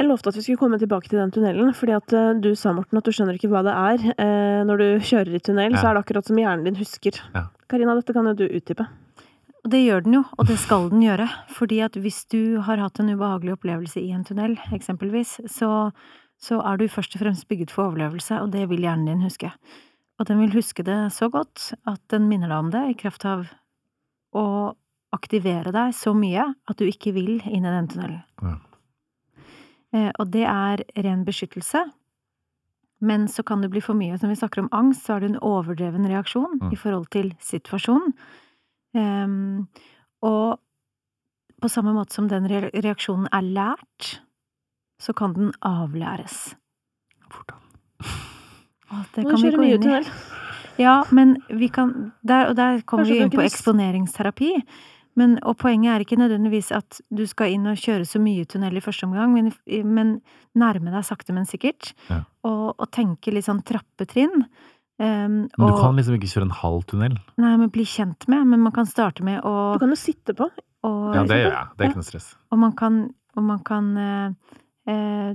Jeg 0.00 0.06
lovte 0.08 0.30
at 0.32 0.36
vi 0.38 0.42
skulle 0.46 0.56
komme 0.62 0.78
tilbake 0.80 1.10
til 1.10 1.18
den 1.20 1.30
tunnelen, 1.34 1.74
fordi 1.76 1.92
at 1.92 2.12
eh, 2.16 2.30
du 2.40 2.54
sa, 2.56 2.72
Morten, 2.72 2.96
at 2.96 3.04
du 3.04 3.12
skjønner 3.12 3.36
ikke 3.36 3.50
hva 3.52 3.60
det 3.66 3.74
er. 3.76 4.06
Eh, 4.24 4.62
når 4.64 4.80
du 4.80 4.86
kjører 5.04 5.36
i 5.36 5.40
tunnel, 5.44 5.76
så 5.76 5.90
er 5.90 5.98
det 5.98 6.04
akkurat 6.06 6.24
som 6.30 6.38
hjernen 6.40 6.64
din 6.64 6.78
husker. 6.80 7.18
Ja. 7.36 7.42
Karina, 7.68 7.94
dette 7.98 8.14
kan 8.16 8.24
jo 8.30 8.32
du 8.38 8.46
utdype. 8.48 8.86
Og 9.62 9.70
det 9.70 9.84
gjør 9.84 10.02
den 10.02 10.14
jo, 10.18 10.22
og 10.38 10.46
det 10.48 10.56
skal 10.58 10.88
den 10.90 11.04
gjøre. 11.04 11.28
Fordi 11.54 11.78
at 11.86 11.94
hvis 11.94 12.24
du 12.32 12.58
har 12.66 12.80
hatt 12.82 12.98
en 12.98 13.12
ubehagelig 13.14 13.52
opplevelse 13.54 14.00
i 14.02 14.10
en 14.10 14.24
tunnel, 14.26 14.56
eksempelvis, 14.74 15.36
så, 15.46 15.92
så 16.42 16.58
er 16.66 16.80
du 16.80 16.88
først 16.90 17.14
og 17.14 17.22
fremst 17.22 17.46
bygget 17.48 17.70
for 17.70 17.86
overlevelse, 17.92 18.40
og 18.42 18.50
det 18.52 18.64
vil 18.72 18.82
hjernen 18.82 19.06
din 19.06 19.22
huske. 19.22 19.52
Og 20.18 20.26
den 20.26 20.40
vil 20.42 20.52
huske 20.58 20.82
det 20.86 20.98
så 21.14 21.30
godt 21.30 21.72
at 21.86 22.02
den 22.10 22.26
minner 22.28 22.50
deg 22.50 22.58
om 22.58 22.70
det 22.74 22.82
i 22.90 22.98
kraft 22.98 23.24
av 23.24 23.46
å 24.34 24.44
aktivere 25.14 25.70
deg 25.74 25.94
så 25.94 26.14
mye 26.16 26.44
at 26.66 26.78
du 26.80 26.86
ikke 26.88 27.12
vil 27.14 27.36
inn 27.44 27.66
i 27.66 27.72
den 27.78 27.88
tunnelen. 27.92 28.22
Ja. 28.42 28.58
Eh, 29.92 30.10
og 30.18 30.30
det 30.32 30.46
er 30.48 30.82
ren 31.04 31.22
beskyttelse. 31.28 31.84
Men 33.02 33.26
så 33.28 33.42
kan 33.42 33.60
det 33.62 33.70
bli 33.72 33.82
for 33.82 33.98
mye. 33.98 34.14
Når 34.18 34.30
vi 34.30 34.38
snakker 34.38 34.62
om 34.62 34.70
angst, 34.72 35.04
så 35.06 35.16
er 35.16 35.20
det 35.24 35.32
en 35.32 35.42
overdreven 35.42 36.06
reaksjon 36.08 36.58
Mm. 36.62 36.72
i 36.72 36.76
forhold 36.76 37.10
til 37.10 37.32
situasjonen. 37.40 38.14
Ehm, 38.98 39.68
og 40.22 40.60
på 41.62 41.70
samme 41.70 41.94
måte 41.96 42.16
som 42.16 42.28
den 42.30 42.48
reaksjonen 42.50 43.28
er 43.32 43.46
lært, 43.46 44.12
så 45.02 45.14
kan 45.16 45.34
den 45.36 45.52
avlæres. 45.66 46.54
Hvordan? 47.30 47.60
nå 48.92 49.02
det 49.14 49.24
kan 49.26 49.36
du 49.36 49.46
vi 49.46 49.52
gå 49.54 49.62
mye 49.62 49.76
inn 49.76 49.82
i. 49.82 49.84
tunnel? 49.86 50.08
Ja, 50.80 51.02
men 51.12 51.36
vi 51.48 51.68
kan 51.68 52.12
der, 52.22 52.48
Og 52.48 52.56
der 52.56 52.80
kommer 52.80 53.04
Kanskje 53.04 53.14
vi 53.14 53.22
inn 53.22 53.30
på 53.30 53.44
eksponeringsterapi. 53.44 54.52
Men, 55.14 55.36
og 55.44 55.58
poenget 55.60 55.92
er 55.92 56.00
ikke 56.00 56.16
nødvendigvis 56.16 56.70
at 56.72 57.00
du 57.12 57.26
skal 57.28 57.52
inn 57.52 57.68
og 57.68 57.76
kjøre 57.76 58.06
så 58.08 58.20
mye 58.22 58.46
tunnel 58.48 58.78
i 58.78 58.80
første 58.80 59.04
omgang, 59.04 59.34
men, 59.34 59.50
men 59.84 60.14
nærme 60.56 60.92
deg 60.94 61.04
sakte, 61.04 61.34
men 61.36 61.44
sikkert. 61.48 61.92
Ja. 62.08 62.22
Og, 62.48 62.72
og 62.78 62.88
tenke 62.96 63.34
litt 63.34 63.44
sånn 63.44 63.60
trappetrinn. 63.68 64.46
Um, 65.02 65.48
Men 65.58 65.66
du 65.66 65.66
og, 65.66 65.80
kan 65.80 65.96
liksom 65.98 66.14
ikke 66.14 66.30
kjøre 66.30 66.46
en 66.46 66.58
halv 66.60 66.84
tunnel. 66.90 67.16
Nei, 67.42 67.52
men 67.58 67.70
bli 67.74 67.84
kjent 67.88 68.28
med. 68.30 68.46
Men 68.52 68.62
man 68.62 68.74
kan 68.76 68.86
starte 68.86 69.24
med 69.26 69.40
å 69.42 69.72
Du 69.74 69.80
kan 69.82 69.90
jo 69.90 69.98
sitte 69.98 70.34
på. 70.38 70.46
og, 70.86 71.00
Ja, 71.16 71.24
det 71.26 71.40
gjør 71.40 71.56
jeg. 71.56 71.70
Det 71.74 71.84
er 71.84 71.90
ikke 71.90 72.02
noe 72.02 72.10
stress. 72.10 72.28
og 72.52 72.60
man 72.62 72.76
kan, 72.78 73.00
og 73.36 73.42
man 73.48 73.64
kan 73.66 73.96
eh, 73.96 74.54
eh, 74.92 75.32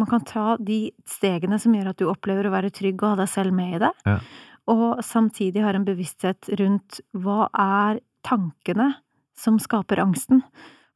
Man 0.00 0.08
kan 0.08 0.22
ta 0.24 0.56
de 0.56 0.92
stegene 1.04 1.58
som 1.60 1.74
gjør 1.76 1.90
at 1.90 1.98
du 2.00 2.06
opplever 2.08 2.46
å 2.48 2.54
være 2.54 2.70
trygg 2.72 3.02
og 3.02 3.10
ha 3.10 3.16
deg 3.20 3.28
selv 3.28 3.52
med 3.52 3.74
i 3.76 3.80
det. 3.82 3.90
Ja. 4.06 4.18
Og 4.72 5.02
samtidig 5.04 5.60
har 5.60 5.76
en 5.76 5.84
bevissthet 5.84 6.48
rundt 6.56 7.00
hva 7.12 7.50
er 7.52 8.00
tankene 8.24 8.94
som 9.36 9.58
skaper 9.60 10.00
angsten. 10.00 10.40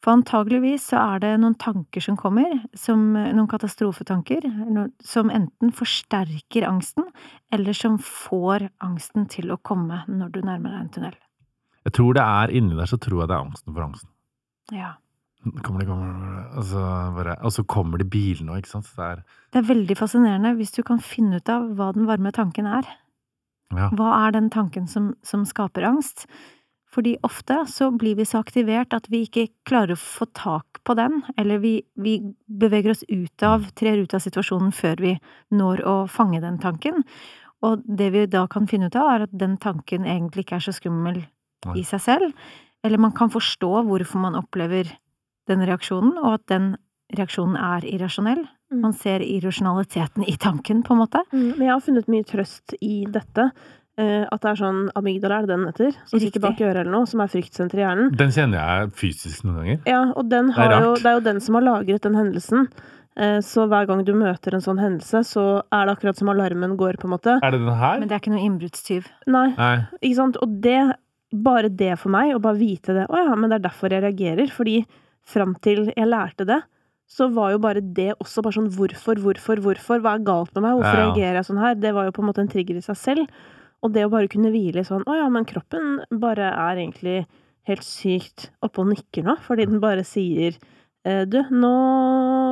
For 0.04 0.12
antageligvis 0.12 0.90
så 0.90 1.00
er 1.00 1.22
det 1.22 1.30
noen 1.40 1.54
tanker 1.56 2.02
som 2.04 2.16
kommer, 2.20 2.58
som, 2.76 3.14
noen 3.16 3.48
katastrofetanker, 3.48 4.44
som 5.00 5.30
enten 5.32 5.70
forsterker 5.72 6.66
angsten, 6.68 7.06
eller 7.54 7.76
som 7.76 7.96
får 8.04 8.66
angsten 8.84 9.24
til 9.32 9.54
å 9.54 9.60
komme 9.64 10.02
når 10.10 10.34
du 10.34 10.42
nærmer 10.44 10.74
deg 10.74 10.82
en 10.82 10.90
tunnel. 10.98 11.14
Jeg 11.88 11.96
tror 11.96 12.16
det 12.16 12.24
er 12.24 12.52
inni 12.60 12.76
der, 12.76 12.90
så 12.90 12.98
tror 13.00 13.22
jeg 13.22 13.30
det 13.30 13.36
er 13.36 13.46
angsten 13.46 13.72
for 13.72 13.86
angsten. 13.86 14.10
Ja. 14.76 14.90
Kommer 15.64 15.80
det, 15.80 15.88
kommer 15.88 16.12
det, 16.12 16.44
og 16.56 16.66
så, 16.68 16.82
bare, 17.16 17.36
og 17.44 17.52
så 17.52 17.64
kommer 17.68 18.00
det 18.00 18.08
bilene 18.12 18.52
òg, 18.52 18.62
ikke 18.62 18.74
sant. 18.74 18.90
Det 18.96 19.08
er, 19.08 19.24
Det 19.52 19.60
er 19.60 19.70
veldig 19.72 19.96
fascinerende 20.00 20.54
hvis 20.60 20.72
du 20.76 20.82
kan 20.84 21.00
finne 21.04 21.40
ut 21.40 21.52
av 21.52 21.66
hva 21.76 21.90
den 21.96 22.08
varme 22.08 22.32
tanken 22.32 22.68
er. 22.68 22.88
ja. 23.72 23.88
Hva 23.96 24.12
er 24.26 24.36
den 24.36 24.52
tanken 24.52 24.88
som, 24.88 25.12
som 25.24 25.44
skaper 25.48 25.84
angst? 25.88 26.26
Fordi 26.94 27.16
ofte 27.26 27.64
så 27.70 27.90
blir 27.90 28.14
vi 28.20 28.26
så 28.28 28.38
aktivert 28.44 28.94
at 28.94 29.08
vi 29.10 29.24
ikke 29.26 29.48
klarer 29.66 29.96
å 29.96 30.00
få 30.00 30.28
tak 30.36 30.78
på 30.86 30.94
den, 30.98 31.22
eller 31.40 31.58
vi, 31.62 31.78
vi 31.98 32.18
beveger 32.46 32.92
oss 32.92 33.02
ut 33.08 33.42
av, 33.46 33.66
trer 33.74 34.04
ut 34.04 34.14
av 34.14 34.22
situasjonen 34.22 34.70
før 34.74 35.02
vi 35.02 35.14
når 35.54 35.82
å 35.88 35.96
fange 36.10 36.42
den 36.44 36.60
tanken. 36.62 37.02
Og 37.64 37.82
det 37.84 38.10
vi 38.14 38.26
da 38.30 38.44
kan 38.50 38.68
finne 38.70 38.90
ut 38.92 38.98
av, 39.00 39.10
er 39.10 39.26
at 39.26 39.34
den 39.34 39.56
tanken 39.60 40.06
egentlig 40.06 40.44
ikke 40.44 40.60
er 40.60 40.66
så 40.68 40.74
skummel 40.76 41.22
i 41.74 41.84
seg 41.88 42.02
selv. 42.04 42.48
Eller 42.84 43.00
man 43.00 43.14
kan 43.16 43.32
forstå 43.32 43.70
hvorfor 43.88 44.20
man 44.20 44.36
opplever 44.38 44.90
den 45.48 45.64
reaksjonen, 45.64 46.18
og 46.20 46.38
at 46.38 46.44
den 46.52 46.74
reaksjonen 47.16 47.56
er 47.60 47.86
irrasjonell. 47.88 48.44
Mm. 48.72 48.82
Man 48.82 48.94
ser 48.96 49.24
irrasjonaliteten 49.24 50.26
i 50.28 50.36
tanken, 50.40 50.82
på 50.84 50.94
en 50.94 51.00
måte. 51.00 51.24
Mm, 51.32 51.54
Men 51.56 51.66
jeg 51.66 51.72
har 51.72 51.84
funnet 51.84 52.12
mye 52.12 52.28
trøst 52.28 52.76
i 52.80 53.04
dette. 53.08 53.50
Eh, 53.98 54.24
at 54.30 54.40
det 54.42 54.50
er 54.50 54.58
sånn 54.60 54.80
amygdala, 54.98 55.38
er 55.42 55.46
det 55.46 55.52
den 55.54 55.66
heter? 55.68 55.92
Som 56.06 56.18
Riktig. 56.18 56.32
sitter 56.32 56.40
bak 56.48 56.60
øret 56.60 56.80
eller 56.82 56.90
noe, 56.94 57.06
som 57.06 57.20
er 57.20 57.30
fryktsenteret 57.32 57.78
i 57.80 57.84
hjernen. 57.84 58.10
Den 58.16 58.30
kjenner 58.34 58.58
jeg 58.58 58.92
fysisk 58.98 59.44
noen 59.44 59.56
ganger. 59.62 59.78
Ja, 59.86 60.02
og 60.16 60.28
den 60.32 60.50
er 60.56 60.76
jo, 60.82 60.94
det 60.96 61.06
er 61.06 61.18
jo 61.20 61.24
den 61.30 61.40
som 61.40 61.54
har 61.60 61.62
lagret 61.68 62.02
den 62.02 62.14
hendelsen. 62.18 62.68
Eh, 63.16 63.38
Så 63.46 63.68
hver 63.70 63.86
gang 63.86 64.02
du 64.04 64.12
møter 64.18 64.54
en 64.54 64.60
sånn 64.64 64.80
hendelse, 64.82 65.22
så 65.24 65.62
er 65.70 65.86
det 65.86 65.96
akkurat 65.96 66.16
som 66.18 66.28
alarmen 66.32 66.76
går, 66.76 66.96
på 66.98 67.06
en 67.06 67.14
måte. 67.14 67.38
Er 67.42 67.50
det 67.54 67.60
den 67.62 67.78
her? 67.78 68.00
Men 68.00 68.08
det 68.10 68.16
er 68.16 68.20
ikke 68.24 68.34
noe 68.34 68.42
innbruddstyv. 68.48 69.06
Nei, 69.30 69.48
Nei. 69.56 69.86
ikke 70.02 70.16
sant? 70.18 70.36
Og 70.42 70.60
det, 70.60 70.80
bare 71.32 71.68
det 71.70 71.94
for 71.98 72.10
meg, 72.10 72.34
å 72.34 72.40
bare 72.42 72.58
vite 72.58 72.92
det, 72.94 73.06
å 73.08 73.16
ja, 73.28 73.34
men 73.38 73.50
det 73.50 73.60
er 73.60 73.68
derfor 73.70 73.90
jeg 73.94 74.02
reagerer, 74.02 74.50
fordi 74.50 74.80
fram 75.24 75.54
til 75.62 75.92
jeg 75.96 76.06
lærte 76.10 76.44
det, 76.44 76.60
så 77.06 77.28
var 77.32 77.52
jo 77.52 77.58
bare 77.60 77.80
det 77.80 78.14
også 78.18 78.42
bare 78.42 78.56
sånn 78.56 78.70
hvorfor, 78.74 79.20
hvorfor, 79.22 79.60
hvorfor, 79.62 80.00
hva 80.02 80.14
er 80.18 80.22
galt 80.24 80.50
med 80.56 80.62
meg, 80.64 80.78
hvorfor 80.80 80.98
Ja. 80.98 81.04
reagerer 81.12 81.34
jeg 81.38 81.44
sånn 81.46 81.60
her? 81.62 81.74
Det 81.76 81.92
var 81.94 82.04
jo 82.08 82.12
på 82.16 82.22
en 82.24 82.28
måte 82.32 82.40
en 82.42 82.48
trigger 82.48 82.76
i 82.76 82.80
seg 82.80 82.96
selv. 82.96 83.28
Og 83.84 83.92
det 83.92 84.06
å 84.06 84.12
bare 84.12 84.30
kunne 84.32 84.52
hvile 84.52 84.84
sånn, 84.86 85.04
å 85.04 85.16
ja, 85.18 85.26
men 85.32 85.46
kroppen 85.48 85.98
bare 86.20 86.48
er 86.50 86.80
egentlig 86.80 87.24
helt 87.68 87.84
sykt 87.84 88.48
oppe 88.64 88.82
og 88.82 88.90
nikker 88.92 89.26
nå, 89.26 89.36
fordi 89.44 89.68
den 89.68 89.82
bare 89.82 90.04
sier 90.08 90.56
eh, 91.04 91.24
du, 91.28 91.38
nå 91.52 91.74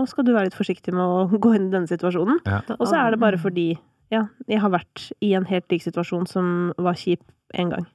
skal 0.08 0.26
du 0.28 0.34
være 0.34 0.50
litt 0.50 0.58
forsiktig 0.58 0.94
med 0.96 1.04
å 1.04 1.24
gå 1.44 1.54
inn 1.56 1.70
i 1.70 1.74
denne 1.74 1.90
situasjonen. 1.90 2.42
Og 2.76 2.84
så 2.84 3.00
er 3.00 3.14
det 3.14 3.22
bare 3.24 3.40
fordi, 3.40 3.70
ja, 4.12 4.26
jeg 4.48 4.60
har 4.64 4.72
vært 4.72 5.08
i 5.24 5.32
en 5.38 5.48
helt 5.48 5.72
lik 5.72 5.84
situasjon 5.84 6.28
som 6.30 6.46
var 6.80 7.00
kjip 7.00 7.24
en 7.56 7.74
gang. 7.74 7.90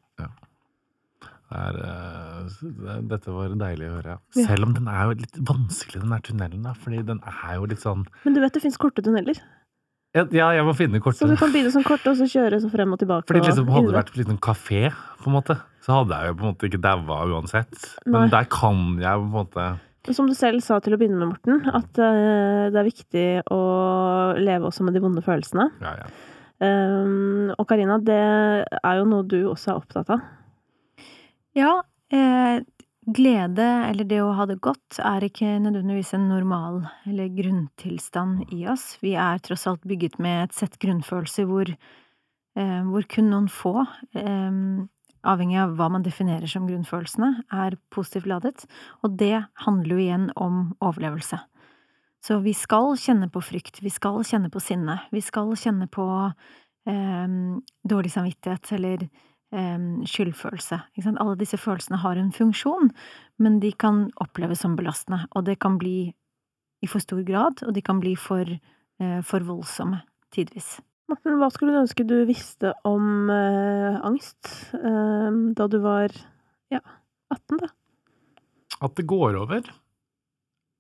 Det 1.48 1.56
er, 1.56 1.78
eh, 1.80 2.98
dette 3.08 3.32
var 3.32 3.54
deilig 3.56 3.88
å 3.88 3.94
høre. 3.94 4.18
Ja. 4.36 4.48
Selv 4.50 4.68
om 4.68 4.74
den 4.76 4.90
er 4.92 5.08
jo 5.08 5.20
litt 5.22 5.38
vanskelig, 5.48 6.02
den 6.02 6.12
der 6.12 6.26
tunnelen, 6.26 6.66
da. 6.66 6.74
Fordi 6.76 7.06
den 7.08 7.22
er 7.24 7.54
jo 7.56 7.70
litt 7.72 7.84
sånn 7.86 8.04
Men 8.26 8.36
du 8.36 8.42
vet 8.44 8.58
det 8.58 8.64
fins 8.66 8.80
korte 8.82 9.04
tunneler, 9.06 9.40
Ja, 10.16 10.48
jeg 10.56 10.64
må 10.66 10.74
finne 10.78 11.02
kortet. 11.04 11.20
så 11.20 11.28
du 11.30 11.36
kan 11.38 11.52
begynne 11.54 11.72
som 11.74 11.84
kort, 11.86 12.06
og 12.10 12.16
så 12.18 12.28
kjøre 12.32 12.62
så 12.64 12.70
frem 12.72 12.94
og 12.96 13.02
tilbake. 13.02 13.28
Fordi 13.30 13.44
liksom, 13.44 13.68
hadde 13.74 13.92
det 13.92 13.98
vært 13.98 14.14
en 14.14 14.22
liten 14.22 14.40
kafé, 14.42 14.88
på 15.22 15.30
en 15.30 15.36
måte, 15.36 15.58
så 15.86 16.00
hadde 16.00 16.16
jeg 16.18 16.32
jo 16.32 16.38
på 16.38 16.46
en 16.46 16.54
måte 16.54 16.70
ikke 16.70 16.80
daua 16.86 17.20
uansett. 17.34 17.76
Nei. 18.06 18.14
Men 18.16 18.32
der 18.34 18.48
kan 18.54 18.80
jeg 19.04 19.20
på 19.20 19.28
en 19.28 19.36
måte 19.36 19.68
Som 20.16 20.30
du 20.32 20.34
selv 20.40 20.64
sa 20.64 20.80
til 20.80 20.96
å 20.96 21.00
begynne 21.02 21.20
med, 21.20 21.34
Morten, 21.34 21.68
at 21.68 22.00
uh, 22.00 22.72
det 22.72 22.80
er 22.80 22.88
viktig 22.88 23.28
å 23.52 23.62
leve 24.40 24.70
også 24.70 24.88
med 24.88 24.96
de 24.96 25.04
vonde 25.04 25.24
følelsene. 25.26 25.68
Ja, 25.84 25.94
ja. 26.00 26.10
Um, 26.58 27.52
og 27.54 27.68
Karina, 27.70 28.00
det 28.02 28.18
er 28.80 28.96
jo 28.98 29.06
noe 29.06 29.28
du 29.28 29.42
også 29.52 29.74
er 29.74 29.82
opptatt 29.82 30.10
av. 30.16 30.24
Ja, 31.58 31.74
eh, 32.14 32.64
glede, 33.08 33.66
eller 33.88 34.08
det 34.08 34.20
å 34.24 34.34
ha 34.36 34.46
det 34.50 34.60
godt, 34.64 35.00
er 35.00 35.24
ikke 35.24 35.58
nødvendigvis 35.64 36.14
en 36.18 36.28
normal 36.28 36.82
eller 37.08 37.32
grunntilstand 37.38 38.52
i 38.56 38.66
oss. 38.68 38.98
Vi 39.04 39.16
er 39.20 39.40
tross 39.44 39.68
alt 39.70 39.86
bygget 39.88 40.18
med 40.24 40.48
et 40.48 40.58
sett 40.58 40.76
grunnfølelser 40.82 41.48
hvor, 41.48 41.72
eh, 41.72 42.82
hvor 42.90 43.08
kun 43.08 43.30
noen 43.32 43.48
få, 43.48 43.88
eh, 44.14 44.88
avhengig 45.24 45.60
av 45.60 45.76
hva 45.78 45.90
man 45.92 46.04
definerer 46.04 46.48
som 46.48 46.68
grunnfølelsene, 46.68 47.44
er 47.52 47.78
positivt 47.92 48.28
ladet. 48.28 48.66
Og 49.04 49.18
det 49.18 49.46
handler 49.66 49.96
jo 49.96 50.04
igjen 50.04 50.32
om 50.36 50.76
overlevelse. 50.82 51.40
Så 52.24 52.42
vi 52.44 52.54
skal 52.54 52.96
kjenne 52.98 53.32
på 53.32 53.44
frykt, 53.44 53.82
vi 53.82 53.90
skal 53.90 54.20
kjenne 54.24 54.52
på 54.52 54.60
sinne, 54.60 55.00
vi 55.12 55.22
skal 55.22 55.54
kjenne 55.56 55.88
på 55.88 56.08
eh, 56.88 57.28
dårlig 57.88 58.12
samvittighet 58.12 58.72
eller 58.74 59.08
skyldfølelse. 59.48 60.76
Ikke 60.92 61.06
sant? 61.06 61.20
Alle 61.24 61.38
disse 61.40 61.56
følelsene 61.56 62.02
har 62.02 62.20
en 62.20 62.34
funksjon, 62.36 62.90
men 63.40 63.62
de 63.64 63.72
kan 63.80 64.10
oppleves 64.20 64.60
som 64.60 64.76
belastende, 64.76 65.22
og 65.32 65.46
det 65.48 65.56
kan 65.64 65.78
bli 65.80 66.12
i 66.84 66.90
for 66.90 67.02
stor 67.02 67.24
grad, 67.26 67.64
og 67.66 67.74
de 67.74 67.82
kan 67.82 68.02
bli 68.02 68.14
for, 68.20 68.46
eh, 68.46 69.22
for 69.26 69.46
voldsomme 69.46 70.02
tidvis. 70.34 70.78
Morten, 71.08 71.38
hva 71.40 71.50
skulle 71.54 71.74
du 71.74 71.82
ønske 71.82 72.04
du 72.04 72.18
visste 72.28 72.74
om 72.88 73.30
eh, 73.32 73.98
angst 74.06 74.74
eh, 74.76 75.38
da 75.56 75.68
du 75.72 75.80
var 75.84 76.12
ja, 76.74 76.82
18, 77.32 77.62
da? 77.64 77.72
At 78.84 78.96
det 79.00 79.08
går 79.10 79.40
over. 79.40 79.72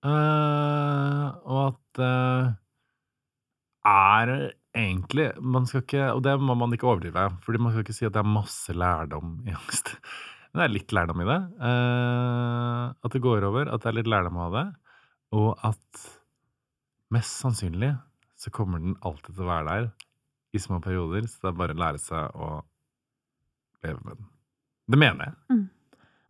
Eh, 0.06 1.27
og 1.47 1.62
at 1.71 1.97
det 1.97 2.12
er 3.88 4.34
egentlig 4.77 5.27
ikke 5.81 6.09
Og 6.13 6.23
det 6.25 6.35
må 6.39 6.55
man 6.55 6.73
ikke 6.73 6.87
overdrive, 6.87 7.29
Fordi 7.43 7.61
man 7.61 7.73
skal 7.73 7.85
ikke 7.85 7.95
si 7.97 8.07
at 8.07 8.15
det 8.15 8.21
er 8.23 8.35
masse 8.37 8.73
lærdom 8.73 9.39
i 9.47 9.53
angst. 9.55 9.95
Men 10.51 10.61
det 10.61 10.65
er 10.67 10.75
litt 10.75 10.93
lærdom 10.95 11.21
i 11.21 11.27
det. 11.27 11.39
Eh, 11.69 12.83
at 13.05 13.13
det 13.13 13.21
går 13.21 13.45
over, 13.45 13.67
at 13.67 13.83
det 13.83 13.89
er 13.91 13.97
litt 13.99 14.09
lærdom 14.09 14.39
av 14.41 14.55
det. 14.55 14.65
Og 15.37 15.49
at 15.67 16.05
mest 17.13 17.41
sannsynlig 17.43 17.91
så 18.37 18.53
kommer 18.53 18.81
den 18.81 18.95
alltid 19.05 19.35
til 19.35 19.45
å 19.45 19.51
være 19.51 19.67
der 19.67 19.89
i 20.55 20.61
små 20.61 20.79
perioder. 20.83 21.27
Så 21.27 21.41
det 21.43 21.51
er 21.51 21.59
bare 21.61 21.75
å 21.75 21.81
lære 21.83 22.01
seg 22.01 22.37
å 22.37 22.51
leve 23.85 23.99
med 24.03 24.15
den. 24.15 24.29
Det 24.87 25.01
mener 25.01 25.27
jeg. 25.27 25.65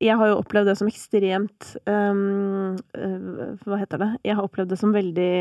Jeg 0.07 0.17
har 0.19 0.29
jo 0.29 0.37
opplevd 0.41 0.69
det 0.69 0.77
som 0.77 0.89
ekstremt 0.89 1.71
um, 1.89 2.77
Hva 3.65 3.79
heter 3.81 4.01
det? 4.01 4.09
Jeg 4.27 4.37
har 4.37 4.45
opplevd 4.45 4.73
det 4.73 4.77
som 4.81 4.93
veldig 4.93 5.33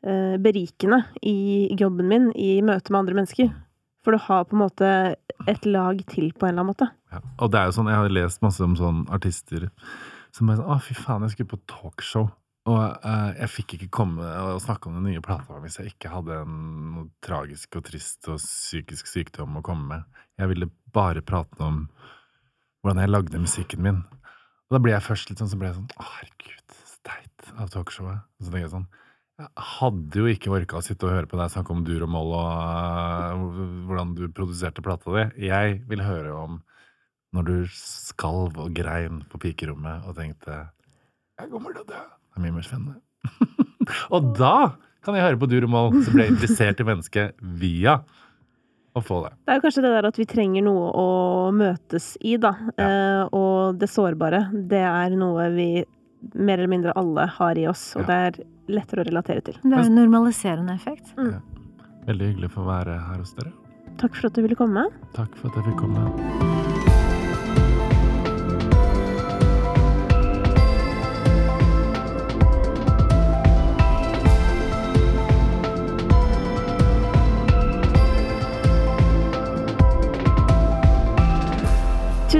berikende 0.00 1.02
i 1.28 1.68
jobben 1.76 2.08
min, 2.08 2.30
i 2.32 2.62
møte 2.64 2.88
med 2.88 3.02
andre 3.02 3.18
mennesker. 3.18 3.50
For 4.04 4.16
du 4.16 4.22
har 4.24 4.46
på 4.48 4.56
en 4.56 4.62
måte 4.62 4.90
et 5.48 5.66
lag 5.68 6.00
til 6.08 6.30
på 6.32 6.46
en 6.46 6.54
eller 6.54 6.62
annen 6.62 6.70
måte. 6.72 6.88
Ja. 7.12 7.20
Og 7.36 7.50
det 7.52 7.60
er 7.60 7.68
jo 7.68 7.76
sånn, 7.76 7.90
jeg 7.90 8.00
har 8.00 8.14
lest 8.14 8.44
masse 8.44 8.64
om 8.64 8.76
sånne 8.78 9.12
artister 9.12 9.68
som 10.36 10.48
bare 10.48 10.60
sånn 10.60 10.70
Å, 10.70 10.78
fy 10.84 10.96
faen, 10.96 11.26
jeg 11.26 11.34
skulle 11.34 11.52
på 11.52 11.60
talkshow. 11.70 12.30
Og 12.70 12.78
uh, 12.78 13.30
jeg 13.38 13.50
fikk 13.50 13.74
ikke 13.76 13.90
komme 14.00 14.26
og 14.44 14.60
snakke 14.62 14.90
om 14.90 14.98
den 14.98 15.08
nye 15.08 15.22
plata 15.24 15.56
hvis 15.62 15.78
jeg 15.80 15.94
ikke 15.94 16.12
hadde 16.12 16.42
noe 16.46 17.08
tragisk 17.24 17.78
og 17.80 17.86
trist 17.88 18.28
og 18.28 18.36
psykisk 18.42 19.08
sykdom 19.10 19.58
å 19.58 19.64
komme 19.64 19.88
med. 19.94 20.22
Jeg 20.40 20.52
ville 20.52 20.70
bare 20.94 21.24
prate 21.24 21.64
om 21.64 21.86
hvordan 22.80 23.02
jeg 23.02 23.12
lagde 23.12 23.42
musikken 23.42 23.84
min. 23.84 24.02
Og 24.68 24.76
da 24.76 24.80
ble 24.84 24.94
jeg 24.94 25.04
først 25.04 25.32
litt 25.32 25.40
sånn, 25.40 25.50
så 25.50 25.60
ble 25.60 25.70
jeg 25.70 25.78
sånn 25.80 25.92
Å, 25.96 26.08
herregud, 26.14 26.76
så 26.92 27.00
teit 27.10 27.52
av 27.56 27.72
talkshowet. 27.74 28.26
Og 28.38 28.46
så 28.46 28.52
tenker 28.52 28.68
jeg 28.68 28.74
sånn 28.76 28.88
Jeg 29.40 29.48
hadde 29.78 30.20
jo 30.20 30.26
ikke 30.28 30.50
orka 30.52 30.80
å 30.80 30.84
sitte 30.84 31.06
og 31.08 31.14
høre 31.14 31.28
på 31.30 31.38
deg 31.40 31.52
snakke 31.52 31.72
om 31.72 31.84
dur 31.86 32.02
og 32.04 32.10
moll 32.12 32.34
og 32.36 32.48
uh, 33.40 33.62
hvordan 33.88 34.12
du 34.18 34.26
produserte 34.36 34.84
plata 34.84 35.14
di. 35.14 35.46
Jeg 35.48 35.78
vil 35.88 36.02
høre 36.04 36.34
om 36.36 36.58
når 37.32 37.46
du 37.46 37.54
skalv 37.72 38.58
og 38.60 38.74
grein 38.76 39.22
på 39.30 39.40
pikerommet 39.40 40.04
og 40.04 40.18
tenkte 40.18 40.58
Jeg 41.40 41.48
kommer 41.52 41.72
til 41.72 41.86
å 41.86 41.88
dø. 41.88 42.00
Det 42.02 42.36
er 42.36 42.44
mye 42.44 42.56
mer 42.58 42.66
spennende. 42.66 42.98
og 44.14 44.32
da 44.36 44.54
kan 45.06 45.16
jeg 45.16 45.24
høre 45.24 45.40
på 45.40 45.48
dur 45.48 45.64
og 45.64 45.72
moll, 45.72 45.94
så 46.04 46.12
jeg 46.18 46.34
interessert 46.34 46.82
i 46.82 46.88
mennesket 46.90 47.40
via 47.62 48.00
å 48.92 49.00
få 49.04 49.22
det. 49.24 49.32
Det 49.46 49.54
er 49.54 49.60
jo 49.60 49.64
kanskje 49.64 49.84
det 49.86 49.94
der 49.94 50.08
at 50.10 50.18
vi 50.20 50.26
trenger 50.28 50.66
noe 50.66 50.90
å 51.00 51.08
møtes 51.56 52.12
i, 52.20 52.34
da. 52.42 52.52
Eh, 52.76 53.22
og 53.32 53.78
det 53.80 53.88
sårbare, 53.88 54.48
det 54.52 54.82
er 54.84 55.16
noe 55.16 55.46
vi 55.54 55.70
mer 56.34 56.58
eller 56.58 56.72
mindre 56.74 56.96
alle 57.00 57.24
har 57.38 57.56
i 57.56 57.64
oss, 57.70 57.94
og 57.96 58.02
Ja. 58.04 58.06
det 58.10 58.18
er 58.26 58.44
lettere 58.74 59.04
å 59.04 59.08
relatere 59.08 59.44
til. 59.46 59.58
Det 59.62 59.74
er 59.74 59.88
en 59.88 59.98
normaliserende 59.98 60.76
effekt. 60.76 61.12
Veldig 62.06 62.32
hyggelig 62.32 62.52
å 62.52 62.56
få 62.60 62.68
være 62.68 62.96
her 63.08 63.20
hos 63.22 63.34
dere. 63.38 63.52
Takk 64.00 64.16
for 64.16 64.30
at 64.30 64.38
du 64.38 64.44
ville 64.46 64.56
komme. 64.58 64.88
Takk 65.16 65.36
for 65.36 65.50
at 65.50 65.60
jeg 65.60 65.70
fikk 65.72 65.84
komme. 65.84 66.59